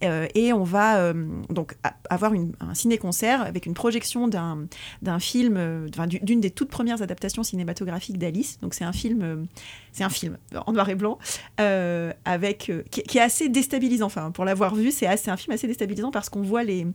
Et 0.02 0.52
on 0.52 0.64
va 0.64 1.12
donc 1.48 1.76
avoir 2.08 2.32
un 2.32 2.74
ciné-concert 2.74 3.42
avec 3.42 3.66
une 3.66 3.74
projection 3.74 4.28
d'un 4.28 5.18
film, 5.18 5.88
d'une 6.06 6.40
des 6.40 6.50
toutes 6.50 6.70
premières 6.70 7.02
adaptations 7.02 7.42
cinématographiques 7.42 8.18
d'Alice. 8.18 8.58
Donc 8.60 8.74
c'est 8.74 8.84
un 8.84 8.92
film, 8.92 9.46
c'est 9.92 10.04
un 10.04 10.08
film 10.08 10.38
en 10.66 10.72
noir 10.72 10.88
et 10.88 10.94
blanc, 10.94 11.18
avec, 11.58 12.72
qui, 12.90 13.02
qui 13.02 13.18
est 13.18 13.22
assez 13.22 13.48
déstabilisant. 13.48 14.06
Enfin, 14.06 14.30
pour 14.30 14.44
l'avoir 14.44 14.74
vu, 14.74 14.90
c'est 14.90 15.06
un 15.06 15.36
film 15.36 15.54
assez 15.54 15.66
déstabilisant 15.66 15.99
parce 16.10 16.30
qu'on 16.30 16.40
voit 16.40 16.64
les, 16.64 16.86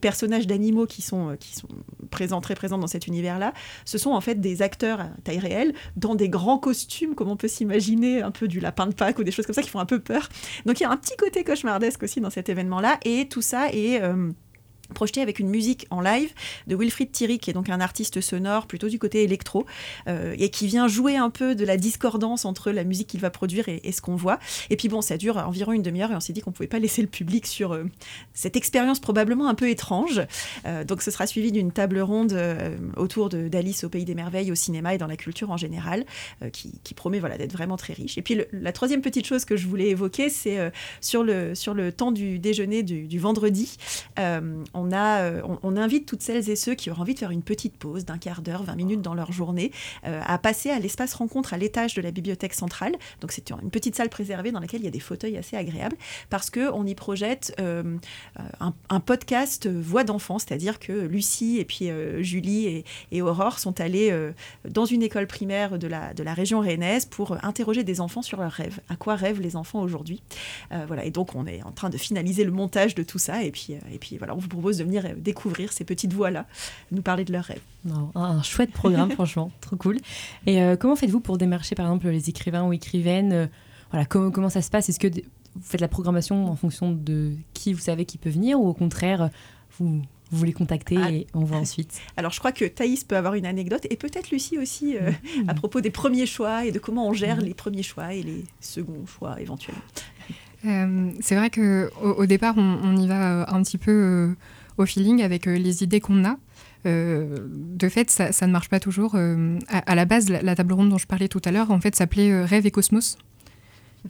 personnages 0.00 0.48
d'animaux 0.48 0.86
qui 0.86 1.02
sont, 1.02 1.30
euh, 1.30 1.36
qui 1.36 1.54
sont 1.54 1.68
présents, 2.10 2.40
très 2.40 2.56
présents 2.56 2.78
dans 2.78 2.88
cet 2.88 3.06
univers-là. 3.06 3.52
Ce 3.84 3.98
sont 3.98 4.10
en 4.10 4.20
fait 4.20 4.40
des 4.40 4.62
acteurs 4.62 5.00
à 5.00 5.08
taille 5.22 5.38
réelle 5.38 5.74
dans 5.96 6.16
des 6.16 6.28
grands 6.28 6.58
costumes, 6.58 7.14
comme 7.14 7.28
on 7.28 7.36
peut 7.36 7.48
s'imaginer, 7.48 8.22
un 8.22 8.32
peu 8.32 8.48
du 8.48 8.58
lapin 8.58 8.88
de 8.88 8.94
Pâques 8.94 9.20
ou 9.20 9.24
des 9.24 9.30
choses 9.30 9.46
comme 9.46 9.54
ça 9.54 9.62
qui 9.62 9.70
font 9.70 9.78
un 9.78 9.86
peu 9.86 10.00
peur. 10.00 10.28
Donc 10.66 10.80
il 10.80 10.82
y 10.82 10.86
a 10.86 10.90
un 10.90 10.96
petit 10.96 11.16
côté 11.16 11.44
cauchemardesque 11.44 12.02
aussi 12.02 12.20
dans 12.20 12.30
cet 12.30 12.48
événement-là, 12.48 12.98
et 13.04 13.28
tout 13.28 13.42
ça 13.42 13.68
est 13.72 14.02
euh, 14.02 14.32
projeté 14.92 15.20
avec 15.20 15.38
une 15.38 15.48
musique 15.48 15.86
en 15.90 16.00
live 16.00 16.32
de 16.66 16.76
Wilfried 16.76 17.12
Thierry, 17.12 17.38
qui 17.38 17.50
est 17.50 17.52
donc 17.52 17.68
un 17.68 17.80
artiste 17.80 18.20
sonore 18.20 18.66
plutôt 18.66 18.88
du 18.88 18.98
côté 18.98 19.22
électro, 19.22 19.66
euh, 20.08 20.34
et 20.38 20.50
qui 20.50 20.66
vient 20.66 20.88
jouer 20.88 21.16
un 21.16 21.30
peu 21.30 21.54
de 21.54 21.64
la 21.64 21.76
discordance 21.76 22.44
entre 22.44 22.70
la 22.70 22.84
musique 22.84 23.08
qu'il 23.08 23.20
va 23.20 23.30
produire 23.30 23.68
et, 23.68 23.92
ce 23.92 24.00
qu'on 24.00 24.16
voit. 24.16 24.38
Et 24.70 24.76
puis 24.76 24.88
bon, 24.88 25.00
ça 25.02 25.16
dure 25.16 25.36
environ 25.36 25.72
une 25.72 25.82
demi-heure, 25.82 26.12
et 26.12 26.14
on 26.14 26.20
s'est 26.20 26.32
dit 26.32 26.40
qu'on 26.40 26.52
pouvait 26.52 26.68
pas 26.68 26.78
laisser 26.82 27.02
le 27.02 27.08
public 27.08 27.46
sur 27.46 27.72
euh, 27.72 27.84
cette 28.34 28.56
expérience 28.56 29.00
probablement 29.00 29.48
un 29.48 29.54
peu 29.54 29.68
étrange. 29.68 30.22
Euh, 30.66 30.84
donc 30.84 31.02
ce 31.02 31.10
sera 31.10 31.26
suivi 31.26 31.52
d'une 31.52 31.72
table 31.72 32.00
ronde 32.00 32.38
autour 32.96 33.28
d'Alice 33.28 33.84
au 33.84 33.88
Pays 33.88 34.04
des 34.04 34.14
Merveilles, 34.14 34.50
au 34.50 34.54
cinéma 34.54 34.94
et 34.94 34.98
dans 34.98 35.06
la 35.06 35.16
culture 35.16 35.50
en 35.50 35.56
général, 35.56 36.04
qui, 36.52 36.94
promet 36.94 37.18
voilà, 37.18 37.38
d'être 37.38 37.52
vraiment 37.52 37.76
très 37.76 37.92
riche. 37.92 38.18
Et 38.18 38.22
puis 38.22 38.40
la 38.52 38.72
troisième 38.72 39.00
petite 39.00 39.26
chose 39.26 39.44
que 39.44 39.56
je 39.56 39.66
voulais 39.66 39.88
évoquer, 39.88 40.28
c'est 40.28 40.72
sur, 41.00 41.22
le, 41.22 41.54
sur 41.54 41.74
le 41.74 41.92
temps 41.92 42.12
du 42.12 42.38
déjeuner 42.38 42.82
du, 42.82 43.18
vendredi, 43.18 43.76
on, 44.82 44.92
a, 44.92 45.42
on, 45.62 45.76
invite 45.76 46.06
toutes 46.06 46.22
celles 46.22 46.48
et 46.50 46.56
ceux 46.56 46.74
qui 46.74 46.90
auraient 46.90 47.00
envie 47.00 47.14
de 47.14 47.18
faire 47.18 47.30
une 47.30 47.42
petite 47.42 47.76
pause 47.76 48.04
d'un 48.04 48.18
quart 48.18 48.42
d'heure, 48.42 48.62
20 48.62 48.74
minutes 48.74 49.02
dans 49.02 49.14
leur 49.14 49.32
journée, 49.32 49.72
à 50.04 50.38
passer 50.38 50.70
à 50.70 50.78
l'espace 50.78 51.14
rencontre 51.14 51.54
à 51.54 51.56
l'étage 51.56 51.94
de 51.94 52.02
la 52.02 52.10
bibliothèque 52.10 52.54
centrale. 52.54 52.92
Donc 53.20 53.32
c'est 53.32 53.50
une 53.50 53.70
petite 53.70 53.96
salle 53.96 54.08
préservée 54.08 54.52
dans 54.52 54.60
laquelle 54.60 54.80
il 54.80 54.84
y 54.84 54.88
a 54.88 54.92
des 54.92 55.00
fauteuils 55.00 55.36
assez 55.36 55.56
agréables 55.56 55.96
parce 56.30 56.50
qu'on 56.50 56.86
y 56.86 56.94
projette 56.94 57.54
un, 57.58 58.74
un, 58.88 59.00
podcast 59.00 59.68
voix 59.68 60.04
d'enfant, 60.04 60.38
c'est-à-dire 60.38 60.78
que 60.78 60.92
Lucie 60.92 61.58
et 61.58 61.64
puis 61.64 61.88
Julie 62.20 62.84
et, 63.10 63.22
Aurore 63.22 63.58
sont 63.58 63.80
allées 63.80 64.14
dans 64.68 64.84
une 64.84 65.02
école 65.02 65.26
primaire 65.26 65.78
de 65.78 65.86
la, 65.86 66.14
de 66.14 66.22
la 66.22 66.34
région 66.34 66.60
rennaise 66.60 67.06
pour 67.06 67.36
interroger 67.44 67.84
des 67.84 68.00
enfants 68.00 68.22
sur 68.22 68.40
leurs 68.40 68.52
rêves. 68.52 68.80
À 68.88 68.96
quoi 68.96 69.14
rêvent 69.14 69.40
les 69.40 69.56
enfants 69.56 69.80
aujourd'hui? 69.82 70.22
Voilà, 70.86 71.04
et 71.04 71.10
donc 71.10 71.34
on 71.34 71.46
est 71.46 71.62
en 71.62 71.72
train 71.72 71.90
de 71.90 71.98
finaliser 71.98 72.44
le 72.44 72.50
montage 72.50 72.94
de 72.94 73.02
tout 73.02 73.18
ça 73.18 73.42
et 73.42 73.50
puis, 73.50 73.74
et 73.92 73.98
puis 73.98 74.18
voilà, 74.18 74.34
on 74.34 74.38
vous 74.38 74.48
propose 74.48 74.71
de 74.78 74.84
venir 74.84 75.04
découvrir 75.16 75.72
ces 75.72 75.84
petites 75.84 76.12
voix-là, 76.12 76.46
nous 76.90 77.02
parler 77.02 77.24
de 77.24 77.32
leurs 77.32 77.44
rêves. 77.44 77.60
un 78.14 78.42
chouette 78.42 78.72
programme, 78.72 79.10
franchement, 79.12 79.50
trop 79.60 79.76
cool. 79.76 79.98
Et 80.46 80.60
comment 80.78 80.96
faites-vous 80.96 81.20
pour 81.20 81.38
démarcher 81.38 81.74
par 81.74 81.86
exemple 81.86 82.08
les 82.08 82.28
écrivains 82.28 82.64
ou 82.64 82.72
écrivaines 82.72 83.48
voilà, 83.92 84.06
comment, 84.06 84.30
comment 84.30 84.48
ça 84.48 84.62
se 84.62 84.70
passe? 84.70 84.88
Est-ce 84.88 84.98
que 84.98 85.08
vous 85.08 85.62
faites 85.62 85.80
la 85.80 85.88
programmation 85.88 86.46
en 86.46 86.56
fonction 86.56 86.92
de 86.92 87.32
qui 87.52 87.72
vous 87.72 87.80
savez 87.80 88.04
qui 88.06 88.18
peut 88.18 88.30
venir 88.30 88.58
ou 88.58 88.66
au 88.66 88.74
contraire, 88.74 89.30
vous, 89.78 90.02
vous 90.30 90.38
voulez 90.38 90.54
contacter 90.54 90.96
ah. 91.00 91.12
et 91.12 91.26
on 91.34 91.44
voit 91.44 91.58
ensuite? 91.58 92.00
Alors 92.16 92.32
je 92.32 92.38
crois 92.38 92.52
que 92.52 92.64
Thaïs 92.64 93.04
peut 93.04 93.16
avoir 93.16 93.34
une 93.34 93.44
anecdote 93.44 93.86
et 93.90 93.96
peut-être 93.96 94.30
Lucie 94.30 94.58
aussi 94.58 94.96
euh, 94.96 95.10
mm-hmm. 95.10 95.48
à 95.50 95.54
propos 95.54 95.82
des 95.82 95.90
premiers 95.90 96.26
choix 96.26 96.64
et 96.64 96.72
de 96.72 96.78
comment 96.78 97.06
on 97.06 97.12
gère 97.12 97.38
mm-hmm. 97.38 97.44
les 97.44 97.54
premiers 97.54 97.82
choix 97.82 98.14
et 98.14 98.22
les 98.22 98.44
seconds 98.60 99.06
choix 99.06 99.38
éventuellement. 99.40 99.82
Euh, 100.64 101.10
c'est 101.20 101.34
vrai 101.34 101.50
qu'au 101.50 101.90
au 102.02 102.24
départ, 102.24 102.54
on, 102.56 102.96
y 102.96 103.08
va 103.08 103.42
euh, 103.42 103.44
un 103.48 103.62
petit 103.62 103.78
peu 103.78 104.34
au 104.78 104.86
feeling 104.86 105.22
avec 105.22 105.46
les 105.46 105.82
idées 105.82 106.00
qu'on 106.00 106.24
a. 106.24 106.36
de 106.84 107.88
fait, 107.88 108.10
ça, 108.10 108.46
ne 108.46 108.52
marche 108.52 108.68
pas 108.68 108.80
toujours. 108.80 109.16
À, 109.68 109.94
la 109.94 110.04
base, 110.04 110.28
la, 110.28 110.54
table 110.54 110.72
ronde 110.72 110.88
dont 110.88 110.98
je 110.98 111.06
parlais 111.06 111.28
tout 111.28 111.42
à 111.44 111.50
l'heure, 111.50 111.70
en 111.70 111.80
fait, 111.80 111.94
s'appelait 111.96 112.44
Rêve 112.44 112.66
et 112.66 112.70
Cosmos 112.70 113.16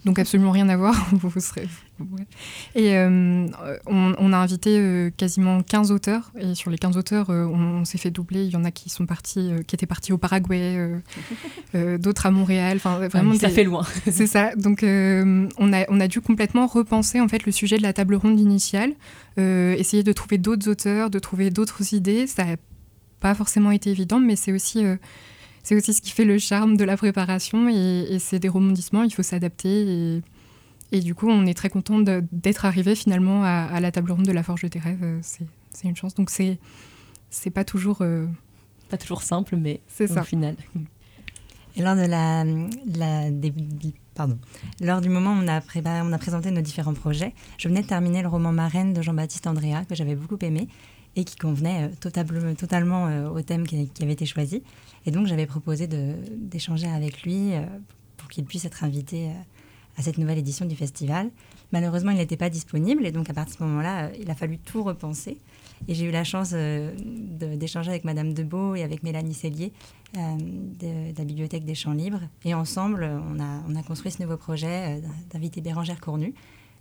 donc 0.05 0.19
absolument 0.19 0.51
rien 0.51 0.69
à 0.69 0.77
voir. 0.77 0.95
vous 1.11 1.39
serez... 1.39 1.67
Et 2.75 2.97
euh, 2.97 3.47
on, 3.85 4.33
a 4.33 4.37
invité 4.37 4.77
euh, 4.79 5.09
quasiment 5.15 5.61
15 5.61 5.91
auteurs, 5.91 6.31
et 6.39 6.55
sur 6.55 6.69
les 6.71 6.77
15 6.77 6.97
auteurs, 6.97 7.29
euh, 7.29 7.45
on, 7.45 7.85
s'est 7.85 7.97
fait 7.97 8.11
doubler. 8.11 8.43
Il 8.43 8.51
y 8.51 8.55
en 8.55 8.63
a 8.63 8.71
qui 8.71 8.89
sont 8.89 9.05
partis, 9.05 9.51
qui 9.67 9.75
étaient 9.75 9.85
partis 9.85 10.13
au 10.13 10.17
Paraguay, 10.17 10.77
d'autres 11.73 12.25
à 12.25 12.31
Montréal. 12.31 12.77
Enfin, 12.77 13.07
vraiment, 13.07 13.35
ça 13.35 13.49
fait 13.49 13.63
loin. 13.63 13.83
C'est 14.11 14.27
ça. 14.27 14.55
Donc, 14.55 14.83
on 14.83 15.73
a, 15.73 15.85
on 15.89 15.99
a 15.99 16.07
dû 16.07 16.21
complètement 16.21 16.67
repenser 16.67 17.19
en 17.19 17.27
fait 17.27 17.45
le 17.45 17.51
sujet 17.51 17.77
de 17.77 17.83
la 17.83 17.93
table 17.93 18.15
ronde 18.15 18.39
initiale, 18.39 18.93
essayer 19.37 20.03
de 20.03 20.13
trouver 20.13 20.37
d'autres 20.37 20.69
auteurs, 20.69 21.09
de 21.09 21.19
trouver 21.19 21.49
d'autres 21.49 21.93
idées. 21.93 22.27
Ça 22.27 22.45
n'a 22.45 22.55
pas 23.19 23.35
forcément 23.35 23.71
été 23.71 23.89
évident, 23.89 24.19
mais 24.19 24.35
c'est 24.35 24.51
aussi 24.51 24.83
c'est 25.63 25.75
aussi 25.75 25.93
ce 25.93 26.01
qui 26.01 26.11
fait 26.11 26.25
le 26.25 26.37
charme 26.37 26.75
de 26.75 26.83
la 26.83 26.97
préparation 26.97 27.69
et, 27.69 28.17
c'est 28.19 28.39
des 28.39 28.49
rebondissements, 28.49 29.03
il 29.03 29.13
faut 29.13 29.23
s'adapter 29.23 30.15
et, 30.17 30.21
du 30.99 31.15
coup 31.15 31.29
on 31.29 31.45
est 31.45 31.53
très 31.53 31.69
content 31.69 31.99
d'être 31.99 32.65
arrivé 32.65 32.95
finalement 32.95 33.43
à, 33.43 33.79
la 33.79 33.91
table 33.91 34.11
ronde 34.11 34.25
de 34.25 34.31
la 34.31 34.43
Forge 34.43 34.69
des 34.69 34.79
rêves, 34.79 35.03
euh, 35.03 35.19
c'est 35.21 35.87
une 35.87 35.95
chance. 35.95 36.13
Donc 36.15 36.29
c'est 36.29 36.59
c'est 37.29 37.49
pas 37.49 37.63
toujours 37.63 38.01
euh, 38.01 38.27
pas 38.89 38.97
toujours 38.97 39.21
simple, 39.21 39.55
mais 39.55 39.81
c'est 39.87 40.09
au 40.11 40.23
final. 40.23 40.55
Et 41.75 41.81
lors 41.81 41.95
de 41.95 42.05
la, 42.05 42.43
la 42.43 43.31
pardon, 44.13 44.37
lors 44.79 45.01
du 45.01 45.09
moment 45.09 45.31
où 45.31 45.43
on 45.43 45.47
a, 45.47 45.61
on 46.03 46.13
a 46.13 46.17
présenté 46.19 46.51
nos 46.51 46.61
différents 46.61 46.93
projets, 46.93 47.33
je 47.57 47.67
venais 47.67 47.81
de 47.81 47.87
terminer 47.87 48.21
le 48.21 48.27
roman 48.27 48.51
Marraine 48.51 48.93
de 48.93 49.01
Jean-Baptiste 49.01 49.47
Andrea 49.47 49.83
que 49.89 49.95
j'avais 49.95 50.15
beaucoup 50.15 50.37
aimé 50.45 50.67
et 51.15 51.23
qui 51.23 51.35
convenait 51.35 51.89
euh, 52.03 52.53
totalement 52.55 53.31
au 53.31 53.41
thème 53.41 53.65
qui, 53.65 53.89
qui, 53.89 54.03
avait 54.03 54.13
été 54.13 54.25
choisi. 54.25 54.63
Et 55.05 55.11
donc 55.11 55.27
j'avais 55.27 55.45
proposé 55.45 55.87
d'échanger 55.87 56.87
avec 56.87 57.23
lui 57.23 57.53
euh, 57.53 57.65
pour 58.17 58.29
qu'il 58.29 58.45
puisse 58.45 58.65
être 58.65 58.83
invité 58.83 59.29
euh, 59.29 59.33
à 59.97 60.01
cette 60.01 60.17
nouvelle 60.17 60.37
édition 60.37 60.65
du 60.65 60.75
festival. 60.75 61.29
Malheureusement, 61.71 62.11
il 62.11 62.17
n'était 62.17 62.37
pas 62.37 62.49
disponible 62.49 63.05
et 63.05 63.11
donc 63.11 63.29
à 63.29 63.33
partir 63.33 63.55
de 63.55 63.59
ce 63.59 63.63
moment-là, 63.63 64.05
euh, 64.05 64.09
il 64.19 64.29
a 64.29 64.35
fallu 64.35 64.57
tout 64.57 64.83
repenser. 64.83 65.37
Et 65.87 65.95
j'ai 65.95 66.05
eu 66.05 66.11
la 66.11 66.23
chance 66.23 66.53
d'échanger 66.53 67.89
avec 67.89 68.05
Madame 68.05 68.33
Debeau 68.33 68.75
et 68.75 68.83
avec 68.83 69.03
Mélanie 69.03 69.33
Cellier 69.33 69.73
de, 70.13 71.17
la 71.17 71.25
Bibliothèque 71.25 71.65
des 71.65 71.75
Champs 71.75 71.91
Libres. 71.91 72.21
Et 72.45 72.53
ensemble, 72.53 73.03
on 73.03 73.37
a, 73.37 73.63
on 73.67 73.75
a 73.75 73.83
construit 73.83 74.09
ce 74.09 74.21
nouveau 74.21 74.37
projet 74.37 75.01
d'inviter 75.33 75.59
Bérangère 75.59 75.99
Cournu, 75.99 76.33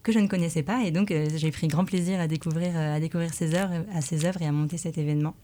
que 0.05 0.13
je 0.13 0.21
ne 0.21 0.29
connaissais 0.29 0.63
pas. 0.63 0.85
Et 0.85 0.93
donc, 0.93 1.13
j'ai 1.35 1.51
pris 1.51 1.67
grand 1.67 1.85
plaisir 1.85 2.21
à 2.21 2.29
découvrir, 2.29 3.35
ses 3.35 3.55
œuvres 3.57 4.43
et 4.43 4.47
à 4.47 4.53
monter 4.53 4.79
cet 4.79 4.99
événement. 4.99 5.35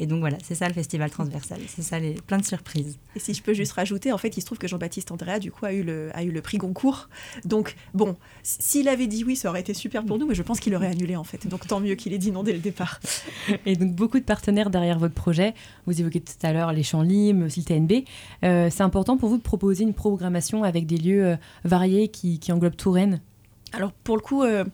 Et 0.00 0.06
donc 0.06 0.20
voilà, 0.20 0.38
c'est 0.42 0.54
ça 0.54 0.66
le 0.66 0.72
festival 0.72 1.10
transversal, 1.10 1.58
c'est 1.68 1.82
ça 1.82 2.00
les 2.00 2.14
plein 2.14 2.38
de 2.38 2.44
surprises. 2.44 2.98
Et 3.14 3.18
si 3.18 3.34
je 3.34 3.42
peux 3.42 3.52
juste 3.52 3.72
rajouter, 3.72 4.12
en 4.12 4.18
fait, 4.18 4.34
il 4.34 4.40
se 4.40 4.46
trouve 4.46 4.56
que 4.56 4.66
Jean-Baptiste 4.66 5.12
Andrea 5.12 5.38
du 5.38 5.52
coup 5.52 5.66
a 5.66 5.74
eu 5.74 5.82
le 5.82 6.08
a 6.14 6.22
eu 6.22 6.30
le 6.30 6.40
prix 6.40 6.56
Goncourt. 6.56 7.10
Donc 7.44 7.76
bon, 7.92 8.16
s'il 8.42 8.88
avait 8.88 9.06
dit 9.06 9.24
oui, 9.24 9.36
ça 9.36 9.50
aurait 9.50 9.60
été 9.60 9.74
super 9.74 10.02
pour 10.06 10.18
nous, 10.18 10.26
mais 10.26 10.34
je 10.34 10.42
pense 10.42 10.58
qu'il 10.58 10.74
aurait 10.74 10.86
annulé 10.86 11.16
en 11.16 11.24
fait. 11.24 11.46
Donc 11.46 11.66
tant 11.66 11.80
mieux 11.80 11.96
qu'il 11.96 12.14
ait 12.14 12.18
dit 12.18 12.32
non 12.32 12.42
dès 12.42 12.54
le 12.54 12.60
départ. 12.60 12.98
Et 13.66 13.76
donc 13.76 13.94
beaucoup 13.94 14.18
de 14.18 14.24
partenaires 14.24 14.70
derrière 14.70 14.98
votre 14.98 15.12
projet. 15.12 15.52
Vous 15.86 16.00
évoquez 16.00 16.22
tout 16.22 16.32
à 16.44 16.54
l'heure 16.54 16.72
les 16.72 16.82
Champs 16.82 17.02
Limes, 17.02 17.42
aussi 17.42 17.60
le 17.60 17.66
TNB. 17.66 18.04
Euh, 18.42 18.70
c'est 18.70 18.82
important 18.82 19.18
pour 19.18 19.28
vous 19.28 19.36
de 19.36 19.42
proposer 19.42 19.84
une 19.84 19.92
programmation 19.92 20.64
avec 20.64 20.86
des 20.86 20.96
lieux 20.96 21.26
euh, 21.26 21.36
variés 21.64 22.08
qui, 22.08 22.38
qui 22.38 22.52
englobent 22.52 22.74
Touraine? 22.74 23.20
Alors 23.72 23.92
pour 23.92 24.16
le 24.16 24.22
coup, 24.22 24.42
euh, 24.42 24.64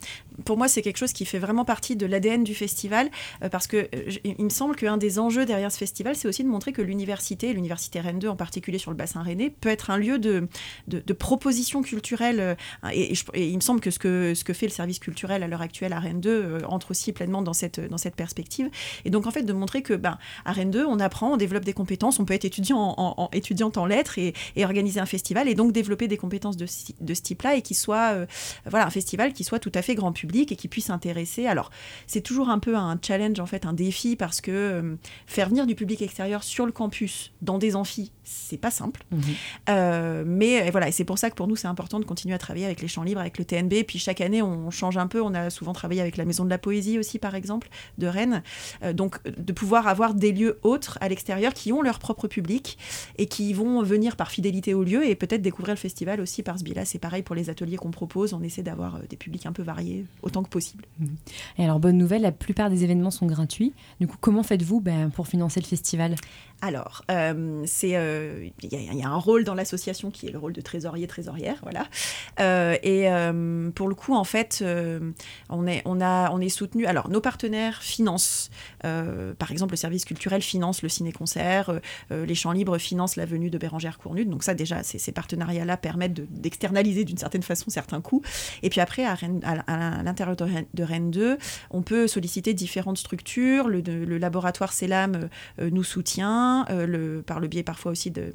pour 0.45 0.57
moi, 0.57 0.69
c'est 0.69 0.83
quelque 0.83 0.99
chose 0.99 1.13
qui 1.13 1.25
fait 1.25 1.39
vraiment 1.39 1.65
partie 1.65 1.97
de 1.97 2.07
l'ADN 2.07 2.45
du 2.45 2.55
festival, 2.55 3.11
euh, 3.43 3.49
parce 3.49 3.67
que 3.67 3.77
euh, 3.77 4.11
il 4.25 4.45
me 4.45 4.51
semble 4.51 4.77
qu'un 4.77 4.97
des 4.97 5.19
enjeux 5.19 5.47
derrière 5.47 5.73
ce 5.73 5.79
festival, 5.79 6.17
c'est 6.17 6.29
aussi 6.29 6.45
de 6.45 6.49
montrer 6.49 6.73
que 6.73 6.83
l'université, 6.83 7.53
l'université 7.53 8.01
Rennes 8.01 8.19
2 8.19 8.29
en 8.29 8.37
particulier 8.37 8.79
sur 8.79 8.91
le 8.91 8.97
bassin 8.97 9.23
rennais, 9.23 9.51
peut 9.51 9.69
être 9.69 9.91
un 9.91 9.97
lieu 9.97 10.19
de, 10.19 10.49
de, 10.89 11.13
proposition 11.13 11.83
culturelle. 11.83 12.41
Euh, 12.41 12.55
et, 12.93 13.15
il 13.35 13.57
me 13.57 13.61
semble 13.61 13.81
que 13.81 13.91
ce, 13.91 13.99
que 13.99 14.35
ce 14.35 14.45
que 14.45 14.53
fait 14.53 14.67
le 14.67 14.73
service 14.73 14.99
culturel 14.99 15.43
à 15.43 15.49
l'heure 15.49 15.63
actuelle 15.63 15.93
à 15.93 16.01
Rennes 16.01 16.21
2 16.21 16.63
entre 16.69 16.91
aussi 16.91 17.13
pleinement 17.13 17.43
dans 17.43 17.53
cette, 17.53 17.81
dans 17.81 17.99
cette 17.99 18.17
perspective. 18.17 18.69
Et 19.05 19.11
donc, 19.11 19.27
en 19.27 19.31
fait, 19.31 19.43
de 19.43 19.53
montrer 19.53 19.83
que 19.83 19.95
ben, 19.95 20.19
à 20.45 20.53
Rennes 20.53 20.71
2, 20.71 20.85
on 20.85 21.01
apprend, 21.01 21.33
on 21.33 21.37
développe 21.37 21.65
des 21.65 21.73
compétences, 21.73 22.21
on 22.21 22.25
peut 22.25 22.35
être 22.35 22.45
étudiant 22.45 22.95
en, 22.97 23.29
étudiante 23.33 23.79
en 23.79 23.87
lettres 23.87 24.19
et, 24.19 24.35
organiser 24.63 24.99
un 25.01 25.07
festival, 25.07 25.49
et 25.49 25.55
donc 25.55 25.73
développer 25.73 26.09
des 26.09 26.17
compétences 26.17 26.57
de, 26.57 26.67
de 27.01 27.15
ce 27.15 27.23
type-là, 27.23 27.57
et 27.57 27.63
qui 27.63 27.75
soit 27.75 28.27
voilà, 28.69 28.87
un 28.87 28.91
festival 28.91 29.33
qui 29.33 29.45
soit 29.45 29.61
tout 29.61 29.73
à 29.75 29.83
fait 29.83 29.95
grand 29.95 30.13
public 30.13 30.26
et 30.35 30.57
qui 30.57 30.69
puisse 30.69 30.91
intéresser. 30.91 31.47
Alors, 31.47 31.71
c'est 32.07 32.21
toujours 32.21 32.51
un 32.51 32.59
peu 32.59 32.77
un 32.77 32.99
challenge, 33.01 33.41
en 33.41 33.47
fait, 33.47 33.67
un 33.67 33.73
défi, 33.73 34.17
parce 34.17 34.41
que 34.41 34.51
euh, 34.51 34.97
faire 35.27 35.49
venir 35.49 35.67
du 35.67 35.75
public 35.75 36.03
extérieur 36.03 36.43
sur 36.43 36.67
le 36.67 36.73
campus, 36.73 37.33
dans 37.43 37.59
des 37.59 37.77
amphis, 37.77 38.13
c'est 38.25 38.57
pas 38.57 38.71
simple. 38.71 39.05
Mhm. 39.11 39.21
Euh, 39.69 40.25
mais 40.27 40.71
voilà, 40.71 40.89
et 40.89 40.93
c'est 40.93 41.05
pour 41.05 41.19
ça 41.19 41.31
que 41.31 41.37
pour 41.37 41.47
nous, 41.47 41.57
c'est 41.57 41.69
important 41.69 42.01
de 42.01 42.05
continuer 42.05 42.35
à 42.35 42.39
travailler 42.39 42.67
avec 42.67 42.83
les 42.83 42.89
champs 42.89 43.03
libres, 43.03 43.21
avec 43.21 43.39
le 43.39 43.45
TNB. 43.45 43.85
Puis 43.87 43.99
chaque 43.99 44.21
année, 44.21 44.43
on 44.43 44.71
change 44.71 44.97
un 44.97 45.07
peu. 45.07 45.21
On 45.23 45.33
a 45.35 45.51
souvent 45.51 45.73
travaillé 45.73 46.01
avec 46.01 46.17
la 46.17 46.25
Maison 46.25 46.45
de 46.45 46.51
la 46.51 46.59
Poésie 46.59 46.99
aussi, 46.99 47.19
par 47.19 47.35
exemple, 47.35 47.69
de 47.99 48.07
Rennes. 48.07 48.43
Euh, 48.83 48.93
donc, 48.93 49.23
de 49.25 49.53
pouvoir 49.53 49.87
avoir 49.87 50.15
des 50.15 50.33
lieux 50.33 50.59
autres 50.63 50.99
à 51.01 51.09
l'extérieur 51.09 51.55
qui 51.55 51.73
ont 51.73 51.83
leur 51.83 51.99
propre 51.99 52.27
public 52.27 52.79
et 53.19 53.27
qui 53.27 53.53
vont 53.53 53.83
venir 53.83 54.17
par 54.17 54.31
fidélité 54.31 54.75
au 54.75 54.83
lieu 54.83 55.07
et 55.07 55.15
peut-être 55.15 55.43
découvrir 55.43 55.75
le 55.75 55.79
festival 55.79 56.21
aussi 56.21 56.43
par 56.43 56.59
ce 56.59 56.65
biais-là. 56.65 56.85
C'est 56.85 56.99
pareil 56.99 57.23
pour 57.23 57.37
les 57.37 57.51
ateliers 57.51 57.77
qu'on 57.77 57.91
propose. 57.91 58.33
On 58.33 58.43
essaie 58.43 58.63
d'avoir 58.63 59.01
des 59.09 59.17
publics 59.17 59.47
un 59.47 59.53
peu 59.53 59.63
variés 59.63 60.05
autant 60.23 60.43
que 60.43 60.49
possible. 60.49 60.85
Et 61.59 61.65
alors, 61.65 61.81
bonne 61.81 61.99
nouvelle, 61.99 62.23
la 62.23 62.33
plupart 62.33 62.71
des 62.71 62.85
événements 62.85 63.11
sont 63.11 63.27
gratuits. 63.27 63.73
Du 64.01 64.07
coup, 64.07 64.17
comment 64.21 64.43
faites-vous 64.43 64.81
ben, 64.81 65.11
pour 65.11 65.29
financer 65.29 65.61
le 65.61 65.67
festival? 65.67 66.17
Alors, 66.63 67.05
euh, 67.11 67.67
euh, 67.85 68.49
il 68.63 68.97
y, 68.99 69.03
a 69.03 69.09
un 69.09 69.17
rôle 69.17 69.45
dans 69.45 69.55
l'association 69.55 70.11
qui 70.11 70.27
est 70.27 70.31
le 70.31 70.39
rôle 70.39 70.55
de 70.55 70.63
trésorier 70.63 71.07
trésorière, 71.07 71.59
voilà. 71.63 71.87
Euh, 72.41 72.77
et 72.83 73.07
pour 73.75 73.89
le 73.89 73.95
coup, 73.95 74.15
en 74.15 74.25
fait, 74.25 74.65
on 75.51 75.67
est 75.67 75.83
on 75.85 76.01
a 76.01 76.31
on 76.33 76.41
est 76.41 76.49
soutenu. 76.49 76.87
Alors, 76.87 77.11
nos 77.11 77.21
partenaires 77.21 77.83
financent, 77.83 78.51
par 78.83 79.51
exemple, 79.51 79.73
le 79.73 79.77
service 79.77 80.05
culturel 80.05 80.41
finance 80.41 80.83
le 80.83 80.89
ciné-concert, 80.89 81.81
les 82.11 82.35
champs 82.35 82.53
libres 82.53 82.79
financent 82.79 83.17
la 83.17 83.27
venue 83.27 83.51
de 83.51 83.59
Bérangère 83.59 83.99
Cournude. 83.99 84.31
Donc 84.31 84.43
ça, 84.43 84.55
déjà, 84.55 84.83
ces 84.83 85.13
partenariats-là 85.13 85.77
permettent 85.77 86.15
d'externaliser 86.33 87.05
d'une 87.05 87.19
certaine 87.19 87.43
façon 87.43 87.67
certains 87.69 88.01
coûts. 88.01 88.23
Et 88.63 88.71
puis 88.71 88.81
après, 88.81 89.05
à, 89.05 89.17
à, 89.67 90.03
l'intérieur 90.07 90.37
de, 90.37 90.83
Rennes 90.83 91.11
2, 91.11 91.39
on 91.71 91.83
peut 91.83 92.07
solliciter 92.07 92.55
différentes 92.55 92.99
structures. 92.99 93.69
Le, 93.69 94.17
laboratoire 94.17 94.73
CELAM 94.73 95.29
nous 95.61 95.85
soutient. 95.85 96.65
Euh, 96.71 97.23
par 97.23 97.41
le 97.41 97.49
biais 97.49 97.63
parfois 97.63 97.93
aussi 97.93 98.11
de, 98.11 98.33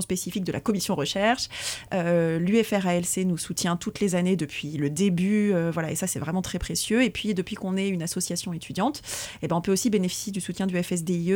spécifiques 0.00 0.44
de 0.44 0.52
la 0.52 0.60
commission 0.60 0.94
recherche. 0.94 1.48
Euh, 1.94 2.38
L'UFRALC 2.38 3.24
nous 3.26 3.38
soutient 3.38 3.76
toutes 3.76 4.00
les 4.00 4.14
années 4.14 4.36
depuis 4.36 4.76
le 4.76 4.90
début, 4.90 5.52
euh, 5.52 5.70
voilà, 5.72 5.90
et 5.90 5.96
ça 5.96 6.06
c'est 6.06 6.18
vraiment 6.18 6.42
très 6.42 6.58
précieux. 6.58 7.02
Et 7.02 7.10
puis 7.10 7.34
depuis 7.34 7.56
qu'on 7.56 7.76
est 7.76 7.88
une 7.88 8.02
association 8.02 8.52
étudiante, 8.52 9.02
eh 9.42 9.48
ben, 9.48 9.56
on 9.56 9.60
peut 9.60 9.72
aussi 9.72 9.90
bénéficier 9.90 10.32
du 10.32 10.40
soutien 10.40 10.66
du 10.66 10.80
FSDIE, 10.82 11.32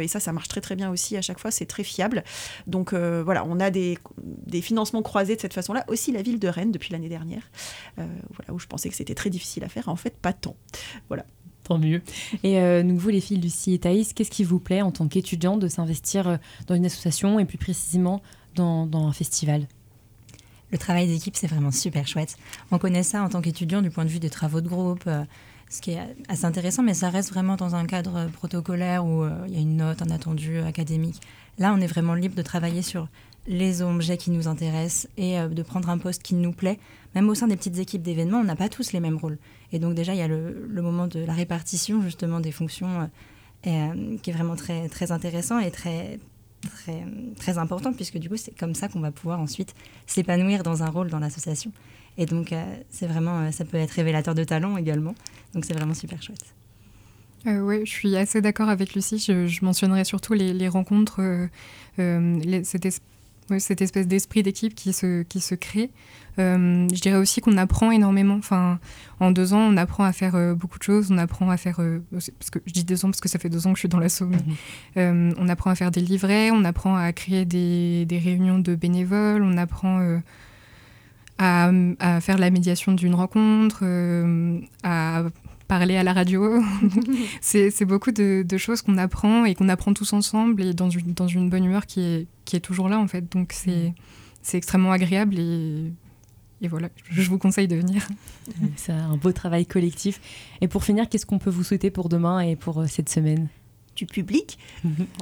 et 0.00 0.08
ça 0.08 0.20
ça 0.20 0.32
marche 0.32 0.48
très 0.48 0.76
bien 0.76 0.90
aussi 0.90 1.16
à 1.16 1.22
chaque 1.22 1.38
fois, 1.38 1.50
c'est 1.50 1.66
très 1.66 1.84
fiable. 1.84 2.24
Donc 2.66 2.92
voilà, 2.94 3.44
on 3.46 3.60
a 3.60 3.70
des, 3.70 3.98
des, 4.46 4.62
financements 4.62 5.02
croisés 5.02 5.36
de 5.36 5.40
cette 5.40 5.54
façon-là, 5.54 5.84
aussi 5.88 6.12
la 6.12 6.22
ville 6.22 6.38
de 6.38 6.48
Rennes 6.48 6.72
depuis 6.72 6.92
l'année 6.92 7.08
dernière. 7.08 7.42
Voilà, 8.34 8.52
où 8.52 8.58
je 8.58 8.66
pensais 8.66 8.88
que 8.88 8.94
c'était 8.94 9.14
très 9.14 9.30
difficile 9.30 9.64
à 9.64 9.68
faire. 9.68 9.88
En 9.88 9.96
fait, 9.96 10.16
pas 10.16 10.32
tant. 10.32 10.56
Voilà. 11.08 11.24
Tant 11.64 11.78
mieux. 11.78 12.00
Et 12.44 12.60
euh, 12.60 12.84
donc 12.84 12.98
vous, 12.98 13.08
les 13.08 13.20
filles 13.20 13.40
Lucie 13.40 13.74
et 13.74 13.78
Thaïs, 13.80 14.12
qu'est-ce 14.12 14.30
qui 14.30 14.44
vous 14.44 14.60
plaît 14.60 14.82
en 14.82 14.92
tant 14.92 15.08
qu'étudiante 15.08 15.58
de 15.58 15.66
s'investir 15.66 16.28
euh, 16.28 16.36
dans 16.68 16.76
une 16.76 16.86
association 16.86 17.40
et 17.40 17.44
plus 17.44 17.58
précisément 17.58 18.22
dans, 18.54 18.86
dans 18.86 19.08
un 19.08 19.12
festival? 19.12 19.66
Le 20.70 20.78
travail 20.78 21.08
d'équipe, 21.08 21.36
c'est 21.36 21.48
vraiment 21.48 21.72
super 21.72 22.06
chouette. 22.06 22.36
On 22.70 22.78
connaît 22.78 23.02
ça 23.02 23.22
en 23.22 23.28
tant 23.28 23.40
qu'étudiant 23.40 23.82
du 23.82 23.90
point 23.90 24.04
de 24.04 24.10
vue 24.10 24.20
des 24.20 24.30
travaux 24.30 24.60
de 24.60 24.68
groupe, 24.68 25.04
euh, 25.08 25.24
ce 25.68 25.80
qui 25.80 25.90
est 25.90 26.00
assez 26.28 26.44
intéressant, 26.44 26.84
mais 26.84 26.94
ça 26.94 27.10
reste 27.10 27.30
vraiment 27.30 27.56
dans 27.56 27.74
un 27.74 27.86
cadre 27.86 28.28
protocolaire 28.28 29.04
où 29.04 29.24
euh, 29.24 29.36
il 29.48 29.54
y 29.54 29.56
a 29.56 29.60
une 29.60 29.76
note, 29.76 30.02
un 30.02 30.10
attendu 30.10 30.60
académique. 30.60 31.20
Là, 31.58 31.74
on 31.76 31.80
est 31.80 31.88
vraiment 31.88 32.14
libre 32.14 32.36
de 32.36 32.42
travailler 32.42 32.82
sur 32.82 33.08
les 33.48 33.82
objets 33.82 34.16
qui 34.16 34.30
nous 34.30 34.48
intéressent 34.48 35.08
et 35.16 35.38
euh, 35.38 35.48
de 35.48 35.62
prendre 35.62 35.88
un 35.88 35.98
poste 35.98 36.22
qui 36.22 36.34
nous 36.34 36.52
plaît. 36.52 36.78
Même 37.14 37.28
au 37.28 37.34
sein 37.34 37.46
des 37.46 37.56
petites 37.56 37.78
équipes 37.78 38.02
d'événements, 38.02 38.38
on 38.38 38.44
n'a 38.44 38.56
pas 38.56 38.68
tous 38.68 38.92
les 38.92 39.00
mêmes 39.00 39.16
rôles. 39.16 39.38
Et 39.72 39.78
donc 39.78 39.94
déjà, 39.94 40.14
il 40.14 40.18
y 40.18 40.22
a 40.22 40.28
le, 40.28 40.68
moment 40.82 41.06
de 41.06 41.20
la 41.20 41.32
répartition 41.32 42.02
justement 42.02 42.40
des 42.40 42.52
fonctions 42.52 43.00
euh, 43.00 43.06
euh, 43.68 44.16
qui 44.22 44.30
est 44.30 44.32
vraiment 44.32 44.56
très, 44.56 44.88
très 44.88 45.12
intéressant 45.12 45.58
et 45.58 45.70
très, 45.70 46.18
très, 46.62 47.04
très 47.36 47.58
important 47.58 47.92
puisque 47.92 48.18
du 48.18 48.28
coup, 48.28 48.36
c'est 48.36 48.56
comme 48.56 48.74
ça 48.74 48.88
qu'on 48.88 49.00
va 49.00 49.12
pouvoir 49.12 49.40
ensuite 49.40 49.74
s'épanouir 50.06 50.62
dans 50.62 50.82
un 50.82 50.90
rôle 50.90 51.08
dans 51.08 51.18
l'association. 51.18 51.72
Et 52.18 52.24
donc, 52.24 52.54
c'est 52.88 53.06
vraiment, 53.06 53.52
ça 53.52 53.66
peut 53.66 53.76
être 53.76 53.90
révélateur 53.90 54.34
de 54.34 54.42
talent 54.42 54.78
également. 54.78 55.14
Donc, 55.52 55.66
c'est 55.66 55.74
vraiment 55.74 55.92
super 55.92 56.22
chouette. 56.22 56.54
Euh, 57.46 57.60
oui, 57.60 57.80
je 57.84 57.90
suis 57.90 58.16
assez 58.16 58.40
d'accord 58.40 58.68
avec 58.68 58.94
Lucie. 58.94 59.18
Je, 59.18 59.46
je 59.46 59.64
mentionnerai 59.64 60.04
surtout 60.04 60.32
les, 60.32 60.68
rencontres, 60.68 61.20
euh, 61.20 61.46
es- 61.98 63.00
ouais, 63.50 63.60
cette 63.60 63.82
espèce 63.82 64.06
d'esprit 64.06 64.42
d'équipe 64.42 64.74
qui 64.74 64.92
se, 64.92 65.22
qui 65.22 65.40
se 65.40 65.54
crée. 65.54 65.90
Euh, 66.38 66.86
je 66.92 67.00
dirais 67.00 67.16
aussi 67.16 67.40
qu'on 67.40 67.56
apprend 67.56 67.90
énormément. 67.90 68.34
Enfin, 68.34 68.78
en 69.20 69.30
deux 69.30 69.54
ans, 69.54 69.60
on 69.60 69.76
apprend 69.76 70.04
à 70.04 70.12
faire 70.12 70.34
euh, 70.34 70.54
beaucoup 70.54 70.78
de 70.78 70.82
choses. 70.82 71.10
On 71.10 71.18
apprend 71.18 71.48
à 71.50 71.56
faire, 71.56 71.80
euh, 71.80 72.02
parce 72.10 72.50
que 72.50 72.58
je 72.66 72.72
dis 72.72 72.84
deux 72.84 73.04
ans 73.04 73.08
parce 73.08 73.20
que 73.20 73.28
ça 73.28 73.38
fait 73.38 73.48
deux 73.48 73.66
ans 73.66 73.72
que 73.72 73.76
je 73.76 73.80
suis 73.80 73.88
dans 73.88 73.98
la 74.00 74.08
Somme. 74.08 74.36
Euh, 74.96 75.32
on 75.38 75.48
apprend 75.48 75.70
à 75.70 75.74
faire 75.74 75.90
des 75.90 76.00
livrets, 76.00 76.50
on 76.50 76.64
apprend 76.64 76.96
à 76.96 77.12
créer 77.12 77.44
des, 77.44 78.04
des 78.04 78.18
réunions 78.18 78.58
de 78.58 78.74
bénévoles, 78.74 79.42
on 79.42 79.56
apprend 79.56 80.20
à, 81.38 81.70
à 82.00 82.20
faire 82.20 82.38
la 82.38 82.50
médiation 82.50 82.92
d'une 82.92 83.14
rencontre, 83.14 83.84
à 84.82 85.24
parler 85.68 85.96
à 85.96 86.02
la 86.02 86.12
radio. 86.12 86.62
c'est 87.40 87.84
beaucoup 87.84 88.12
de, 88.12 88.44
de 88.46 88.56
choses 88.56 88.82
qu'on 88.82 88.98
apprend 88.98 89.44
et 89.44 89.54
qu'on 89.54 89.68
apprend 89.68 89.92
tous 89.92 90.12
ensemble 90.12 90.62
et 90.62 90.74
dans 90.74 90.90
une, 90.90 91.12
dans 91.12 91.28
une 91.28 91.50
bonne 91.50 91.64
humeur 91.64 91.86
qui 91.86 92.00
est, 92.00 92.26
qui 92.44 92.56
est 92.56 92.60
toujours 92.60 92.88
là 92.88 92.98
en 92.98 93.08
fait. 93.08 93.30
Donc 93.32 93.52
c'est 93.52 93.92
c'est 94.46 94.58
extrêmement 94.58 94.92
agréable 94.92 95.38
et, 95.40 95.92
et 96.62 96.68
voilà, 96.68 96.88
je 97.10 97.28
vous 97.28 97.36
conseille 97.36 97.66
de 97.66 97.74
venir. 97.74 98.06
C'est 98.76 98.92
un 98.92 99.16
beau 99.16 99.32
travail 99.32 99.66
collectif. 99.66 100.20
Et 100.60 100.68
pour 100.68 100.84
finir, 100.84 101.08
qu'est-ce 101.08 101.26
qu'on 101.26 101.40
peut 101.40 101.50
vous 101.50 101.64
souhaiter 101.64 101.90
pour 101.90 102.08
demain 102.08 102.40
et 102.40 102.54
pour 102.54 102.80
euh, 102.80 102.86
cette 102.86 103.08
semaine? 103.08 103.48
Du 103.96 104.06
public, 104.06 104.58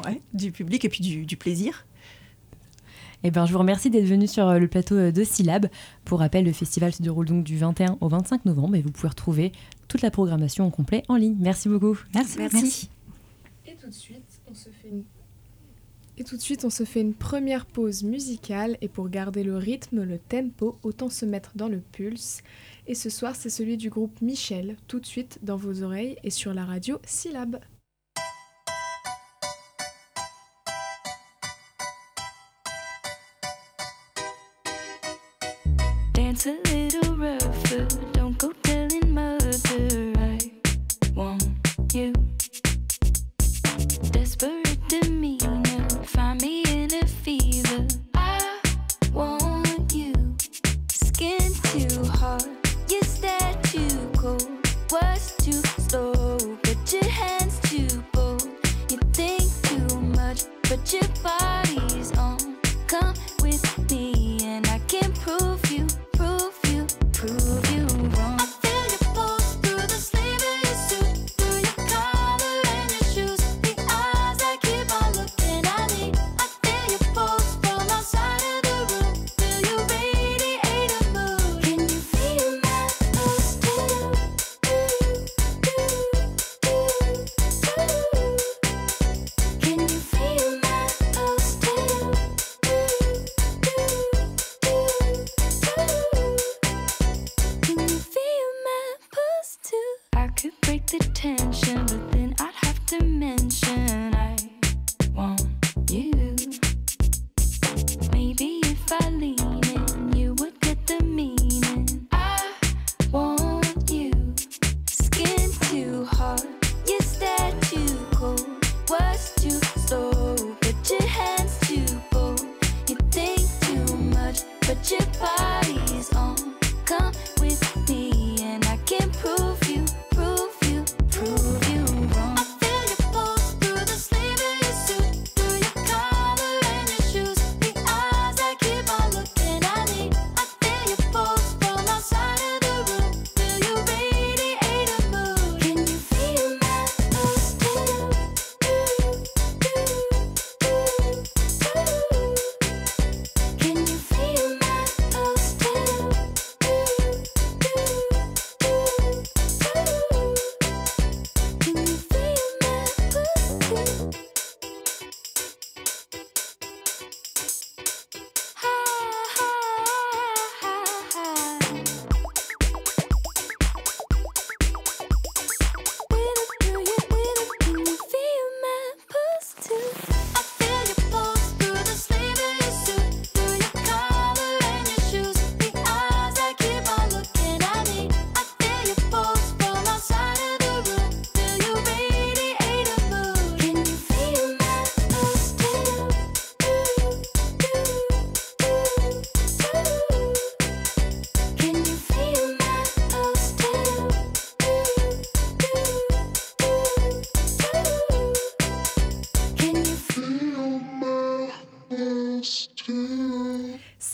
ouais, 0.04 0.20
du 0.34 0.50
public 0.52 0.84
et 0.84 0.88
puis 0.88 1.00
du, 1.00 1.24
du 1.24 1.36
plaisir. 1.36 1.86
Eh 3.26 3.30
ben, 3.30 3.46
je 3.46 3.52
vous 3.52 3.58
remercie 3.58 3.88
d'être 3.88 4.04
venu 4.04 4.26
sur 4.26 4.46
euh, 4.46 4.58
le 4.58 4.68
plateau 4.68 4.96
euh, 4.96 5.10
de 5.10 5.24
Syllab. 5.24 5.68
Pour 6.04 6.18
rappel, 6.18 6.44
le 6.44 6.52
festival 6.52 6.92
se 6.92 7.02
déroule 7.02 7.26
donc 7.26 7.44
du 7.44 7.56
21 7.56 7.96
au 8.02 8.08
25 8.08 8.44
novembre 8.44 8.76
et 8.76 8.82
vous 8.82 8.90
pouvez 8.90 9.08
retrouver 9.08 9.52
toute 9.94 10.02
la 10.02 10.10
programmation 10.10 10.66
en 10.66 10.70
complet 10.70 11.04
en 11.06 11.14
ligne. 11.14 11.36
Merci 11.38 11.68
beaucoup. 11.68 11.96
Merci. 12.14 12.38
Merci. 12.38 12.90
Et 13.64 13.76
tout 13.76 13.86
de 13.86 13.92
suite, 13.94 14.40
on 14.50 14.52
se 14.52 14.68
fait 14.68 14.88
une... 14.88 15.04
Et 16.18 16.24
tout 16.24 16.36
de 16.36 16.40
suite, 16.40 16.64
on 16.64 16.70
se 16.70 16.82
fait 16.82 17.00
une 17.00 17.14
première 17.14 17.64
pause 17.64 18.02
musicale 18.02 18.76
et 18.80 18.88
pour 18.88 19.08
garder 19.08 19.44
le 19.44 19.56
rythme, 19.56 20.02
le 20.02 20.18
tempo, 20.18 20.76
autant 20.82 21.10
se 21.10 21.24
mettre 21.24 21.52
dans 21.54 21.68
le 21.68 21.78
pulse. 21.78 22.40
Et 22.88 22.96
ce 22.96 23.08
soir, 23.08 23.36
c'est 23.36 23.50
celui 23.50 23.76
du 23.76 23.88
groupe 23.88 24.20
Michel, 24.20 24.76
tout 24.88 24.98
de 24.98 25.06
suite 25.06 25.38
dans 25.42 25.56
vos 25.56 25.84
oreilles 25.84 26.16
et 26.24 26.30
sur 26.30 26.54
la 26.54 26.64
radio 26.64 26.98
Syllab. 27.04 27.60
You. 41.94 42.33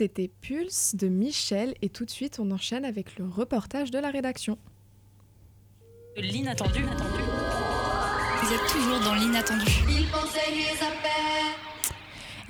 C'était 0.00 0.30
Pulse 0.40 0.94
de 0.94 1.08
Michel 1.08 1.74
et 1.82 1.90
tout 1.90 2.06
de 2.06 2.10
suite 2.10 2.38
on 2.40 2.50
enchaîne 2.52 2.86
avec 2.86 3.18
le 3.18 3.26
reportage 3.26 3.90
de 3.90 3.98
la 3.98 4.08
rédaction. 4.08 4.56
L'inattendu. 6.16 6.80
Vous 6.80 8.54
êtes 8.54 8.66
toujours 8.72 9.00
dans 9.00 9.14
l'inattendu. 9.14 9.66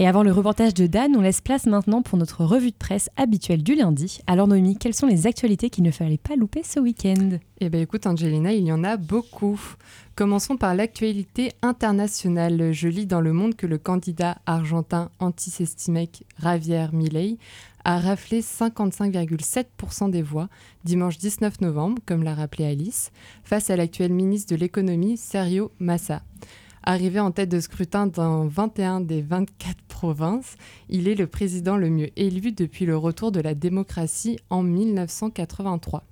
Et 0.01 0.07
avant 0.07 0.23
le 0.23 0.33
reportage 0.33 0.73
de 0.73 0.87
Dan, 0.87 1.15
on 1.15 1.21
laisse 1.21 1.43
place 1.43 1.67
maintenant 1.67 2.01
pour 2.01 2.17
notre 2.17 2.43
revue 2.43 2.71
de 2.71 2.77
presse 2.77 3.11
habituelle 3.19 3.63
du 3.63 3.75
lundi. 3.75 4.21
Alors 4.27 4.49
Noémie, 4.49 4.79
quelles 4.79 4.95
sont 4.95 5.07
les 5.07 5.27
actualités 5.27 5.69
qu'il 5.69 5.85
ne 5.85 5.91
fallait 5.91 6.17
pas 6.17 6.37
louper 6.37 6.63
ce 6.63 6.81
week-end? 6.81 7.37
Eh 7.61 7.69
bien 7.69 7.83
écoute 7.83 8.07
Angelina, 8.07 8.51
il 8.55 8.65
y 8.65 8.73
en 8.73 8.83
a 8.83 8.97
beaucoup. 8.97 9.61
Commençons 10.17 10.57
par 10.57 10.75
l'actualité 10.75 11.53
internationale. 11.61 12.73
Je 12.73 12.89
lis 12.89 13.05
dans 13.05 13.21
Le 13.21 13.35
Monde 13.35 13.57
que 13.57 13.67
le 13.67 13.77
candidat 13.77 14.39
argentin 14.47 15.11
antisystémique 15.19 16.25
Javier 16.43 16.87
Milei 16.95 17.37
a 17.85 18.01
raflé 18.01 18.41
55,7% 18.41 20.09
des 20.09 20.23
voix 20.23 20.49
dimanche 20.83 21.19
19 21.19 21.61
novembre, 21.61 22.01
comme 22.07 22.23
l'a 22.23 22.35
rappelé 22.35 22.65
Alice, 22.65 23.13
face 23.45 23.69
à 23.69 23.77
l'actuel 23.77 24.15
ministre 24.15 24.55
de 24.55 24.59
l'économie 24.59 25.19
Sergio 25.19 25.73
Massa. 25.79 26.23
Arrivé 26.83 27.21
en 27.21 27.31
tête 27.31 27.51
de 27.51 27.61
scrutin 27.61 28.07
dans 28.07 28.47
21 28.47 29.03
des 29.03 29.21
24 29.21 29.90
il 30.89 31.09
est 31.09 31.15
le 31.15 31.27
président 31.27 31.77
le 31.77 31.91
mieux 31.91 32.11
élu 32.17 32.53
depuis 32.53 32.87
le 32.87 32.97
retour 32.97 33.33
de 33.33 33.41
la 33.41 33.55
démocratie 33.55 34.39
en 34.51 34.63
1983. 34.63 36.05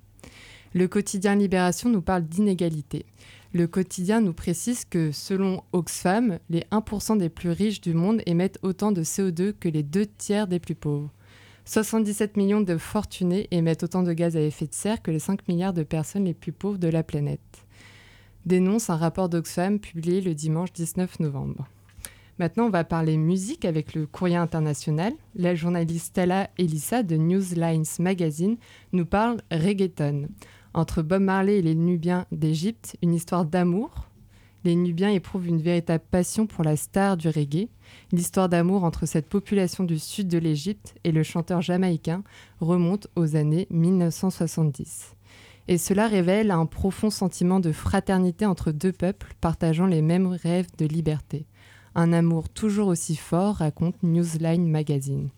Le 0.73 0.87
quotidien 0.87 1.35
Libération 1.35 1.89
nous 1.89 2.01
parle 2.01 2.23
d'inégalité. 2.23 3.05
Le 3.53 3.65
quotidien 3.65 4.21
nous 4.21 4.33
précise 4.33 4.85
que, 4.85 5.11
selon 5.11 5.63
Oxfam, 5.71 6.37
les 6.49 6.63
1% 6.71 7.17
des 7.17 7.29
plus 7.29 7.49
riches 7.49 7.81
du 7.81 7.93
monde 7.93 8.21
émettent 8.27 8.59
autant 8.61 8.91
de 8.91 9.03
CO2 9.03 9.53
que 9.53 9.69
les 9.69 9.81
deux 9.81 10.05
tiers 10.05 10.47
des 10.47 10.59
plus 10.59 10.75
pauvres. 10.75 11.09
77 11.65 12.37
millions 12.37 12.61
de 12.61 12.77
fortunés 12.77 13.47
émettent 13.51 13.83
autant 13.83 14.03
de 14.03 14.13
gaz 14.13 14.37
à 14.37 14.41
effet 14.41 14.67
de 14.67 14.73
serre 14.73 15.01
que 15.01 15.11
les 15.11 15.19
5 15.19 15.47
milliards 15.47 15.73
de 15.73 15.83
personnes 15.83 16.25
les 16.25 16.33
plus 16.33 16.51
pauvres 16.51 16.79
de 16.79 16.87
la 16.87 17.03
planète 17.03 17.65
dénonce 18.45 18.89
un 18.89 18.95
rapport 18.95 19.29
d'Oxfam 19.29 19.79
publié 19.79 20.21
le 20.21 20.33
dimanche 20.33 20.73
19 20.73 21.19
novembre. 21.19 21.67
Maintenant, 22.39 22.67
on 22.67 22.69
va 22.69 22.85
parler 22.85 23.17
musique 23.17 23.65
avec 23.65 23.93
le 23.93 24.07
courrier 24.07 24.37
international. 24.37 25.11
La 25.35 25.55
journaliste 25.55 26.05
Stella 26.05 26.49
Elissa 26.57 27.03
de 27.03 27.17
Newslines 27.17 27.83
Magazine 27.99 28.55
nous 28.93 29.05
parle 29.05 29.41
reggaeton. 29.51 30.29
Entre 30.73 31.01
Bob 31.01 31.21
Marley 31.21 31.59
et 31.59 31.61
les 31.61 31.75
Nubiens 31.75 32.25
d'Égypte, 32.31 32.95
une 33.03 33.13
histoire 33.13 33.43
d'amour. 33.43 34.07
Les 34.63 34.77
Nubiens 34.77 35.09
éprouvent 35.09 35.47
une 35.47 35.61
véritable 35.61 36.03
passion 36.09 36.47
pour 36.47 36.63
la 36.63 36.77
star 36.77 37.17
du 37.17 37.27
reggae. 37.27 37.67
L'histoire 38.13 38.47
d'amour 38.47 38.85
entre 38.85 39.05
cette 39.05 39.27
population 39.27 39.83
du 39.83 39.99
sud 39.99 40.29
de 40.29 40.37
l'Égypte 40.37 40.95
et 41.03 41.11
le 41.11 41.23
chanteur 41.23 41.61
jamaïcain 41.61 42.23
remonte 42.61 43.09
aux 43.17 43.35
années 43.35 43.67
1970 43.69 45.15
et 45.69 45.77
cela 45.77 46.07
révèle 46.07 46.49
un 46.49 46.65
profond 46.65 47.11
sentiment 47.11 47.59
de 47.59 47.71
fraternité 47.71 48.43
entre 48.47 48.71
deux 48.71 48.91
peuples 48.91 49.35
partageant 49.39 49.85
les 49.85 50.01
mêmes 50.01 50.25
rêves 50.25 50.65
de 50.79 50.87
liberté. 50.87 51.45
Un 51.95 52.13
amour 52.13 52.49
toujours 52.49 52.87
aussi 52.87 53.15
fort, 53.15 53.55
raconte 53.55 54.01
Newsline 54.03 54.69
Magazine. 54.69 55.29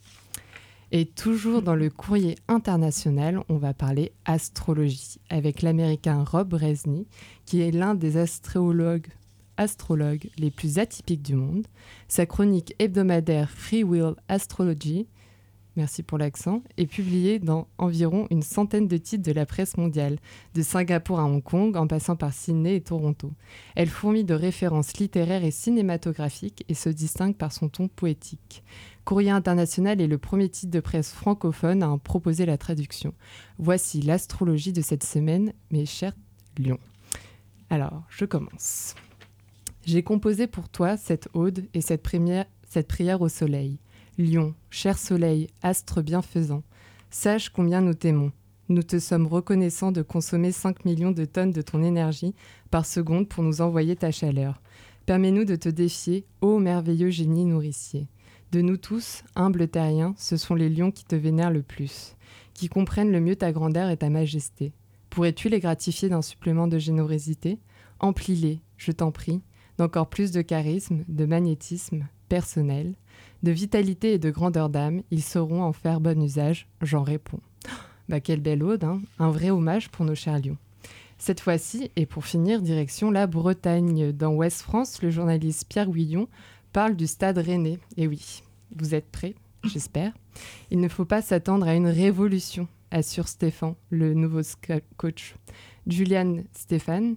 Et 0.94 1.06
toujours 1.06 1.62
dans 1.62 1.76
le 1.76 1.90
courrier 1.90 2.36
international, 2.50 3.42
on 3.48 3.58
va 3.58 3.74
parler 3.74 4.12
astrologie 4.26 5.20
avec 5.30 5.62
l'américain 5.62 6.24
Rob 6.24 6.54
Resney, 6.54 7.06
qui 7.46 7.62
est 7.62 7.72
l'un 7.72 7.96
des 7.96 8.18
astrologues, 8.18 9.08
astrologues 9.56 10.30
les 10.38 10.52
plus 10.52 10.80
atypiques 10.80 11.22
du 11.22 11.36
monde. 11.36 11.66
Sa 12.10 12.26
chronique 12.26 12.76
hebdomadaire 12.78 13.50
Free 13.50 13.86
Will 13.86 14.16
Astrology 14.28 15.08
merci 15.76 16.04
pour 16.04 16.18
l'accent, 16.18 16.62
est 16.78 16.86
publiée 16.86 17.40
dans 17.40 17.68
environ 17.78 18.28
une 18.30 18.42
centaine 18.42 18.88
de 18.88 18.98
titres 18.98 19.24
de 19.24 19.32
la 19.32 19.46
presse 19.46 19.78
mondiale, 19.78 20.18
de 20.54 20.62
Singapour 20.62 21.20
à 21.20 21.26
Hong 21.26 21.44
Kong 21.44 21.76
en 21.78 21.88
passant 21.88 22.16
par 22.16 22.34
Sydney 22.34 22.76
et 22.76 22.82
Toronto. 22.82 23.32
Elle 23.76 23.90
fourmille 23.90 24.24
de 24.24 24.34
références 24.34 24.98
littéraires 24.98 25.44
et 25.44 25.52
cinématographiques 25.52 26.66
et 26.70 26.74
se 26.74 26.90
distingue 26.90 27.36
par 27.36 27.52
son 27.52 27.70
ton 27.70 27.88
poétique. 27.88 28.64
Courrier 29.06 29.32
international 29.32 30.00
est 30.00 30.08
le 30.08 30.18
premier 30.18 30.50
titre 30.50 30.72
de 30.72 30.80
presse 30.80 31.12
francophone 31.12 31.84
à 31.84 31.90
en 31.90 31.98
proposer 31.98 32.46
la 32.46 32.58
traduction. 32.58 33.14
Voici 33.58 34.02
l'astrologie 34.02 34.74
de 34.74 34.82
cette 34.82 35.04
semaine, 35.04 35.54
mes 35.72 35.86
chers 35.86 36.16
lions. 36.58 36.80
Alors, 37.70 38.04
je 38.10 38.26
commence. 38.26 38.96
J'ai 39.86 40.04
composé 40.04 40.46
pour 40.46 40.70
toi 40.70 40.98
cette 40.98 41.30
ode 41.34 41.66
et 41.74 41.82
cette 41.82 42.04
prière 42.04 43.22
au 43.22 43.30
soleil. 43.30 43.80
Lion, 44.22 44.54
cher 44.70 45.00
soleil, 45.00 45.48
astre 45.64 46.04
bienfaisant, 46.04 46.64
sache 47.10 47.50
combien 47.50 47.82
nous 47.82 47.96
t'aimons. 47.96 48.32
Nous 48.70 48.84
te 48.84 49.00
sommes 49.00 49.26
reconnaissants 49.26 49.92
de 49.92 50.04
consommer 50.04 50.52
5 50.52 50.86
millions 50.86 51.12
de 51.12 51.26
tonnes 51.26 51.52
de 51.52 51.62
ton 51.62 51.82
énergie 51.82 52.36
par 52.70 52.86
seconde 52.86 53.28
pour 53.28 53.44
nous 53.44 53.62
envoyer 53.62 53.96
ta 53.96 54.12
chaleur. 54.12 54.62
Permets-nous 55.08 55.44
de 55.44 55.56
te 55.56 55.70
défier, 55.70 56.26
ô 56.42 56.60
merveilleux 56.60 57.10
génie 57.10 57.46
nourricier. 57.46 58.08
De 58.52 58.62
nous 58.62 58.78
tous, 58.78 59.24
humbles 59.36 59.68
terriens, 59.68 60.14
ce 60.18 60.38
sont 60.38 60.56
les 60.56 60.70
lions 60.70 60.92
qui 60.92 61.04
te 61.04 61.16
vénèrent 61.16 61.52
le 61.52 61.64
plus, 61.64 62.16
qui 62.54 62.70
comprennent 62.70 63.12
le 63.12 63.22
mieux 63.22 63.36
ta 63.36 63.52
grandeur 63.52 63.90
et 63.90 63.98
ta 63.98 64.10
majesté. 64.10 64.72
Pourrais-tu 65.10 65.50
les 65.50 65.60
gratifier 65.60 66.10
d'un 66.10 66.22
supplément 66.22 66.68
de 66.68 66.78
générosité? 66.78 67.60
Emplis-les, 68.00 68.62
je 68.78 68.92
t'en 68.92 69.12
prie, 69.12 69.42
d'encore 69.78 70.10
plus 70.10 70.32
de 70.32 70.42
charisme, 70.42 71.04
de 71.08 71.26
magnétisme 71.26 72.08
personnel, 72.30 72.96
de 73.44 73.52
vitalité 73.52 74.14
et 74.14 74.20
de 74.20 74.30
grandeur 74.30 74.70
d'âme, 74.70 75.02
ils 75.12 75.24
sauront 75.24 75.64
en 75.64 75.74
faire 75.74 76.00
bon 76.00 76.22
usage, 76.22 76.68
j'en 76.82 77.04
réponds. 77.04 77.40
Bah 78.10 78.20
quelle 78.20 78.42
belle 78.42 78.64
ode, 78.64 78.84
hein 78.84 79.00
un 79.20 79.30
vrai 79.30 79.52
hommage 79.52 79.90
pour 79.90 80.04
nos 80.04 80.16
chers 80.16 80.40
lions. 80.40 80.58
Cette 81.18 81.40
fois-ci, 81.40 81.92
et 81.96 82.08
pour 82.08 82.26
finir, 82.26 82.62
direction 82.62 83.12
la 83.12 83.28
Bretagne. 83.28 84.12
Dans 84.12 84.34
Ouest 84.34 84.64
France, 84.64 85.02
le 85.04 85.12
journaliste 85.12 85.68
Pierre 85.70 85.90
Guillon 85.90 86.28
parle 86.74 86.96
du 86.96 87.06
stade 87.06 87.38
rennais. 87.38 87.78
Et 87.96 88.08
oui, 88.08 88.42
vous 88.76 88.96
êtes 88.96 89.10
prêts, 89.12 89.36
j'espère. 89.64 90.14
Il 90.72 90.80
ne 90.80 90.88
faut 90.88 91.06
pas 91.06 91.22
s'attendre 91.22 91.68
à 91.68 91.76
une 91.76 91.88
révolution, 91.88 92.68
assure 92.90 93.28
Stéphane, 93.28 93.76
le 93.92 94.16
nouveau 94.16 94.42
coach. 94.98 95.36
Julian 95.86 96.38
Stéphane, 96.54 97.16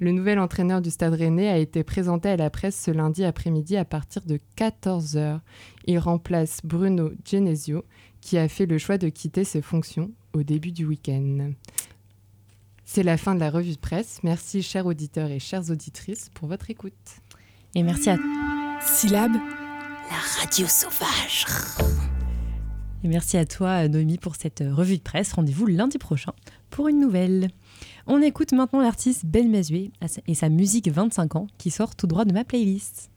le 0.00 0.12
nouvel 0.12 0.38
entraîneur 0.38 0.80
du 0.80 0.90
Stade 0.90 1.14
Rennais 1.14 1.48
a 1.48 1.58
été 1.58 1.84
présenté 1.84 2.28
à 2.28 2.36
la 2.36 2.50
presse 2.50 2.80
ce 2.80 2.90
lundi 2.90 3.24
après-midi 3.24 3.76
à 3.76 3.84
partir 3.84 4.22
de 4.22 4.38
14h. 4.56 5.40
Il 5.86 5.98
remplace 5.98 6.60
Bruno 6.64 7.12
Genesio, 7.24 7.84
qui 8.20 8.38
a 8.38 8.48
fait 8.48 8.66
le 8.66 8.78
choix 8.78 8.98
de 8.98 9.08
quitter 9.08 9.44
ses 9.44 9.62
fonctions 9.62 10.10
au 10.32 10.42
début 10.42 10.72
du 10.72 10.84
week-end. 10.86 11.52
C'est 12.84 13.02
la 13.02 13.16
fin 13.16 13.34
de 13.34 13.40
la 13.40 13.50
revue 13.50 13.72
de 13.72 13.78
presse. 13.78 14.18
Merci, 14.22 14.62
chers 14.62 14.86
auditeurs 14.86 15.30
et 15.30 15.38
chères 15.38 15.70
auditrices, 15.70 16.30
pour 16.34 16.48
votre 16.48 16.70
écoute. 16.70 16.92
Et 17.74 17.82
merci 17.82 18.10
à 18.10 18.18
Syllabe, 18.80 19.32
la 19.32 20.40
radio 20.40 20.66
sauvage. 20.66 21.46
Et 23.04 23.08
merci 23.08 23.36
à 23.36 23.46
toi, 23.46 23.88
Noémie, 23.88 24.18
pour 24.18 24.36
cette 24.36 24.62
revue 24.66 24.98
de 24.98 25.02
presse. 25.02 25.32
Rendez-vous 25.32 25.66
lundi 25.66 25.98
prochain 25.98 26.32
pour 26.72 26.88
une 26.88 26.98
nouvelle. 26.98 27.48
On 28.06 28.20
écoute 28.20 28.52
maintenant 28.52 28.80
l'artiste 28.80 29.26
Ben 29.26 29.48
Mazué 29.48 29.92
et 30.26 30.34
sa 30.34 30.48
musique 30.48 30.88
25 30.88 31.36
ans 31.36 31.46
qui 31.58 31.70
sort 31.70 31.94
tout 31.94 32.08
droit 32.08 32.24
de 32.24 32.32
ma 32.32 32.42
playlist. 32.42 33.10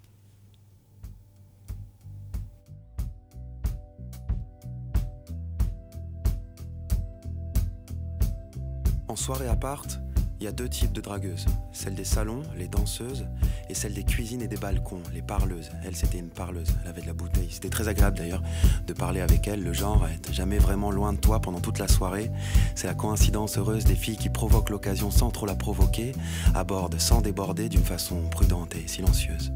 En 9.08 9.15
soirée 9.15 9.48
appart, 9.48 10.00
il 10.46 10.50
y 10.50 10.50
a 10.50 10.52
deux 10.52 10.70
types 10.70 10.94
de 10.94 11.02
dragueuses. 11.02 11.48
Celle 11.72 11.96
des 11.96 12.04
salons, 12.04 12.44
les 12.56 12.68
danseuses, 12.68 13.26
et 13.68 13.74
celle 13.74 13.96
des 13.96 14.04
cuisines 14.04 14.44
et 14.44 14.48
des 14.48 14.58
balcons, 14.58 15.02
les 15.12 15.24
parleuses. 15.24 15.72
Elle, 15.84 15.96
c'était 15.96 16.20
une 16.20 16.30
parleuse, 16.30 16.68
elle 16.84 16.90
avait 16.90 17.02
de 17.02 17.08
la 17.08 17.14
bouteille. 17.14 17.48
C'était 17.50 17.72
très 17.72 17.88
agréable 17.88 18.20
d'ailleurs 18.20 18.44
de 18.86 18.94
parler 18.94 19.22
avec 19.22 19.48
elle. 19.48 19.64
Le 19.64 19.74
genre 19.74 20.08
être 20.08 20.32
jamais 20.32 20.60
vraiment 20.60 20.92
loin 20.92 21.14
de 21.14 21.18
toi 21.18 21.40
pendant 21.40 21.62
toute 21.62 21.80
la 21.80 21.88
soirée. 21.88 22.30
C'est 22.76 22.86
la 22.86 22.94
coïncidence 22.94 23.58
heureuse 23.58 23.86
des 23.86 23.96
filles 23.96 24.18
qui 24.18 24.30
provoquent 24.30 24.70
l'occasion 24.70 25.10
sans 25.10 25.32
trop 25.32 25.48
la 25.48 25.56
provoquer, 25.56 26.12
abordent 26.54 27.00
sans 27.00 27.22
déborder 27.22 27.68
d'une 27.68 27.84
façon 27.84 28.22
prudente 28.30 28.76
et 28.76 28.88
silencieuse. 28.88 29.52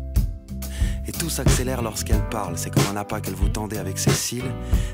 Et 1.10 1.12
tout 1.12 1.32
s'accélère 1.32 1.82
lorsqu'elle 1.82 2.24
parle. 2.30 2.56
C'est 2.56 2.70
comme 2.70 2.86
un 2.92 2.96
appât 2.96 3.20
qu'elle 3.20 3.34
vous 3.34 3.50
tendait 3.50 3.80
avec 3.80 3.98
ses 3.98 4.12
cils. 4.12 4.52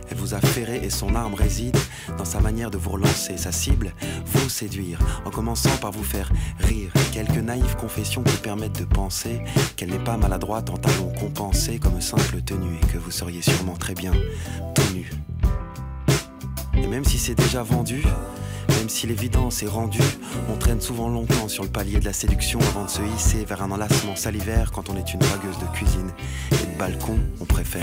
Elle 0.09 0.15
vous 0.15 0.33
a 0.33 0.39
ferré 0.39 0.77
et 0.81 0.89
son 0.89 1.13
arme 1.13 1.33
réside 1.33 1.75
dans 2.17 2.23
sa 2.23 2.39
manière 2.39 2.71
de 2.71 2.77
vous 2.77 2.91
relancer. 2.91 3.35
Sa 3.35 3.51
cible, 3.51 3.93
vous 4.25 4.47
séduire, 4.47 4.97
en 5.25 5.29
commençant 5.29 5.75
par 5.81 5.91
vous 5.91 6.05
faire 6.05 6.31
rire. 6.59 6.93
Quelques 7.11 7.31
naïves 7.31 7.75
confessions 7.75 8.23
qui 8.23 8.37
permettent 8.37 8.79
de 8.79 8.85
penser 8.85 9.41
qu'elle 9.75 9.89
n'est 9.89 9.99
pas 10.05 10.15
maladroite 10.15 10.69
en 10.69 10.77
talons 10.77 11.11
compensés 11.19 11.79
comme 11.79 11.99
simple 11.99 12.41
tenue 12.43 12.77
et 12.81 12.87
que 12.93 12.97
vous 12.97 13.11
seriez 13.11 13.41
sûrement 13.41 13.75
très 13.75 13.93
bien 13.93 14.13
tenu. 14.73 15.11
Et 16.75 16.87
même 16.87 17.03
si 17.03 17.17
c'est 17.17 17.35
déjà 17.35 17.61
vendu, 17.61 18.05
même 18.85 18.89
si 18.91 19.07
l'évidence 19.07 19.63
est 19.63 19.67
rendue, 19.67 19.97
on 20.47 20.57
traîne 20.57 20.79
souvent 20.79 21.09
longtemps 21.09 21.47
sur 21.47 21.63
le 21.63 21.69
palier 21.69 21.99
de 21.99 22.05
la 22.05 22.13
séduction 22.13 22.59
avant 22.59 22.85
de 22.85 22.89
se 22.91 23.01
hisser 23.15 23.43
vers 23.43 23.63
un 23.63 23.71
enlacement 23.71 24.15
salivaire 24.15 24.71
quand 24.71 24.91
on 24.91 24.95
est 24.95 25.11
une 25.11 25.19
dragueuse 25.21 25.57
de 25.57 25.65
cuisine 25.75 26.11
et 26.51 26.71
de 26.71 26.77
balcon, 26.77 27.17
on 27.41 27.45
préfère. 27.45 27.81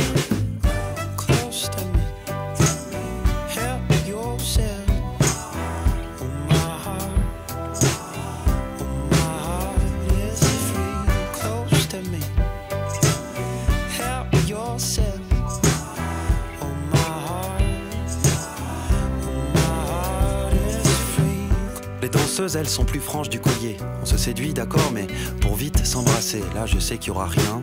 Elles 22.38 22.68
sont 22.68 22.86
plus 22.86 23.00
franches 23.00 23.28
du 23.28 23.40
collier. 23.40 23.76
On 24.00 24.06
se 24.06 24.16
séduit, 24.16 24.54
d'accord, 24.54 24.90
mais 24.94 25.06
pour 25.42 25.54
vite 25.54 25.84
s'embrasser. 25.84 26.40
Là, 26.54 26.64
je 26.64 26.78
sais 26.78 26.96
qu'il 26.96 27.08
y 27.08 27.10
aura 27.10 27.26
rien. 27.26 27.62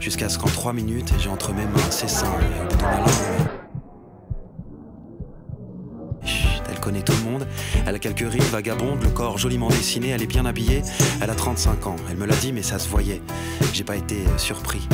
Jusqu'à 0.00 0.28
ce 0.28 0.36
qu'en 0.36 0.48
trois 0.48 0.72
minutes, 0.72 1.12
j'ai 1.20 1.28
entre 1.28 1.52
mes 1.52 1.64
mains 1.64 1.90
ses 1.90 2.08
seins 2.08 2.26
ma. 2.82 3.06
Chut, 6.26 6.62
Elle 6.68 6.80
connaît 6.80 7.02
tout 7.02 7.12
le 7.12 7.30
monde, 7.30 7.46
elle 7.86 7.94
a 7.94 7.98
quelques 8.00 8.28
rides 8.28 8.42
vagabondes, 8.50 9.00
le 9.00 9.10
corps 9.10 9.38
joliment 9.38 9.68
dessiné, 9.68 10.08
elle 10.08 10.22
est 10.22 10.26
bien 10.26 10.44
habillée, 10.44 10.82
elle 11.22 11.30
a 11.30 11.34
35 11.34 11.86
ans, 11.86 11.96
elle 12.10 12.16
me 12.16 12.26
l'a 12.26 12.36
dit 12.36 12.52
mais 12.52 12.62
ça 12.62 12.78
se 12.78 12.88
voyait, 12.88 13.22
j'ai 13.72 13.84
pas 13.84 13.96
été 13.96 14.16
euh, 14.16 14.38
surpris. 14.38 14.88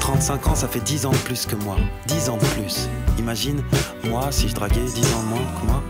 35 0.00 0.48
ans, 0.48 0.54
ça 0.56 0.66
fait 0.66 0.80
10 0.80 1.06
ans 1.06 1.12
de 1.12 1.16
plus 1.18 1.46
que 1.46 1.54
moi, 1.56 1.76
10 2.08 2.30
ans 2.30 2.36
de 2.36 2.46
plus. 2.46 2.88
Imagine, 3.18 3.62
moi, 4.04 4.32
si 4.32 4.48
je 4.48 4.54
draguais 4.54 4.80
10 4.80 5.14
ans 5.14 5.22
de 5.22 5.28
moins 5.28 5.60
que 5.60 5.66
moi, 5.66 5.82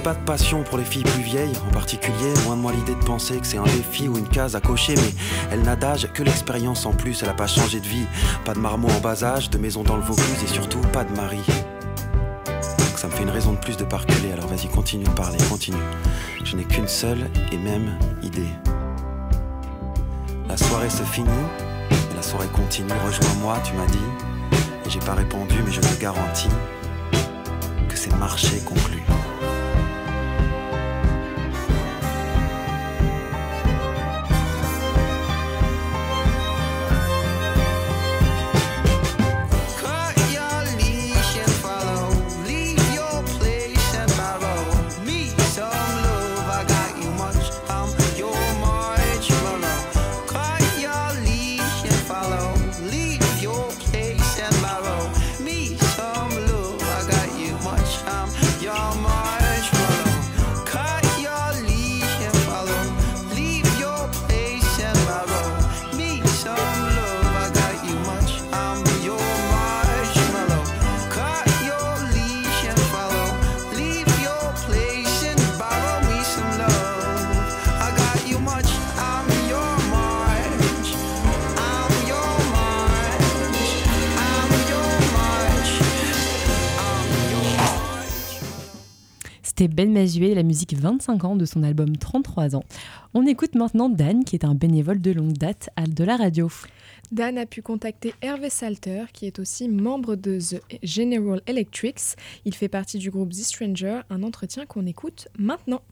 pas 0.00 0.14
de 0.14 0.24
passion 0.24 0.62
pour 0.62 0.78
les 0.78 0.84
filles 0.84 1.02
plus 1.02 1.22
vieilles, 1.22 1.52
en 1.68 1.70
particulier, 1.72 2.32
loin 2.44 2.56
de 2.56 2.60
moi 2.60 2.72
l'idée 2.72 2.94
de 2.94 3.04
penser 3.04 3.38
que 3.38 3.46
c'est 3.46 3.58
un 3.58 3.64
défi 3.64 4.08
ou 4.08 4.16
une 4.16 4.28
case 4.28 4.56
à 4.56 4.60
cocher, 4.60 4.94
mais 4.96 5.14
elle 5.52 5.62
n'a 5.62 5.76
d'âge 5.76 6.08
que 6.12 6.22
l'expérience 6.22 6.86
en 6.86 6.92
plus, 6.92 7.22
elle 7.22 7.28
a 7.28 7.34
pas 7.34 7.46
changé 7.46 7.80
de 7.80 7.86
vie, 7.86 8.06
pas 8.44 8.54
de 8.54 8.60
marmot 8.60 8.88
en 8.88 9.00
bas 9.00 9.22
âge, 9.22 9.50
de 9.50 9.58
maison 9.58 9.82
dans 9.82 9.96
le 9.96 10.02
Vaucluse 10.02 10.42
et 10.42 10.46
surtout 10.46 10.80
pas 10.92 11.04
de 11.04 11.14
mari. 11.14 11.42
Donc 12.46 12.96
ça 12.96 13.08
me 13.08 13.12
fait 13.12 13.22
une 13.22 13.30
raison 13.30 13.52
de 13.52 13.58
plus 13.58 13.76
de 13.76 13.84
pas 13.84 13.98
reculer, 13.98 14.32
alors 14.32 14.46
vas-y, 14.46 14.68
continue 14.68 15.04
de 15.04 15.10
parler, 15.10 15.38
continue. 15.50 15.76
Je 16.44 16.56
n'ai 16.56 16.64
qu'une 16.64 16.88
seule 16.88 17.30
et 17.52 17.58
même 17.58 17.98
idée. 18.22 18.48
La 20.48 20.56
soirée 20.56 20.90
se 20.90 21.02
finit, 21.02 21.28
la 22.16 22.22
soirée 22.22 22.48
continue, 22.48 22.92
rejoins-moi, 23.04 23.58
tu 23.64 23.74
m'as 23.74 23.86
dit, 23.86 24.56
et 24.86 24.90
j'ai 24.90 25.00
pas 25.00 25.14
répondu, 25.14 25.56
mais 25.64 25.72
je 25.72 25.80
te 25.80 26.00
garantis 26.00 26.48
que 27.88 27.96
c'est 27.96 28.14
marché 28.16 28.58
conclu. 28.64 29.02
La 90.18 90.42
musique 90.42 90.74
25 90.74 91.24
ans 91.24 91.36
de 91.36 91.44
son 91.44 91.62
album 91.62 91.96
33 91.96 92.56
ans. 92.56 92.64
On 93.14 93.24
écoute 93.26 93.54
maintenant 93.54 93.88
Dan, 93.88 94.24
qui 94.24 94.34
est 94.34 94.44
un 94.44 94.56
bénévole 94.56 95.00
de 95.00 95.12
longue 95.12 95.34
date 95.34 95.70
à 95.76 95.84
de 95.84 96.02
la 96.02 96.16
radio. 96.16 96.50
Dan 97.12 97.38
a 97.38 97.46
pu 97.46 97.62
contacter 97.62 98.12
Hervé 98.20 98.50
Salter, 98.50 99.04
qui 99.12 99.26
est 99.26 99.38
aussi 99.38 99.68
membre 99.68 100.16
de 100.16 100.38
The 100.40 100.60
General 100.82 101.40
Electrics. 101.46 102.16
Il 102.44 102.54
fait 102.54 102.68
partie 102.68 102.98
du 102.98 103.10
groupe 103.10 103.30
The 103.30 103.44
Stranger, 103.44 104.00
un 104.10 104.24
entretien 104.24 104.66
qu'on 104.66 104.84
écoute 104.84 105.28
maintenant. 105.38 105.82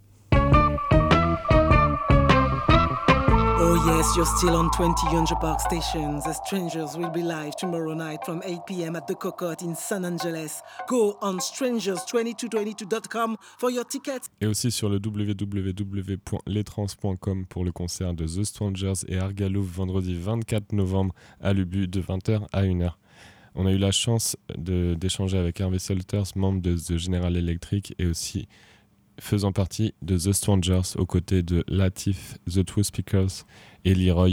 Oh 3.60 3.74
yes, 3.88 4.14
you're 4.14 4.24
still 4.24 4.54
on 4.54 4.70
20 4.70 5.10
Yonge 5.10 5.34
Park 5.40 5.60
stations. 5.60 6.22
The 6.22 6.32
Strangers 6.32 6.96
will 6.96 7.10
be 7.10 7.22
live 7.22 7.56
tomorrow 7.56 7.92
night 7.92 8.24
from 8.24 8.40
8 8.44 8.66
p.m. 8.66 8.94
at 8.94 9.08
the 9.08 9.16
Cocotte 9.16 9.62
in 9.62 9.74
San 9.74 10.04
Angeles. 10.04 10.62
Go 10.86 11.18
on 11.20 11.40
strangers2222.com 11.40 13.36
for 13.58 13.72
your 13.72 13.84
tickets. 13.84 14.28
Et 14.40 14.46
aussi 14.46 14.70
sur 14.70 14.88
le 14.88 15.00
www.letrans.com 15.04 17.46
pour 17.46 17.64
le 17.64 17.72
concert 17.72 18.14
de 18.14 18.26
The 18.26 18.44
Strangers 18.44 19.04
et 19.08 19.18
Argalouf 19.18 19.66
vendredi 19.66 20.16
24 20.16 20.72
novembre 20.72 21.12
à 21.40 21.52
l'UBU 21.52 21.88
de 21.88 22.00
20h 22.00 22.46
à 22.52 22.62
1h. 22.62 22.92
On 23.56 23.66
a 23.66 23.72
eu 23.72 23.78
la 23.78 23.90
chance 23.90 24.36
d'échanger 24.56 25.36
avec 25.36 25.60
Hervé 25.60 25.80
Salters, 25.80 26.26
membre 26.36 26.62
de 26.62 26.76
The 26.76 26.96
General 26.96 27.36
Electric 27.36 27.92
et 27.98 28.06
aussi 28.06 28.46
faisant 29.20 29.52
partie 29.52 29.94
de 30.02 30.16
The 30.16 30.32
Strangers 30.32 30.96
aux 30.98 31.06
côtés 31.06 31.42
de 31.42 31.64
Latif, 31.68 32.34
The 32.46 32.64
Two 32.64 32.82
Speakers 32.82 33.44
et 33.84 33.94
Leroy. 33.94 34.30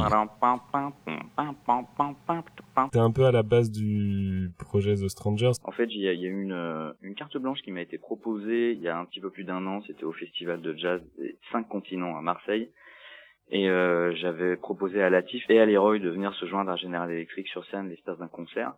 T'es 2.91 2.99
un 2.99 3.11
peu 3.11 3.25
à 3.25 3.31
la 3.31 3.43
base 3.43 3.71
du 3.71 4.51
projet 4.57 4.95
The 4.95 5.07
Strangers. 5.07 5.51
En 5.63 5.71
fait, 5.71 5.87
il 5.91 6.01
y 6.01 6.07
a, 6.07 6.13
y 6.13 6.25
a 6.25 6.29
eu 6.29 6.41
une, 6.41 6.51
euh, 6.51 6.91
une 7.01 7.15
carte 7.15 7.37
blanche 7.37 7.61
qui 7.61 7.71
m'a 7.71 7.81
été 7.81 7.97
proposée 7.97 8.71
il 8.71 8.81
y 8.81 8.87
a 8.87 8.97
un 8.97 9.05
petit 9.05 9.19
peu 9.19 9.29
plus 9.29 9.43
d'un 9.43 9.65
an. 9.67 9.81
C'était 9.87 10.03
au 10.03 10.13
festival 10.13 10.61
de 10.61 10.75
jazz 10.75 11.01
des 11.17 11.37
cinq 11.51 11.67
continents 11.67 12.17
à 12.17 12.21
Marseille. 12.21 12.69
Et 13.49 13.69
euh, 13.69 14.15
j'avais 14.15 14.57
proposé 14.57 15.01
à 15.03 15.09
Latif 15.09 15.43
et 15.49 15.59
à 15.59 15.65
Leroy 15.65 15.99
de 15.99 16.09
venir 16.09 16.33
se 16.33 16.47
joindre 16.47 16.71
à 16.71 16.75
General 16.77 17.09
Electric 17.09 17.47
sur 17.47 17.63
scène 17.67 17.89
l'espace 17.89 18.17
d'un 18.17 18.27
concert. 18.27 18.73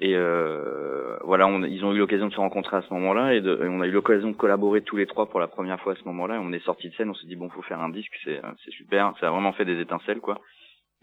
Et 0.00 0.14
euh, 0.14 1.16
voilà, 1.24 1.46
on, 1.48 1.62
ils 1.64 1.84
ont 1.84 1.92
eu 1.92 1.98
l'occasion 1.98 2.28
de 2.28 2.32
se 2.32 2.38
rencontrer 2.38 2.76
à 2.76 2.82
ce 2.82 2.92
moment-là 2.94 3.34
et, 3.34 3.40
de- 3.40 3.60
et 3.64 3.68
on 3.68 3.80
a 3.80 3.86
eu 3.86 3.90
l'occasion 3.90 4.28
de 4.30 4.36
collaborer 4.36 4.82
tous 4.82 4.96
les 4.96 5.06
trois 5.06 5.26
pour 5.26 5.40
la 5.40 5.48
première 5.48 5.80
fois 5.80 5.92
à 5.92 5.96
ce 5.96 6.04
moment-là. 6.04 6.40
On 6.42 6.52
est 6.52 6.64
sorti 6.64 6.88
de 6.88 6.94
scène, 6.94 7.10
on 7.10 7.14
s'est 7.14 7.26
dit 7.26 7.36
bon, 7.36 7.48
faut 7.48 7.62
faire 7.62 7.80
un 7.80 7.88
disque, 7.90 8.12
c'est 8.24 8.40
c'est 8.64 8.70
super, 8.72 9.12
ça 9.20 9.28
a 9.28 9.30
vraiment 9.30 9.52
fait 9.52 9.64
des 9.64 9.80
étincelles 9.80 10.20
quoi. 10.20 10.40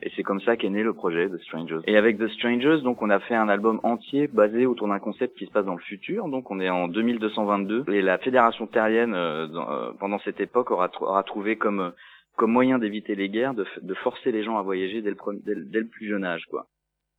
Et 0.01 0.11
c'est 0.15 0.23
comme 0.23 0.41
ça 0.41 0.57
qu'est 0.57 0.69
né 0.69 0.83
le 0.83 0.93
projet 0.93 1.29
The 1.29 1.37
Strangers. 1.43 1.79
Et 1.87 1.95
avec 1.95 2.17
The 2.17 2.27
Strangers, 2.27 2.81
donc 2.83 3.01
on 3.01 3.09
a 3.09 3.19
fait 3.21 3.35
un 3.35 3.47
album 3.47 3.79
entier 3.83 4.27
basé 4.27 4.65
autour 4.65 4.87
d'un 4.89 4.99
concept 4.99 5.37
qui 5.37 5.45
se 5.45 5.51
passe 5.51 5.65
dans 5.65 5.75
le 5.75 5.81
futur. 5.81 6.27
Donc 6.27 6.51
on 6.51 6.59
est 6.59 6.69
en 6.69 6.87
2222 6.89 7.85
et 7.93 8.01
la 8.01 8.17
Fédération 8.17 8.67
terrienne 8.67 9.13
euh, 9.13 9.47
euh, 9.55 9.91
pendant 9.99 10.19
cette 10.19 10.39
époque 10.41 10.71
aura, 10.71 10.87
tr- 10.87 11.03
aura 11.03 11.23
trouvé 11.23 11.55
comme 11.57 11.79
euh, 11.79 11.89
comme 12.37 12.51
moyen 12.51 12.79
d'éviter 12.79 13.15
les 13.15 13.29
guerres 13.29 13.53
de, 13.53 13.65
de 13.81 13.93
forcer 13.93 14.31
les 14.33 14.43
gens 14.43 14.57
à 14.57 14.61
voyager 14.61 15.01
dès 15.01 15.09
le, 15.09 15.15
pre- 15.15 15.41
dès 15.45 15.79
le 15.79 15.87
plus 15.87 16.07
jeune 16.09 16.25
âge 16.25 16.43
quoi. 16.49 16.65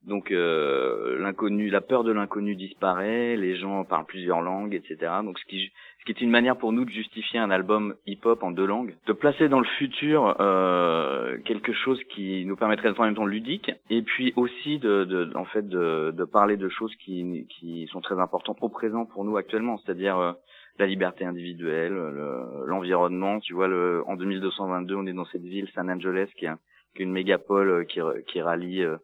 Donc 0.07 0.31
euh, 0.31 1.19
l'inconnu, 1.19 1.69
la 1.69 1.81
peur 1.81 2.05
de 2.05 2.13
l'inconnu 2.13 2.55
disparaît, 2.55 3.37
les 3.37 3.57
gens 3.57 3.85
parlent 3.85 4.07
plusieurs 4.07 4.41
langues, 4.41 4.73
etc. 4.75 5.13
Donc 5.25 5.37
ce 5.39 5.45
qui, 5.47 5.73
ce 5.99 6.05
qui 6.05 6.13
est 6.13 6.21
une 6.25 6.31
manière 6.31 6.57
pour 6.57 6.73
nous 6.73 6.85
de 6.85 6.91
justifier 6.91 7.41
un 7.41 7.51
album 7.51 7.95
hip-hop 8.07 8.43
en 8.45 8.53
deux 8.53 8.67
langues, 8.67 8.95
de 9.07 9.13
placer 9.13 9.49
dans 9.49 9.59
le 9.59 9.67
futur 9.79 10.37
euh, 10.41 11.37
quelque 11.45 11.73
chose 11.73 12.01
qui 12.15 12.45
nous 12.47 12.55
permettrait 12.57 12.89
d'être 12.89 13.01
en 13.01 13.05
même 13.07 13.17
temps 13.17 13.27
ludique, 13.27 13.73
et 13.91 14.03
puis 14.03 14.33
aussi 14.37 14.79
de, 14.79 15.05
de 15.05 15.31
en 15.35 15.45
fait 15.45 15.69
de, 15.69 16.13
de 16.13 16.25
parler 16.25 16.57
de 16.57 16.69
choses 16.69 16.95
qui, 17.05 17.47
qui 17.59 17.89
sont 17.91 18.01
très 18.01 18.19
importantes 18.21 18.59
au 18.61 18.69
présent 18.69 19.07
pour 19.07 19.25
nous 19.25 19.37
actuellement, 19.37 19.77
c'est-à-dire 19.79 20.19
euh, 20.19 20.33
la 20.79 20.87
liberté 20.87 21.25
individuelle, 21.25 21.95
le- 21.95 22.67
l'environnement. 22.67 23.41
Tu 23.41 23.55
vois, 23.55 23.67
le, 23.67 24.05
en 24.07 24.15
2222, 24.15 24.95
on 24.95 25.07
est 25.07 25.13
dans 25.15 25.25
cette 25.27 25.43
ville, 25.43 25.69
San 25.75 25.91
Angeles, 25.91 26.29
qui 26.37 26.47
est, 26.47 26.51
une 26.99 27.13
mégapole 27.13 27.69
euh, 27.71 27.85
qui, 27.85 28.01
qui 28.29 28.41
rallie 28.41 28.83
euh, 28.83 28.97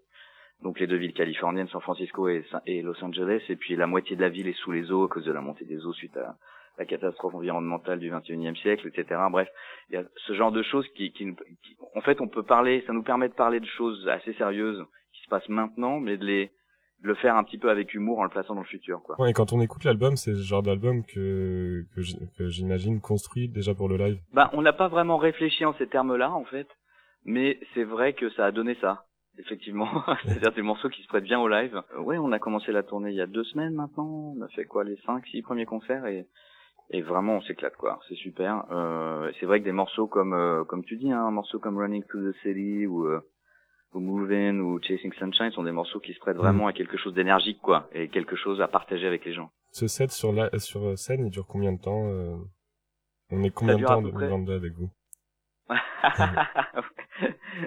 donc 0.63 0.79
les 0.79 0.87
deux 0.87 0.97
villes 0.97 1.13
californiennes, 1.13 1.69
San 1.69 1.81
Francisco 1.81 2.29
et, 2.29 2.45
Los 2.83 3.03
Angeles, 3.03 3.43
et 3.49 3.57
puis 3.57 3.77
la 3.77 3.87
moitié 3.87 4.17
de 4.17 4.21
la 4.21 4.29
ville 4.29 4.49
est 4.49 4.59
sous 4.59 4.73
les 4.73 4.91
eaux 4.93 5.05
à 5.05 5.09
cause 5.09 5.25
de 5.25 5.33
la 5.33 5.41
montée 5.41 5.65
des 5.65 5.85
eaux 5.85 5.93
suite 5.93 6.17
à 6.17 6.37
la 6.79 6.87
catastrophe 6.87 7.35
environnementale 7.35 7.99
du 7.99 8.11
21e 8.11 8.57
siècle, 8.57 8.89
etc. 8.89 9.21
Bref, 9.31 9.49
il 9.91 9.95
y 9.95 9.99
a 9.99 10.05
ce 10.27 10.33
genre 10.35 10.53
de 10.53 10.63
choses 10.63 10.87
qui, 10.97 11.13
qui, 11.13 11.35
en 11.95 12.01
fait, 12.01 12.21
on 12.21 12.29
peut 12.29 12.45
parler, 12.45 12.83
ça 12.87 12.93
nous 12.93 13.03
permet 13.03 13.29
de 13.29 13.35
parler 13.35 13.61
de 13.61 13.67
choses 13.67 14.09
assez 14.09 14.33
sérieuses 14.35 14.83
qui 15.13 15.23
se 15.25 15.29
passent 15.29 15.49
maintenant, 15.49 16.01
mais 16.01 16.17
de 16.17 16.25
les 16.25 16.51
de 17.03 17.09
le 17.09 17.17
faire 17.17 17.35
un 17.35 17.43
petit 17.43 17.59
peu 17.59 17.69
avec 17.69 17.95
humour 17.95 18.21
en 18.21 18.23
le 18.23 18.31
plaçant 18.31 18.55
dans 18.55 18.61
le 18.61 18.67
futur, 18.67 19.03
quoi. 19.03 19.21
Ouais, 19.21 19.31
et 19.31 19.33
quand 19.33 19.53
on 19.53 19.61
écoute 19.61 19.83
l'album, 19.83 20.17
c'est 20.17 20.31
le 20.31 20.37
genre 20.37 20.63
d'album 20.63 21.05
que, 21.05 21.85
que 22.39 22.49
j'imagine 22.49 23.01
construit 23.01 23.49
déjà 23.49 23.75
pour 23.75 23.89
le 23.89 23.97
live. 23.97 24.21
Bah, 24.33 24.51
on 24.53 24.63
n'a 24.63 24.73
pas 24.73 24.87
vraiment 24.87 25.17
réfléchi 25.17 25.65
en 25.65 25.75
ces 25.75 25.89
termes-là, 25.89 26.31
en 26.31 26.45
fait, 26.45 26.69
mais 27.25 27.59
c'est 27.75 27.83
vrai 27.83 28.13
que 28.13 28.31
ça 28.31 28.47
a 28.47 28.53
donné 28.53 28.77
ça, 28.81 29.05
effectivement. 29.39 29.89
C'est-à-dire 30.25 30.53
des 30.53 30.63
morceaux 30.63 30.89
qui 30.89 31.03
se 31.03 31.09
prêtent 31.09 31.25
bien 31.25 31.41
au 31.41 31.49
live. 31.49 31.81
Euh, 31.95 32.01
ouais, 32.01 32.19
on 32.19 32.33
a 32.33 32.39
commencé 32.39 32.73
la 32.73 32.83
tournée 32.83 33.11
il 33.11 33.17
y 33.17 33.21
a 33.21 33.27
deux 33.27 33.45
semaines 33.45 33.75
maintenant. 33.75 34.35
On 34.37 34.43
a 34.43 34.49
fait 34.49 34.65
quoi, 34.65 34.85
les 34.85 34.97
cinq, 35.07 35.27
six 35.29 35.43
premiers 35.43 35.67
concerts 35.67 36.07
et 36.07 36.27
et 36.91 37.01
vraiment 37.01 37.37
on 37.37 37.43
s'éclate 37.43 37.77
quoi. 37.77 37.99
C'est 38.09 38.17
super. 38.17 38.65
Euh, 38.71 39.31
c'est 39.41 39.47
vrai 39.47 39.61
que 39.61 39.65
des 39.65 39.73
morceaux 39.73 40.07
comme 40.07 40.35
euh, 40.35 40.65
comme 40.65 40.85
tu 40.85 40.97
dis, 40.97 41.11
hein, 41.11 41.25
un 41.25 41.31
morceau 41.31 41.59
comme 41.59 41.79
Running 41.79 42.05
to 42.05 42.19
the 42.19 42.35
City 42.43 42.87
ou 42.87 43.07
euh, 43.07 43.21
ou 43.95 44.01
Move 44.01 44.31
In 44.33 44.59
ou 44.59 44.81
Chasing 44.81 45.13
Sunshine 45.15 45.51
sont 45.53 45.65
des 45.65 45.73
morceaux 45.73 46.01
qui 46.01 46.15
se 46.15 46.19
prêtent 46.19 46.37
vraiment 46.37 46.67
à 46.67 46.73
quelque 46.73 46.97
chose 46.97 47.15
d'énergique, 47.15 47.61
quoi, 47.61 47.89
et 47.93 48.09
quelque 48.09 48.37
chose 48.37 48.61
à 48.61 48.69
partager 48.69 49.07
avec 49.07 49.25
les 49.25 49.35
gens. 49.35 49.51
Ce 49.71 49.87
set 49.87 50.11
sur, 50.11 50.33
la, 50.33 50.51
sur 50.59 50.99
scène, 50.99 51.27
il 51.27 51.31
dure 51.31 51.47
combien 51.47 51.73
de 51.73 51.81
temps 51.81 52.09
euh? 52.09 52.37
On 53.31 53.43
est 53.43 53.51
combien 53.51 53.79
de 53.79 53.85
temps 53.85 54.03
2022 54.03 54.53
avec 54.55 54.73
vous? 54.75 54.91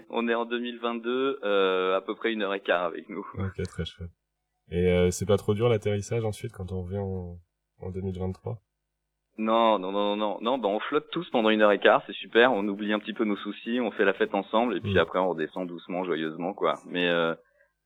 On 0.10 0.28
est 0.28 0.34
en 0.36 0.46
2022, 0.46 1.40
euh, 1.44 1.96
à 1.96 2.02
peu 2.02 2.16
près 2.16 2.34
une 2.34 2.42
heure 2.42 2.54
et 2.54 2.60
quart 2.60 2.84
avec 2.86 3.08
nous. 3.10 3.26
Ok, 3.38 3.62
très 3.68 3.86
chouette. 3.86 4.10
Et 4.72 4.92
euh, 4.92 5.12
c'est 5.12 5.28
pas 5.28 5.38
trop 5.38 5.54
dur 5.54 5.70
l'atterrissage 5.70 6.26
ensuite 6.26 6.52
quand 6.52 6.72
on 6.72 6.82
revient 6.82 6.98
en, 6.98 7.38
en 7.82 7.92
2023 7.92 8.58
Non, 9.38 9.78
non, 9.78 9.92
non, 9.92 10.16
non, 10.16 10.40
non, 10.42 10.58
bah 10.58 10.70
on 10.70 10.80
flotte 10.80 11.10
tous 11.12 11.30
pendant 11.30 11.50
une 11.52 11.62
heure 11.62 11.72
et 11.72 11.80
quart, 11.80 12.02
c'est 12.08 12.14
super, 12.16 12.52
on 12.52 12.68
oublie 12.68 12.92
un 12.94 13.00
petit 13.00 13.14
peu 13.14 13.26
nos 13.26 13.36
soucis, 13.38 13.80
on 13.80 13.92
fait 13.92 14.06
la 14.06 14.14
fête 14.14 14.34
ensemble, 14.34 14.76
et 14.78 14.82
puis 14.82 14.98
après 14.98 15.20
on 15.20 15.30
redescend 15.30 15.68
doucement, 15.68 16.04
joyeusement, 16.04 16.54
quoi. 16.54 16.74
Mais 16.88 17.08
euh, 17.08 17.36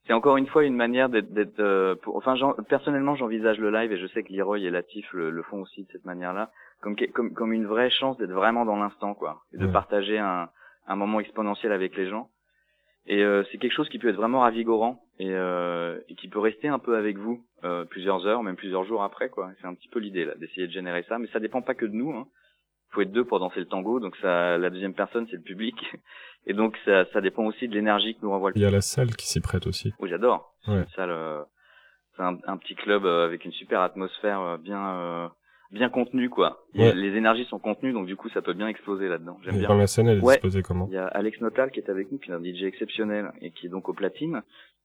c'est 0.07 0.13
encore 0.13 0.37
une 0.37 0.47
fois 0.47 0.63
une 0.63 0.75
manière 0.75 1.09
d'être, 1.09 1.59
euh, 1.59 1.95
pour- 1.95 2.15
enfin, 2.15 2.35
personnellement, 2.69 3.15
j'envisage 3.15 3.59
le 3.59 3.71
live, 3.71 3.91
et 3.91 3.99
je 3.99 4.07
sais 4.07 4.23
que 4.23 4.31
Leroy 4.31 4.59
et 4.59 4.69
Latif 4.69 5.11
le, 5.11 5.31
le 5.31 5.43
font 5.43 5.61
aussi 5.61 5.83
de 5.83 5.89
cette 5.91 6.05
manière-là, 6.05 6.49
comme, 6.81 6.95
comme, 7.13 7.33
comme 7.33 7.53
une 7.53 7.65
vraie 7.67 7.89
chance 7.89 8.17
d'être 8.17 8.31
vraiment 8.31 8.65
dans 8.65 8.77
l'instant, 8.77 9.13
quoi, 9.13 9.41
et 9.53 9.57
de 9.57 9.65
Ouais. 9.65 9.71
partager 9.71 10.17
un, 10.17 10.49
un 10.87 10.95
moment 10.95 11.19
exponentiel 11.19 11.71
avec 11.71 11.95
les 11.97 12.07
gens. 12.09 12.29
Et 13.05 13.23
euh, 13.23 13.43
c'est 13.51 13.57
quelque 13.57 13.73
chose 13.73 13.89
qui 13.89 13.97
peut 13.97 14.09
être 14.09 14.15
vraiment 14.17 14.41
ravigorant 14.41 15.01
et, 15.17 15.31
euh, 15.31 15.99
et 16.09 16.15
qui 16.15 16.27
peut 16.27 16.39
rester 16.39 16.67
un 16.67 16.77
peu 16.79 16.95
avec 16.95 17.17
vous 17.17 17.43
euh, 17.63 17.83
plusieurs 17.85 18.27
heures, 18.27 18.43
même 18.43 18.55
plusieurs 18.55 18.83
jours 18.85 19.03
après, 19.03 19.29
quoi. 19.29 19.49
C'est 19.59 19.67
un 19.67 19.73
petit 19.73 19.87
peu 19.89 19.99
l'idée 19.99 20.25
là, 20.25 20.35
d'essayer 20.35 20.67
de 20.67 20.71
générer 20.71 21.03
ça, 21.09 21.17
mais 21.17 21.27
ça 21.29 21.39
dépend 21.39 21.61
pas 21.61 21.73
que 21.75 21.85
de 21.85 21.93
nous. 21.93 22.11
Hein. 22.11 22.27
Faut 22.91 23.01
être 23.01 23.11
deux 23.11 23.23
pour 23.25 23.39
danser 23.39 23.59
le 23.59 23.67
tango, 23.67 23.99
donc 23.99 24.15
ça, 24.17 24.57
la 24.57 24.69
deuxième 24.69 24.93
personne 24.95 25.27
c'est 25.29 25.35
le 25.37 25.41
public, 25.43 25.75
et 26.47 26.53
donc 26.53 26.77
ça, 26.85 27.05
ça 27.13 27.21
dépend 27.21 27.45
aussi 27.45 27.67
de 27.67 27.73
l'énergie 27.73 28.15
que 28.15 28.21
nous 28.23 28.31
renvoie 28.31 28.49
le 28.51 28.57
Il 28.57 28.61
y 28.61 28.65
a 28.65 28.71
la 28.71 28.81
salle 28.81 29.15
qui 29.15 29.27
s'y 29.27 29.41
prête 29.41 29.65
aussi. 29.67 29.93
oui, 29.99 30.09
j'adore. 30.09 30.53
C'est 30.65 30.71
Ouais. 30.71 30.79
une 30.79 30.87
salle, 30.89 31.11
euh, 31.11 31.43
c'est 32.15 32.23
un, 32.23 32.37
un 32.47 32.57
petit 32.57 32.75
club 32.75 33.05
euh, 33.05 33.25
avec 33.25 33.45
une 33.45 33.51
super 33.53 33.81
atmosphère 33.81 34.41
euh, 34.41 34.57
bien, 34.57 34.87
euh, 34.97 35.27
bien 35.71 35.89
contenue, 35.89 36.29
quoi. 36.29 36.63
Ouais. 36.75 36.93
Les 36.93 37.15
énergies 37.15 37.45
sont 37.45 37.59
contenues, 37.59 37.93
donc 37.93 38.05
du 38.07 38.15
coup, 38.15 38.29
ça 38.29 38.41
peut 38.41 38.53
bien 38.53 38.67
exploser 38.67 39.07
là-dedans. 39.07 39.37
J'aime 39.43 39.57
bien. 39.59 39.67
dans 39.67 39.77
la 39.77 39.87
scène, 39.87 40.07
elle 40.07 40.19
est 40.19 40.23
Ouais. 40.23 40.39
comment 40.63 40.87
Il 40.89 40.95
y 40.95 40.97
a 40.97 41.07
Alex 41.07 41.39
Notal 41.41 41.71
qui 41.71 41.79
est 41.79 41.89
avec 41.89 42.11
nous, 42.11 42.17
qui 42.17 42.31
est 42.31 42.33
un 42.33 42.43
DJ 42.43 42.63
exceptionnel 42.63 43.31
et 43.41 43.51
qui 43.51 43.67
est 43.67 43.69
donc 43.69 43.87
au 43.89 43.93
platine. 43.93 44.41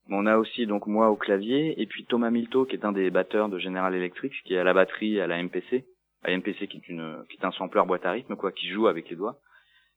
Mais 0.09 0.17
On 0.17 0.27
a 0.27 0.37
aussi 0.37 0.67
donc 0.67 0.87
moi 0.87 1.09
au 1.11 1.17
clavier 1.17 1.81
et 1.81 1.87
puis 1.87 2.05
Thomas 2.05 2.31
Milto 2.31 2.67
qui 2.67 2.77
est 2.77 2.85
un 2.85 2.93
des 2.93 3.11
batteurs 3.11 3.49
de 3.49 3.59
General 3.59 3.95
Electric, 3.95 4.33
qui 4.45 4.55
est 4.55 4.59
à 4.59 4.65
la 4.65 4.75
batterie 4.75 5.21
à 5.21 5.27
la 5.27 5.43
MPC. 5.43 5.87
À 6.23 6.31
la 6.31 6.37
MPC 6.39 6.69
qui 6.69 6.77
est 6.79 6.89
une, 6.89 7.17
qui 7.31 7.39
est 7.41 7.45
un 7.47 7.53
sampler 7.53 7.83
boîte 7.87 8.05
à 8.05 8.11
rythme 8.11 8.37
quoi, 8.37 8.53
qui 8.53 8.69
joue 8.69 8.87
avec 8.87 9.09
les 9.09 9.17
doigts. 9.17 9.39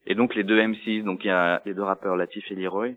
Et 0.05 0.15
donc 0.15 0.35
les 0.35 0.43
deux 0.45 0.65
MCs, 0.65 1.03
donc 1.03 1.25
il 1.25 1.27
y 1.27 1.31
a 1.31 1.61
les 1.65 1.73
deux 1.73 1.83
rappeurs 1.83 2.15
Latif 2.15 2.49
et 2.51 2.55
Leroy. 2.55 2.91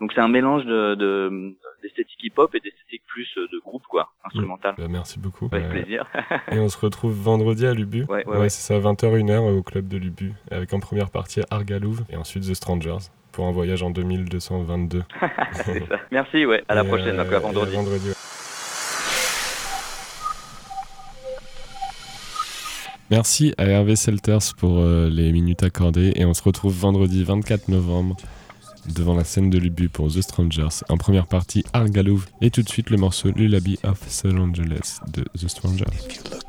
Donc 0.00 0.12
c'est 0.14 0.20
un 0.20 0.28
mélange 0.28 0.64
de, 0.66 0.94
de 0.94 1.54
d'esthétique 1.82 2.22
hip-hop 2.24 2.54
et 2.54 2.60
d'esthétique 2.60 3.02
plus 3.06 3.26
euh, 3.38 3.46
de 3.52 3.58
groupe 3.60 3.84
quoi, 3.88 4.12
instrumental. 4.24 4.74
Bah, 4.76 4.86
merci 4.88 5.18
beaucoup. 5.18 5.48
Avec 5.52 5.64
Euh, 5.66 5.70
plaisir. 5.70 6.06
et 6.52 6.58
on 6.58 6.68
se 6.68 6.76
retrouve 6.78 7.12
vendredi 7.12 7.66
à 7.66 7.72
Lubu. 7.72 8.04
Ouais, 8.08 8.26
ouais, 8.26 8.36
ouais. 8.38 8.48
c'est 8.50 8.60
ça, 8.60 8.78
20h, 8.78 9.22
1h 9.24 9.38
au 9.56 9.62
club 9.62 9.88
de 9.88 9.96
Lubu. 9.96 10.34
Avec 10.50 10.72
en 10.74 10.80
première 10.80 11.10
partie 11.10 11.40
Argalouve 11.50 12.02
et 12.10 12.16
ensuite 12.16 12.42
The 12.44 12.54
Strangers. 12.54 13.08
Pour 13.32 13.46
un 13.46 13.52
voyage 13.52 13.82
en 13.82 13.90
2222. 13.90 15.02
C'est 15.52 15.86
ça. 15.88 15.96
Merci, 16.10 16.46
ouais. 16.46 16.64
À 16.68 16.74
la 16.74 16.84
Et, 16.84 16.88
prochaine, 16.88 17.18
euh, 17.20 17.24
donc 17.24 17.32
à 17.32 17.36
et 17.36 17.40
vendredi. 17.40 17.74
vendredi, 17.76 18.08
ouais. 18.08 18.14
Merci 23.10 23.54
à 23.56 23.66
Hervé 23.66 23.94
Selters 23.94 24.54
pour 24.58 24.78
euh, 24.78 25.08
les 25.08 25.30
minutes 25.32 25.62
accordées 25.62 26.12
et 26.16 26.24
on 26.24 26.34
se 26.34 26.42
retrouve 26.42 26.72
vendredi 26.76 27.22
24 27.24 27.68
novembre 27.68 28.16
devant 28.94 29.14
la 29.14 29.24
scène 29.24 29.50
de 29.50 29.58
Lubu 29.58 29.88
pour 29.88 30.08
The 30.08 30.22
Strangers. 30.22 30.82
En 30.88 30.96
première 30.96 31.26
partie, 31.26 31.64
Argalouve 31.72 32.26
et 32.40 32.50
tout 32.50 32.62
de 32.62 32.68
suite 32.68 32.90
le 32.90 32.96
morceau 32.96 33.30
Lullaby 33.30 33.78
of 33.84 34.00
Los 34.24 34.40
Angeles 34.40 35.00
de 35.12 35.24
The 35.38 35.48
Strangers. 35.48 36.45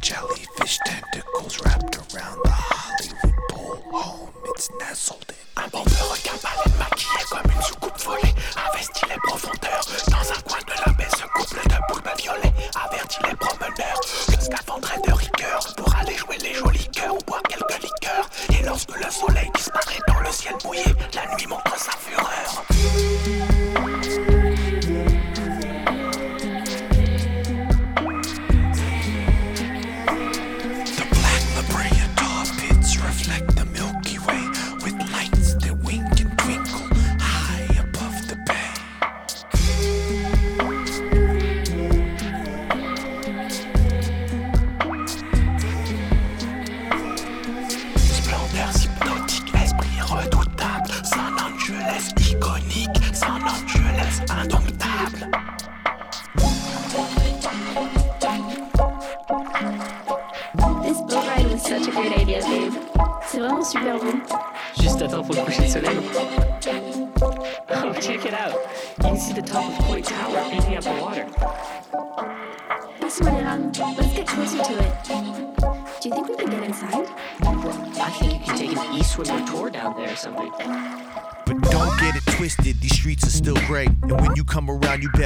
jellyfish 0.00 0.78
tank. 0.86 0.99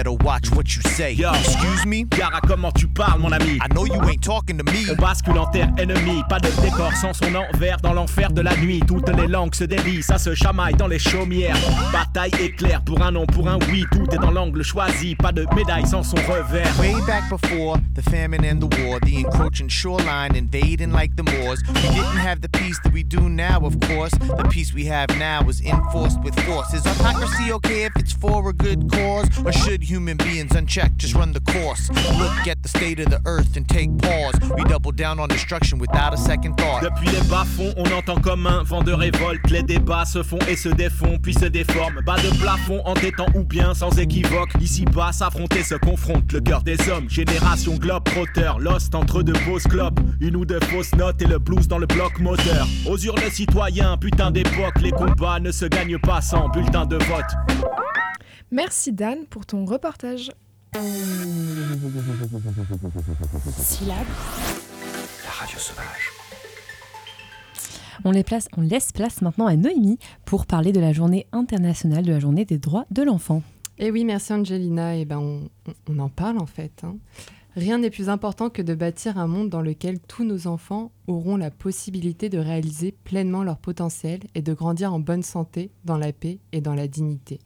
Better 0.04 0.16
watch 0.24 0.50
what 0.52 0.76
you 0.76 0.82
say. 0.82 1.12
Yo. 1.12 1.32
Excuse 1.32 1.86
me? 1.86 2.04
Gare 2.04 2.34
à 2.34 2.40
comment 2.40 2.72
tu 2.72 2.86
parles, 2.86 3.20
mon 3.20 3.32
ami? 3.32 3.58
I 3.62 3.68
know 3.72 3.86
you 3.86 4.00
ain't 4.08 4.22
talking 4.22 4.58
to 4.58 4.64
me. 4.64 4.90
On 4.90 4.96
bascule 4.96 5.38
en 5.38 5.46
terre 5.46 5.70
ennemie, 5.78 6.22
pas 6.28 6.38
de 6.38 6.48
décor 6.62 6.92
sans 6.94 7.12
son 7.12 7.34
envers 7.34 7.78
dans 7.78 7.92
l'enfer 7.92 8.30
de 8.30 8.42
la 8.42 8.56
nuit. 8.56 8.82
Toutes 8.86 9.08
les 9.08 9.26
langues 9.26 9.54
se 9.54 9.64
délient, 9.64 10.02
ça 10.02 10.18
se 10.18 10.34
chamaille 10.34 10.74
dans 10.74 10.86
les 10.86 10.98
chaumières. 10.98 11.56
Bataille 11.92 12.32
éclair 12.40 12.82
pour 12.82 13.02
un 13.02 13.12
non, 13.12 13.26
pour 13.26 13.48
un 13.48 13.58
oui, 13.70 13.84
tout 13.90 14.06
est 14.12 14.18
dans 14.18 14.30
l'angle 14.30 14.62
choisi. 14.62 15.14
Pas 15.14 15.32
de 15.32 15.46
médaille 15.54 15.86
sans 15.86 16.02
son 16.02 16.16
revers. 16.16 16.78
Way 16.78 16.94
back 17.06 17.24
before 17.30 17.78
the 17.94 18.02
famine 18.10 18.44
and 18.44 18.60
the 18.60 18.68
war, 18.80 19.00
the 19.00 19.24
encroaching 19.24 19.68
shoreline 19.68 20.36
invading 20.36 20.92
like 20.92 21.16
the 21.16 21.22
Moors. 21.22 21.60
We 21.68 21.80
didn't 21.80 22.18
have 22.18 22.40
the 22.42 22.48
peace 22.48 22.78
that 22.84 22.92
we 22.92 23.02
do 23.02 23.28
now, 23.28 23.60
of 23.64 23.80
course. 23.80 24.12
The 24.12 24.46
peace 24.50 24.74
we 24.74 24.84
have 24.86 25.08
now 25.18 25.48
is 25.48 25.60
enforced 25.62 26.20
with 26.22 26.38
force. 26.40 26.74
Is 26.74 26.86
autocracy 26.86 27.52
okay 27.52 27.84
if 27.84 27.96
it's 27.96 28.12
for 28.12 28.50
a 28.50 28.52
good 28.52 28.90
cause? 28.90 29.28
Or 29.44 29.52
should 29.52 29.88
human 29.94 30.16
beings 30.16 30.56
unchecked 30.56 30.98
just 30.98 31.14
run 31.14 31.32
the 31.32 31.40
course? 31.52 31.88
Look 32.18 32.48
at 32.48 32.60
the 32.64 32.68
state 32.68 32.98
of 32.98 33.10
the 33.10 33.20
earth 33.26 33.56
and 33.56 33.66
take 33.68 33.96
pause. 33.98 34.34
We 34.56 34.64
double 34.64 34.90
down 34.90 35.20
on 35.20 35.28
destruction 35.28 35.78
without 35.78 36.12
a 36.12 36.16
second 36.16 36.56
thought. 36.56 36.82
Depuis 36.82 37.06
les 37.06 37.22
bas-fonds, 37.28 37.72
on 37.76 37.86
entend 37.92 38.20
comme 38.20 38.46
un 38.48 38.64
vent 38.64 38.82
de 38.82 38.92
révolte. 38.92 39.48
Les 39.50 39.62
débats 39.62 40.04
se 40.04 40.24
font 40.24 40.40
et 40.48 40.56
se 40.56 40.68
défont, 40.68 41.18
puis 41.22 41.32
se 41.32 41.46
déforment. 41.46 42.00
Bas 42.04 42.16
de 42.16 42.36
plafond, 42.40 42.82
entêtant 42.84 43.26
ou 43.36 43.44
bien 43.44 43.72
sans 43.72 43.96
équivoque. 43.96 44.50
Ici 44.60 44.84
bas, 44.84 45.12
s'affronter 45.12 45.62
se 45.62 45.76
confronte. 45.76 46.32
Le 46.32 46.40
cœur 46.40 46.62
des 46.62 46.76
hommes, 46.88 47.08
génération 47.08 47.76
globe 47.76 48.02
trotteur. 48.02 48.58
Lost 48.58 48.96
entre 48.96 49.22
deux 49.22 49.38
fausses 49.46 49.68
clopes. 49.68 50.00
Une 50.20 50.34
ou 50.34 50.44
deux 50.44 50.60
fausses 50.60 50.94
notes 50.96 51.22
et 51.22 51.26
le 51.26 51.38
blues 51.38 51.68
dans 51.68 51.78
le 51.78 51.86
bloc 51.86 52.18
moteur. 52.18 52.66
Aux 52.86 52.98
urnes 52.98 53.30
citoyens, 53.30 53.96
putain 53.96 54.32
d'époque. 54.32 54.80
Les 54.82 54.90
combats 54.90 55.38
ne 55.38 55.52
se 55.52 55.66
gagnent 55.66 56.00
pas 56.00 56.20
sans 56.20 56.48
bulletin 56.48 56.84
de 56.84 56.96
vote. 56.96 57.62
Merci 58.50 58.92
Dan 58.92 59.26
pour 59.28 59.46
ton 59.46 59.64
reportage. 59.64 59.83
Syllabe. 63.58 64.06
La 65.24 65.30
radio 65.30 65.58
sauvage. 65.58 66.10
On, 68.04 68.10
les 68.10 68.24
place, 68.24 68.48
on 68.56 68.62
laisse 68.62 68.92
place 68.92 69.20
maintenant 69.20 69.46
à 69.46 69.56
Noémie 69.56 69.98
pour 70.24 70.46
parler 70.46 70.72
de 70.72 70.80
la 70.80 70.94
journée 70.94 71.26
internationale 71.32 72.04
de 72.04 72.12
la 72.12 72.18
journée 72.18 72.46
des 72.46 72.56
droits 72.58 72.86
de 72.90 73.02
l'enfant. 73.02 73.42
Et 73.78 73.90
oui, 73.90 74.06
merci 74.06 74.32
Angelina. 74.32 74.96
Et 74.96 75.04
ben, 75.04 75.18
on, 75.18 75.50
on 75.88 75.98
en 75.98 76.08
parle 76.08 76.38
en 76.38 76.46
fait. 76.46 76.80
hein. 76.82 76.96
Rien 77.54 77.78
n'est 77.78 77.90
plus 77.90 78.08
important 78.08 78.48
que 78.50 78.62
de 78.62 78.74
bâtir 78.74 79.18
un 79.18 79.26
monde 79.26 79.50
dans 79.50 79.60
lequel 79.60 80.00
tous 80.00 80.24
nos 80.24 80.46
enfants 80.46 80.92
auront 81.06 81.36
la 81.36 81.50
possibilité 81.50 82.28
de 82.30 82.38
réaliser 82.38 82.92
pleinement 83.04 83.44
leur 83.44 83.58
potentiel 83.58 84.20
et 84.34 84.40
de 84.42 84.54
grandir 84.54 84.94
en 84.94 84.98
bonne 84.98 85.22
santé, 85.22 85.70
dans 85.84 85.98
la 85.98 86.12
paix 86.12 86.38
et 86.52 86.60
dans 86.60 86.74
la 86.74 86.88
dignité. 86.88 87.38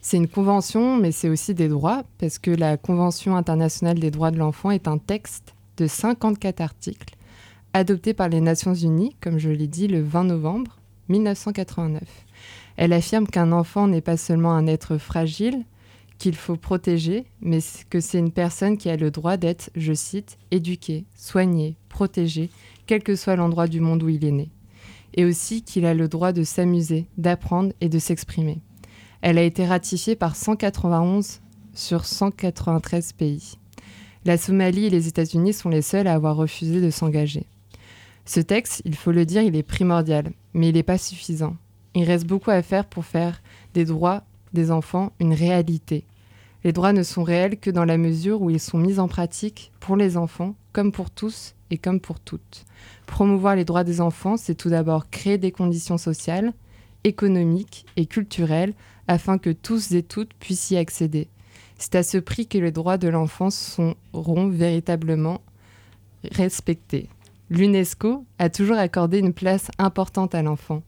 C'est 0.02 0.18
une 0.18 0.28
convention, 0.28 0.98
mais 0.98 1.12
c'est 1.12 1.30
aussi 1.30 1.54
des 1.54 1.68
droits, 1.68 2.04
parce 2.20 2.40
que 2.40 2.52
la 2.52 2.78
Convention 2.78 3.36
internationale 3.36 4.00
des 4.00 4.12
droits 4.12 4.32
de 4.32 4.38
l'enfant 4.38 4.72
est 4.72 4.88
un 4.88 4.98
texte 4.98 5.54
de 5.78 5.88
54 5.88 6.62
articles, 6.62 7.16
adopté 7.74 8.14
par 8.14 8.30
les 8.30 8.42
Nations 8.42 8.74
Unies, 8.74 9.16
comme 9.22 9.38
je 9.38 9.50
l'ai 9.50 9.68
dit, 9.68 9.88
le 9.88 10.02
20 10.02 10.24
novembre 10.26 10.78
1989. 11.10 12.02
Elle 12.78 12.94
affirme 12.94 13.28
qu'un 13.28 13.52
enfant 13.52 13.88
n'est 13.88 14.02
pas 14.02 14.18
seulement 14.18 14.54
un 14.54 14.68
être 14.68 14.98
fragile, 14.98 15.66
qu'il 16.18 16.36
faut 16.36 16.56
protéger, 16.56 17.26
mais 17.42 17.60
que 17.90 18.00
c'est 18.00 18.20
une 18.20 18.32
personne 18.32 18.78
qui 18.78 18.90
a 18.90 18.98
le 18.98 19.12
droit 19.12 19.38
d'être, 19.38 19.70
je 19.76 19.94
cite, 19.94 20.38
éduquée, 20.52 21.06
soignée, 21.14 21.76
protégée, 21.90 22.50
quel 22.86 23.04
que 23.04 23.16
soit 23.16 23.36
l'endroit 23.36 23.68
du 23.68 23.82
monde 23.82 24.02
où 24.04 24.10
il 24.10 24.26
est 24.26 24.32
né. 24.32 24.50
Et 25.14 25.26
aussi 25.26 25.62
qu'il 25.64 25.86
a 25.86 25.94
le 25.94 26.08
droit 26.08 26.32
de 26.32 26.44
s'amuser, 26.44 27.08
d'apprendre 27.18 27.74
et 27.82 27.90
de 27.90 28.00
s'exprimer. 28.00 28.62
Elle 29.22 29.38
a 29.38 29.44
été 29.44 29.66
ratifiée 29.66 30.16
par 30.16 30.36
191 30.36 31.42
sur 31.74 32.06
193 32.06 33.14
pays. 33.14 33.58
La 34.26 34.38
Somalie 34.38 34.86
et 34.86 34.90
les 34.90 35.08
États-Unis 35.08 35.54
sont 35.54 35.70
les 35.70 35.82
seuls 35.82 36.08
à 36.08 36.14
avoir 36.14 36.36
refusé 36.36 36.82
de 36.82 36.90
s'engager. 36.90 37.46
Ce 38.26 38.42
texte, 38.42 38.82
il 38.84 38.96
faut 38.96 39.12
le 39.12 39.26
dire, 39.26 39.42
il 39.42 39.56
est 39.56 39.64
primordial, 39.64 40.32
mais 40.54 40.70
il 40.70 40.76
n'est 40.76 40.84
pas 40.84 40.98
suffisant. 40.98 41.56
Il 41.96 42.04
reste 42.04 42.28
beaucoup 42.28 42.52
à 42.52 42.62
faire 42.62 42.86
pour 42.86 43.06
faire 43.06 43.42
des 43.74 43.86
droits 43.86 44.24
des 44.54 44.72
enfants 44.72 45.14
une 45.20 45.34
réalité. 45.34 46.04
Les 46.68 46.74
droits 46.74 46.92
ne 46.92 47.04
sont 47.04 47.24
réels 47.24 47.58
que 47.58 47.70
dans 47.70 47.86
la 47.86 47.98
mesure 47.98 48.42
où 48.42 48.50
ils 48.50 48.60
sont 48.60 48.78
mis 48.78 49.00
en 49.00 49.08
pratique 49.08 49.72
pour 49.80 49.96
les 49.96 50.18
enfants, 50.18 50.54
comme 50.74 50.92
pour 50.92 51.10
tous 51.10 51.56
et 51.72 51.78
comme 51.78 52.02
pour 52.02 52.20
toutes. 52.20 52.66
Promouvoir 53.06 53.56
les 53.56 53.64
droits 53.64 53.86
des 53.86 54.02
enfants, 54.02 54.36
c'est 54.36 54.56
tout 54.56 54.68
d'abord 54.68 55.10
créer 55.10 55.38
des 55.38 55.54
conditions 55.54 55.98
sociales, 55.98 56.52
économiques 57.06 57.86
et 57.96 58.06
culturelles 58.06 58.74
afin 59.08 59.38
que 59.38 59.52
tous 59.52 59.94
et 59.94 60.04
toutes 60.04 60.34
puissent 60.34 60.70
y 60.70 60.76
accéder. 60.76 61.30
C'est 61.78 61.96
à 61.96 62.04
ce 62.04 62.18
prix 62.18 62.48
que 62.48 62.58
les 62.58 62.74
droits 62.74 62.98
de 62.98 63.08
l'enfant 63.08 63.50
seront 63.50 64.50
véritablement 64.50 65.40
respectés. 66.34 67.08
L'UNESCO 67.50 68.26
a 68.40 68.50
toujours 68.50 68.76
accordé 68.76 69.20
une 69.20 69.32
place 69.32 69.72
importante 69.78 70.36
à 70.36 70.42
l'enfant 70.42 70.84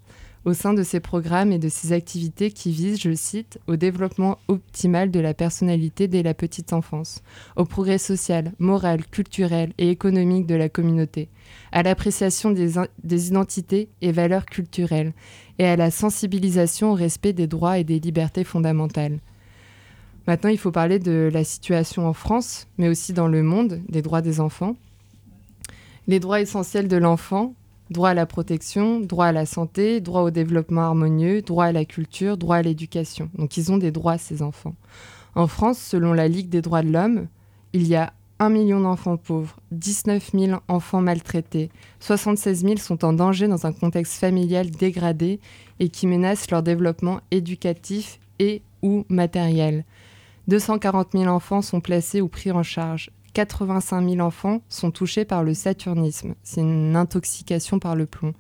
au 0.50 0.54
sein 0.54 0.74
de 0.74 0.82
ses 0.82 1.00
programmes 1.00 1.52
et 1.52 1.60
de 1.60 1.70
ses 1.70 1.94
activités 1.94 2.50
qui 2.50 2.72
visent, 2.72 3.00
je 3.00 3.14
cite, 3.14 3.60
au 3.68 3.76
développement 3.76 4.40
optimal 4.48 5.12
de 5.12 5.20
la 5.20 5.36
personnalité 5.36 6.08
dès 6.08 6.24
la 6.24 6.34
petite 6.34 6.74
enfance, 6.74 7.22
au 7.56 7.66
progrès 7.66 8.00
social, 8.00 8.52
moral, 8.58 9.06
culturel 9.06 9.74
et 9.78 9.92
économique 9.92 10.48
de 10.48 10.56
la 10.56 10.68
communauté, 10.68 11.30
à 11.72 11.84
l'appréciation 11.84 12.50
des, 12.50 13.28
identités 13.28 13.90
et 14.02 14.12
valeurs 14.12 14.48
culturelles, 14.48 15.14
et 15.60 15.66
à 15.66 15.76
la 15.76 15.92
sensibilisation 15.92 16.94
au 16.94 16.96
respect 16.96 17.34
des 17.34 17.46
droits 17.46 17.78
et 17.78 17.84
des 17.84 18.00
libertés 18.00 18.44
fondamentales. 18.44 19.20
Maintenant, 20.26 20.50
il 20.50 20.58
faut 20.58 20.72
parler 20.72 20.98
de 20.98 21.30
la 21.32 21.44
situation 21.44 22.08
en 22.08 22.14
France, 22.14 22.68
mais 22.80 22.90
aussi 22.90 23.14
dans 23.14 23.28
le 23.28 23.44
monde 23.44 23.82
des 23.88 24.02
droits 24.02 24.22
des 24.24 24.40
enfants. 24.40 24.76
Les 26.08 26.20
droits 26.20 26.42
essentiels 26.42 26.88
de 26.88 26.98
l'enfant, 26.98 27.54
droit 27.90 28.10
à 28.10 28.14
la 28.14 28.26
protection, 28.26 29.00
droit 29.00 29.28
à 29.28 29.32
la 29.32 29.46
santé, 29.46 30.02
droit 30.02 30.22
au 30.22 30.32
développement 30.32 30.82
harmonieux, 30.82 31.42
droit 31.42 31.66
à 31.66 31.72
la 31.72 31.86
culture, 31.86 32.38
droit 32.38 32.58
à 32.58 32.62
l'éducation. 32.62 33.30
Donc 33.36 33.58
ils 33.58 33.72
ont 33.72 33.78
des 33.78 33.92
droits, 33.92 34.18
ces 34.18 34.42
enfants. 34.42 34.76
En 35.36 35.48
France, 35.48 35.80
selon 35.80 36.14
la 36.14 36.28
Ligue 36.28 36.50
des 36.50 36.62
droits 36.62 36.82
de 36.82 36.92
l'homme, 36.92 37.28
il 37.74 37.88
y 37.88 37.96
a 37.96 38.14
1 38.40 38.50
million 38.50 38.80
d'enfants 38.80 39.18
pauvres, 39.18 39.58
19 39.72 40.32
000 40.34 40.62
enfants 40.70 41.02
maltraités, 41.02 41.70
76 42.00 42.62
000 42.62 42.78
sont 42.78 43.04
en 43.04 43.12
danger 43.12 43.48
dans 43.50 43.66
un 43.66 43.74
contexte 43.74 44.14
familial 44.14 44.72
dégradé 44.72 45.40
et 45.80 45.90
qui 45.90 46.08
menace 46.08 46.50
leur 46.50 46.64
développement 46.64 47.20
éducatif 47.32 48.20
et 48.40 48.62
ou 48.82 49.06
matériel. 49.10 49.84
240 50.48 51.10
000 51.14 51.26
enfants 51.26 51.62
sont 51.62 51.82
placés 51.82 52.22
ou 52.22 52.30
pris 52.30 52.52
en 52.52 52.64
charge. 52.64 53.12
85 53.40 54.10
000 54.16 54.20
enfants 54.20 54.60
sont 54.68 54.92
touchés 54.92 55.24
par 55.24 55.46
le 55.46 55.54
saturnisme, 55.54 56.36
c'est 56.44 56.60
une 56.60 56.98
intoxication 56.98 57.80
par 57.80 57.96
le 57.96 58.06
plomb. 58.06 58.34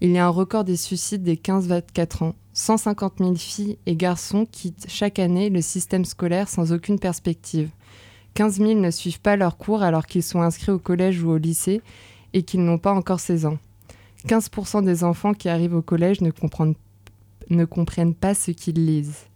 Il 0.00 0.10
y 0.10 0.18
a 0.18 0.26
un 0.26 0.30
record 0.30 0.64
des 0.64 0.74
suicides 0.74 1.22
des 1.22 1.36
15-24 1.36 2.24
ans. 2.24 2.34
150 2.52 3.18
000 3.20 3.34
filles 3.36 3.78
et 3.86 3.94
garçons 3.94 4.44
quittent 4.44 4.86
chaque 4.88 5.20
année 5.20 5.48
le 5.48 5.60
système 5.60 6.04
scolaire 6.04 6.48
sans 6.48 6.72
aucune 6.72 6.98
perspective. 6.98 7.70
15 8.34 8.56
000 8.56 8.74
ne 8.80 8.90
suivent 8.90 9.20
pas 9.20 9.36
leurs 9.36 9.58
cours 9.58 9.84
alors 9.84 10.06
qu'ils 10.06 10.24
sont 10.24 10.42
inscrits 10.42 10.72
au 10.72 10.80
collège 10.80 11.22
ou 11.22 11.30
au 11.30 11.36
lycée 11.36 11.80
et 12.32 12.42
qu'ils 12.42 12.64
n'ont 12.64 12.78
pas 12.78 12.94
encore 12.94 13.20
16 13.20 13.46
ans. 13.46 13.58
15% 14.26 14.84
des 14.84 15.04
enfants 15.04 15.34
qui 15.34 15.48
arrivent 15.48 15.76
au 15.76 15.82
collège 15.82 16.20
ne 16.20 16.32
comprennent, 16.32 16.74
ne 17.48 17.64
comprennent 17.64 18.14
pas 18.14 18.34
ce 18.34 18.50
qu'ils 18.50 18.84
lisent. 18.84 19.26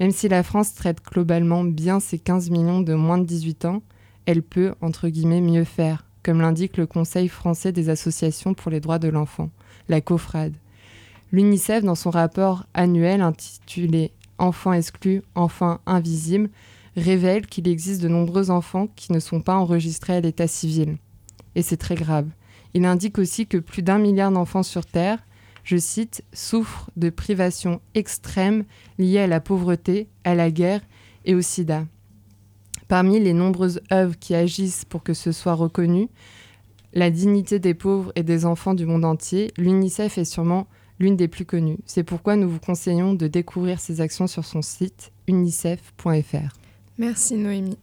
Même 0.00 0.10
si 0.10 0.26
la 0.26 0.42
France 0.42 0.72
traite 0.72 1.04
globalement 1.04 1.64
bien 1.64 2.00
ses 2.00 2.18
15 2.18 2.48
millions 2.48 2.80
de 2.80 2.94
moins 2.94 3.18
de 3.18 3.26
18 3.26 3.66
ans, 3.66 3.82
elle 4.26 4.42
peut, 4.42 4.74
entre 4.80 5.08
guillemets, 5.08 5.40
mieux 5.40 5.64
faire, 5.64 6.04
comme 6.22 6.40
l'indique 6.40 6.76
le 6.76 6.86
Conseil 6.86 7.28
français 7.28 7.72
des 7.72 7.88
associations 7.88 8.54
pour 8.54 8.70
les 8.70 8.80
droits 8.80 8.98
de 8.98 9.08
l'enfant, 9.08 9.50
la 9.88 10.00
COFRAD. 10.00 10.52
L'UNICEF, 11.32 11.82
dans 11.84 11.94
son 11.94 12.10
rapport 12.10 12.66
annuel 12.74 13.22
intitulé 13.22 14.12
Enfants 14.38 14.72
exclus, 14.72 15.22
enfants 15.34 15.80
invisibles, 15.86 16.50
révèle 16.96 17.46
qu'il 17.46 17.68
existe 17.68 18.02
de 18.02 18.08
nombreux 18.08 18.50
enfants 18.50 18.88
qui 18.96 19.12
ne 19.12 19.20
sont 19.20 19.40
pas 19.40 19.54
enregistrés 19.54 20.16
à 20.16 20.20
l'état 20.20 20.48
civil. 20.48 20.96
Et 21.54 21.62
c'est 21.62 21.76
très 21.76 21.94
grave. 21.94 22.26
Il 22.74 22.84
indique 22.84 23.18
aussi 23.18 23.46
que 23.46 23.58
plus 23.58 23.82
d'un 23.82 23.98
milliard 23.98 24.32
d'enfants 24.32 24.62
sur 24.62 24.84
Terre, 24.84 25.18
je 25.64 25.76
cite, 25.76 26.24
souffrent 26.32 26.90
de 26.96 27.10
privations 27.10 27.80
extrêmes 27.94 28.64
liées 28.98 29.20
à 29.20 29.26
la 29.26 29.40
pauvreté, 29.40 30.08
à 30.24 30.34
la 30.34 30.50
guerre 30.50 30.80
et 31.24 31.34
au 31.34 31.40
sida. 31.40 31.84
Parmi 32.88 33.20
les 33.20 33.32
nombreuses 33.32 33.80
œuvres 33.92 34.18
qui 34.18 34.34
agissent 34.34 34.84
pour 34.84 35.02
que 35.02 35.14
ce 35.14 35.32
soit 35.32 35.54
reconnu, 35.54 36.08
la 36.94 37.10
dignité 37.10 37.58
des 37.58 37.74
pauvres 37.74 38.12
et 38.16 38.22
des 38.22 38.44
enfants 38.44 38.74
du 38.74 38.84
monde 38.84 39.04
entier, 39.04 39.52
l'UNICEF 39.56 40.18
est 40.18 40.24
sûrement 40.24 40.66
l'une 40.98 41.16
des 41.16 41.28
plus 41.28 41.46
connues. 41.46 41.78
C'est 41.86 42.04
pourquoi 42.04 42.36
nous 42.36 42.48
vous 42.48 42.60
conseillons 42.60 43.14
de 43.14 43.26
découvrir 43.26 43.80
ses 43.80 44.00
actions 44.00 44.26
sur 44.26 44.44
son 44.44 44.62
site 44.62 45.10
unicef.fr. 45.26 46.56
Merci 46.98 47.36
Noémie. 47.36 47.78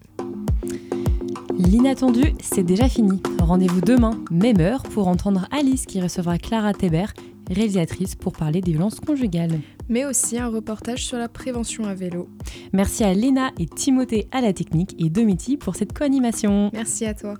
L'inattendu, 1.57 2.33
c'est 2.41 2.63
déjà 2.63 2.87
fini. 2.87 3.21
Rendez-vous 3.41 3.81
demain, 3.81 4.11
même 4.31 4.61
heure, 4.61 4.83
pour 4.83 5.07
entendre 5.07 5.47
Alice 5.51 5.85
qui 5.85 5.99
recevra 6.01 6.37
Clara 6.37 6.73
Thébert, 6.73 7.13
réalisatrice, 7.49 8.15
pour 8.15 8.33
parler 8.33 8.61
des 8.61 8.71
violences 8.71 8.99
conjugales. 8.99 9.59
Mais 9.89 10.05
aussi 10.05 10.37
un 10.37 10.47
reportage 10.47 11.05
sur 11.05 11.17
la 11.17 11.29
prévention 11.29 11.85
à 11.85 11.93
vélo. 11.93 12.29
Merci 12.73 13.03
à 13.03 13.13
Léna 13.13 13.51
et 13.59 13.65
Timothée 13.65 14.27
à 14.31 14.41
la 14.41 14.53
technique 14.53 14.95
et 14.99 15.09
Domiti 15.09 15.57
pour 15.57 15.75
cette 15.75 15.97
co-animation. 15.97 16.69
Merci 16.73 17.05
à 17.05 17.13
toi. 17.13 17.35